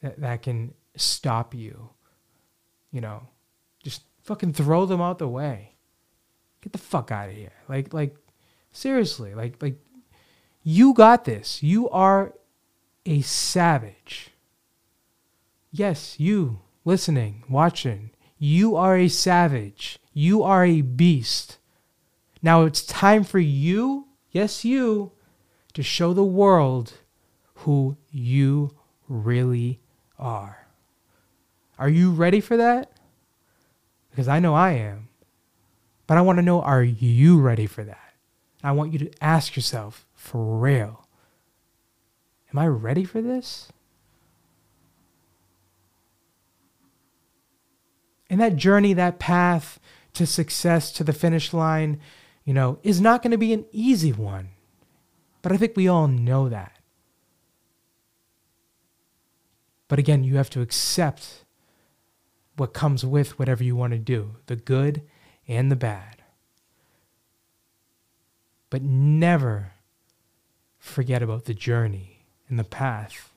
that, 0.02 0.20
that 0.20 0.42
can 0.42 0.74
stop 0.96 1.54
you. 1.54 1.92
You 2.92 3.02
know, 3.02 3.28
just 3.84 4.02
fucking 4.24 4.54
throw 4.54 4.88
them 4.88 5.00
out 5.00 5.20
the 5.20 5.28
way. 5.28 5.76
Get 6.62 6.72
the 6.72 6.80
fuck 6.80 7.12
out 7.12 7.30
of 7.30 7.36
here. 7.36 7.54
Like, 7.68 7.94
like, 7.94 8.16
seriously, 8.72 9.36
like, 9.36 9.62
like, 9.62 9.78
you 10.64 10.96
got 10.96 11.24
this. 11.26 11.62
You 11.62 11.88
are 11.90 12.34
a 13.06 13.22
savage. 13.22 14.32
Yes, 15.72 16.20
you 16.20 16.62
listening, 16.90 17.44
watching, 17.48 18.10
you 18.40 18.76
are 18.76 18.98
a 18.98 19.08
savage. 19.08 20.00
You 20.12 20.42
are 20.42 20.66
a 20.66 20.82
beast. 20.82 21.60
Now 22.42 22.64
it's 22.64 22.82
time 22.82 23.24
for 23.24 23.38
you, 23.38 24.08
yes, 24.32 24.66
you, 24.66 25.12
to 25.74 25.84
show 25.84 26.14
the 26.14 26.24
world 26.24 26.94
who 27.58 27.96
you 28.10 28.72
really 29.08 29.80
are. 30.18 30.66
Are 31.78 31.90
you 31.90 32.12
ready 32.12 32.42
for 32.42 32.58
that? 32.58 32.92
Because 34.10 34.28
I 34.28 34.40
know 34.40 34.56
I 34.56 34.72
am. 34.72 35.10
But 36.08 36.18
I 36.18 36.22
want 36.22 36.40
to 36.40 36.44
know 36.44 36.60
are 36.60 36.84
you 36.84 37.40
ready 37.40 37.68
for 37.68 37.84
that? 37.84 38.14
I 38.64 38.72
want 38.72 38.94
you 38.94 39.00
to 39.00 39.12
ask 39.22 39.56
yourself 39.56 40.08
for 40.16 40.58
real 40.58 41.06
Am 42.52 42.58
I 42.58 42.66
ready 42.66 43.04
for 43.04 43.22
this? 43.22 43.72
And 48.30 48.40
that 48.40 48.56
journey, 48.56 48.94
that 48.94 49.20
path 49.20 49.80
to 50.14 50.26
success, 50.26 50.92
to 50.94 51.04
the 51.04 51.14
finish 51.14 51.54
line, 51.54 52.00
you 52.46 52.54
know, 52.54 52.80
is 52.84 53.02
not 53.02 53.22
going 53.22 53.32
to 53.32 53.38
be 53.38 53.54
an 53.54 53.66
easy 53.72 54.12
one. 54.12 54.50
But 55.42 55.52
I 55.52 55.58
think 55.58 55.76
we 55.76 55.88
all 55.88 56.08
know 56.08 56.50
that. 56.50 56.74
But 59.88 60.00
again, 60.00 60.24
you 60.24 60.38
have 60.38 60.50
to 60.52 60.62
accept 60.62 61.44
what 62.58 62.74
comes 62.74 63.06
with 63.06 63.40
whatever 63.40 63.64
you 63.64 63.76
want 63.76 63.94
to 63.94 64.00
do 64.00 64.36
the 64.46 64.56
good 64.56 65.04
and 65.48 65.72
the 65.72 65.76
bad. 65.76 66.24
But 68.70 68.84
never 68.84 69.74
forget 70.78 71.24
about 71.24 71.46
the 71.46 71.54
journey 71.54 72.26
and 72.48 72.60
the 72.60 72.64
path 72.64 73.34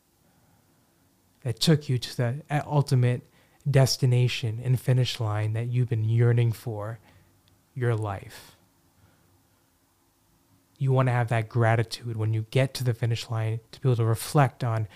that 1.43 1.61
took 1.61 1.89
you 1.89 1.99
to 1.99 2.17
that 2.17 2.67
ultimate 2.67 3.23
destination 3.71 4.61
and 4.63 4.81
finish 4.81 5.21
line 5.21 5.53
that 5.53 5.69
you've 5.69 5.89
been 5.89 6.05
yearning 6.05 6.53
for 6.53 6.99
your 7.75 7.95
life. 7.95 8.57
You 10.79 10.93
want 10.93 11.09
to 11.09 11.13
have 11.13 11.29
that 11.29 11.49
gratitude 11.49 12.17
when 12.17 12.35
you 12.35 12.47
get 12.51 12.75
to 12.75 12.85
the 12.85 12.95
finish 12.95 13.31
line 13.31 13.61
to 13.71 13.81
be 13.81 13.89
able 13.89 13.97
to 13.97 14.05
reflect 14.05 14.65
on, 14.65 14.89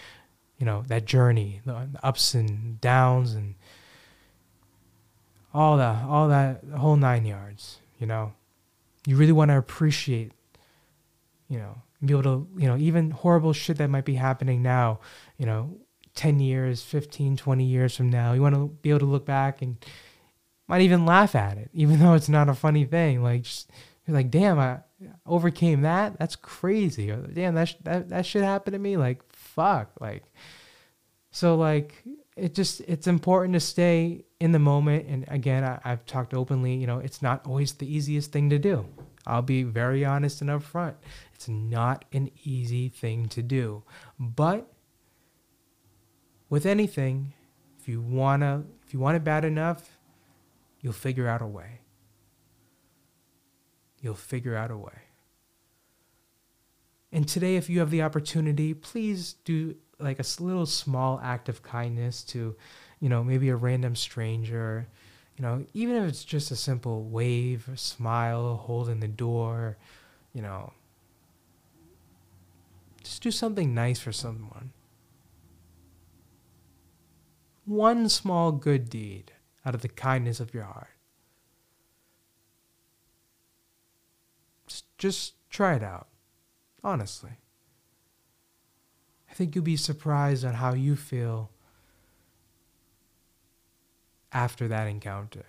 you 0.58 0.66
know, 0.66 0.82
that 0.88 1.04
journey, 1.04 1.60
the 1.64 1.88
ups 2.02 2.34
and 2.34 2.80
downs 2.80 3.34
and 3.34 3.54
all 5.54 5.76
that, 5.76 6.04
all 6.04 6.28
that, 6.28 6.64
whole 6.76 6.96
nine 6.96 7.24
yards, 7.24 7.78
you 7.98 8.06
know. 8.06 8.32
You 9.06 9.16
really 9.16 9.32
want 9.32 9.50
to 9.50 9.56
appreciate, 9.56 10.32
you 11.48 11.58
know, 11.58 11.82
be 12.04 12.12
able 12.12 12.24
to, 12.24 12.48
you 12.58 12.66
know, 12.66 12.76
even 12.76 13.12
horrible 13.12 13.52
shit 13.52 13.78
that 13.78 13.88
might 13.88 14.04
be 14.04 14.16
happening 14.16 14.62
now, 14.62 14.98
you 15.38 15.46
know, 15.46 15.78
10 16.16 16.40
years, 16.40 16.82
15, 16.82 17.36
20 17.36 17.64
years 17.64 17.96
from 17.96 18.10
now. 18.10 18.32
You 18.32 18.42
want 18.42 18.54
to 18.54 18.66
be 18.82 18.90
able 18.90 19.00
to 19.00 19.06
look 19.06 19.24
back 19.24 19.62
and 19.62 19.76
might 20.66 20.80
even 20.80 21.06
laugh 21.06 21.34
at 21.34 21.58
it, 21.58 21.70
even 21.74 22.00
though 22.00 22.14
it's 22.14 22.28
not 22.28 22.48
a 22.48 22.54
funny 22.54 22.84
thing. 22.84 23.22
Like, 23.22 23.42
just, 23.42 23.70
you're 24.06 24.16
like, 24.16 24.30
damn, 24.30 24.58
I 24.58 24.80
overcame 25.24 25.82
that. 25.82 26.18
That's 26.18 26.34
crazy. 26.36 27.10
Or, 27.10 27.18
damn, 27.18 27.54
that, 27.54 27.68
sh- 27.68 27.74
that, 27.84 28.08
that 28.08 28.26
shit 28.26 28.42
happened 28.42 28.72
to 28.74 28.78
me. 28.78 28.96
Like, 28.96 29.22
fuck. 29.32 29.92
Like, 30.00 30.24
so, 31.30 31.54
like, 31.56 32.02
it 32.36 32.54
just, 32.54 32.80
it's 32.88 33.06
important 33.06 33.54
to 33.54 33.60
stay 33.60 34.24
in 34.40 34.52
the 34.52 34.58
moment. 34.58 35.06
And 35.06 35.24
again, 35.28 35.64
I, 35.64 35.80
I've 35.84 36.04
talked 36.06 36.34
openly, 36.34 36.74
you 36.74 36.86
know, 36.86 36.98
it's 36.98 37.22
not 37.22 37.46
always 37.46 37.72
the 37.72 37.94
easiest 37.94 38.32
thing 38.32 38.50
to 38.50 38.58
do. 38.58 38.86
I'll 39.26 39.42
be 39.42 39.64
very 39.64 40.04
honest 40.04 40.40
and 40.40 40.50
upfront. 40.50 40.94
It's 41.34 41.48
not 41.48 42.04
an 42.12 42.30
easy 42.44 42.88
thing 42.88 43.28
to 43.30 43.42
do. 43.42 43.82
But 44.18 44.70
with 46.48 46.66
anything, 46.66 47.34
if 47.78 47.88
you 47.88 48.00
wanna 48.00 48.64
if 48.86 48.94
you 48.94 49.00
want 49.00 49.16
it 49.16 49.24
bad 49.24 49.44
enough, 49.44 49.98
you'll 50.80 50.92
figure 50.92 51.28
out 51.28 51.42
a 51.42 51.46
way. 51.46 51.80
You'll 54.00 54.14
figure 54.14 54.54
out 54.54 54.70
a 54.70 54.76
way. 54.76 55.02
And 57.10 57.26
today, 57.26 57.56
if 57.56 57.68
you 57.68 57.80
have 57.80 57.90
the 57.90 58.02
opportunity, 58.02 58.74
please 58.74 59.34
do 59.44 59.74
like 59.98 60.20
a 60.20 60.42
little 60.42 60.66
small 60.66 61.18
act 61.22 61.48
of 61.48 61.62
kindness 61.62 62.22
to, 62.24 62.54
you 63.00 63.08
know, 63.08 63.24
maybe 63.24 63.48
a 63.48 63.56
random 63.56 63.96
stranger, 63.96 64.86
you 65.36 65.42
know, 65.42 65.64
even 65.72 65.96
if 65.96 66.08
it's 66.08 66.24
just 66.24 66.50
a 66.50 66.56
simple 66.56 67.04
wave, 67.04 67.68
a 67.72 67.76
smile, 67.76 68.56
holding 68.56 69.00
the 69.00 69.08
door, 69.08 69.78
you 70.32 70.42
know, 70.42 70.72
just 73.02 73.22
do 73.22 73.30
something 73.30 73.74
nice 73.74 73.98
for 73.98 74.12
someone 74.12 74.72
one 77.66 78.08
small 78.08 78.52
good 78.52 78.88
deed 78.88 79.32
out 79.64 79.74
of 79.74 79.82
the 79.82 79.88
kindness 79.88 80.40
of 80.40 80.54
your 80.54 80.64
heart. 80.64 80.88
Just, 84.98 85.34
try 85.50 85.74
it 85.74 85.82
out, 85.82 86.08
honestly. 86.82 87.32
I 89.30 89.34
think 89.34 89.54
you'll 89.54 89.64
be 89.64 89.76
surprised 89.76 90.44
on 90.44 90.54
how 90.54 90.72
you 90.72 90.96
feel 90.96 91.50
after 94.32 94.68
that 94.68 94.86
encounter. 94.86 95.44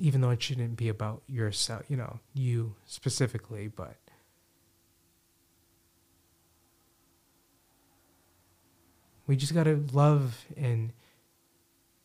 Even 0.00 0.20
though 0.20 0.30
it 0.30 0.42
shouldn't 0.42 0.76
be 0.76 0.88
about 0.88 1.22
yourself, 1.26 1.84
you 1.88 1.96
know, 1.96 2.18
you 2.34 2.74
specifically, 2.86 3.68
but 3.68 3.96
We 9.26 9.36
just 9.36 9.54
got 9.54 9.64
to 9.64 9.84
love 9.92 10.44
and 10.56 10.92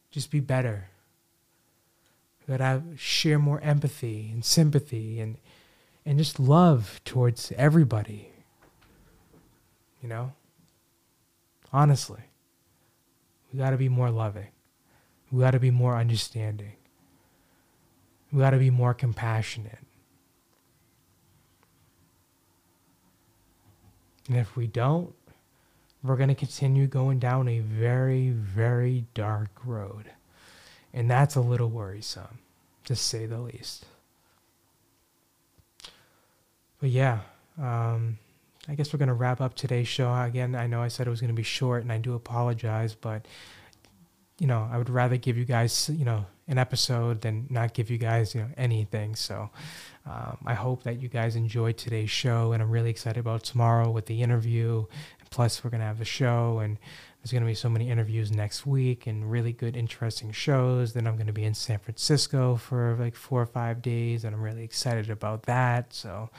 just 0.10 0.32
be 0.32 0.40
better. 0.40 0.90
We 2.48 2.58
got 2.58 2.64
to 2.64 2.84
share 2.98 3.40
more 3.40 3.62
empathy 3.62 4.30
and 4.32 4.44
sympathy 4.44 5.20
and 5.20 5.38
and 6.06 6.18
just 6.18 6.40
love 6.40 7.00
towards 7.06 7.52
everybody. 7.58 8.32
You 10.02 10.10
know? 10.10 10.34
Honestly. 11.72 12.22
We 13.52 13.60
got 13.60 13.72
to 13.72 13.78
be 13.78 13.90
more 13.90 14.10
loving. 14.10 14.48
We 15.32 15.42
got 15.42 15.52
to 15.52 15.60
be 15.60 15.72
more 15.72 15.98
understanding. 15.98 16.74
We 18.32 18.40
got 18.40 18.52
to 18.52 18.58
be 18.58 18.70
more 18.70 18.94
compassionate. 18.94 19.80
And 24.28 24.38
if 24.38 24.56
we 24.56 24.68
don't, 24.68 25.14
we're 26.04 26.16
going 26.16 26.30
to 26.30 26.36
continue 26.36 26.88
going 26.88 27.20
down 27.20 27.48
a 27.48 27.60
very, 27.60 28.30
very 28.30 29.06
dark 29.14 29.50
road. 29.64 30.12
And 30.94 31.10
that's 31.10 31.36
a 31.36 31.42
little 31.42 31.70
worrisome, 31.70 32.40
to 32.86 32.96
say 32.96 33.26
the 33.26 33.40
least. 33.40 33.86
But 36.80 36.90
yeah, 36.90 37.20
um, 37.62 38.18
I 38.68 38.76
guess 38.76 38.92
we're 38.92 39.00
going 39.00 39.08
to 39.10 39.14
wrap 39.14 39.40
up 39.40 39.56
today's 39.56 39.88
show. 39.88 40.14
Again, 40.14 40.56
I 40.56 40.68
know 40.68 40.82
I 40.82 40.88
said 40.88 41.08
it 41.08 41.12
was 41.12 41.22
going 41.22 41.30
to 41.30 41.36
be 41.36 41.44
short, 41.44 41.84
and 41.84 41.92
I 41.92 42.00
do 42.00 42.16
apologize, 42.16 42.96
but 42.96 43.26
you 44.40 44.48
know, 44.48 44.68
I 44.72 44.80
would 44.80 44.90
rather 44.90 45.18
give 45.18 45.38
you 45.38 45.46
guys, 45.46 45.88
you 45.94 46.04
know, 46.04 46.26
an 46.48 46.58
episode 46.58 47.22
than 47.22 47.46
not 47.52 47.76
give 47.76 47.92
you 47.92 48.00
guys, 48.00 48.34
you 48.34 48.42
know, 48.42 48.48
anything. 48.58 49.16
So 49.16 49.52
um, 50.08 50.40
I 50.48 50.56
hope 50.56 50.82
that 50.84 51.00
you 51.00 51.10
guys 51.10 51.36
enjoyed 51.36 51.78
today's 51.78 52.10
show, 52.10 52.52
and 52.52 52.62
I'm 52.62 52.72
really 52.72 52.90
excited 52.90 53.20
about 53.20 53.44
tomorrow 53.44 53.92
with 53.92 54.08
the 54.08 54.24
interview 54.24 54.86
Plus, 55.32 55.64
we're 55.64 55.70
going 55.72 55.82
to 55.82 55.88
have 55.88 56.02
a 56.02 56.06
show, 56.06 56.60
and 56.60 56.78
there's 57.18 57.32
going 57.32 57.42
to 57.42 57.48
be 57.48 57.56
so 57.56 57.70
many 57.70 57.90
interviews 57.90 58.32
next 58.32 58.66
week 58.66 59.08
and 59.08 59.32
really 59.32 59.54
good, 59.54 59.76
interesting 59.78 60.32
shows. 60.32 60.94
Then 60.94 61.08
I'm 61.08 61.16
going 61.16 61.28
to 61.28 61.34
be 61.34 61.46
in 61.46 61.54
San 61.54 61.80
Francisco 61.80 62.58
for 62.58 62.96
like 63.00 63.16
four 63.16 63.42
or 63.42 63.46
five 63.46 63.82
days, 63.82 64.24
and 64.26 64.36
I'm 64.36 64.42
really 64.42 64.64
excited 64.64 65.10
about 65.10 65.44
that. 65.44 65.94
So, 65.94 66.30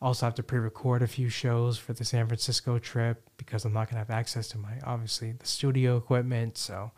Also, 0.00 0.26
have 0.26 0.34
to 0.36 0.44
pre-record 0.44 1.02
a 1.02 1.08
few 1.08 1.28
shows 1.28 1.76
for 1.76 1.92
the 1.92 2.04
San 2.04 2.26
Francisco 2.28 2.78
trip 2.78 3.28
because 3.36 3.64
I'm 3.64 3.72
not 3.72 3.90
gonna 3.90 3.98
have 3.98 4.10
access 4.10 4.46
to 4.48 4.58
my 4.58 4.78
obviously 4.84 5.32
the 5.32 5.46
studio 5.46 5.96
equipment. 5.96 6.56
So 6.56 6.92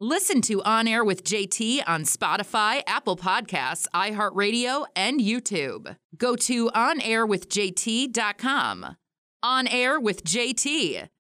Listen 0.00 0.40
to 0.42 0.62
On 0.64 0.86
Air 0.86 1.02
with 1.04 1.24
JT 1.24 1.82
on 1.86 2.02
Spotify, 2.02 2.82
Apple 2.86 3.16
Podcasts, 3.16 3.86
iHeartRadio, 3.94 4.84
and 4.94 5.18
YouTube. 5.18 5.96
Go 6.16 6.36
to 6.36 6.68
onairwithjt.com. 6.70 8.96
On 9.42 9.66
Air 9.68 9.98
with 9.98 10.22
JT, 10.24 11.08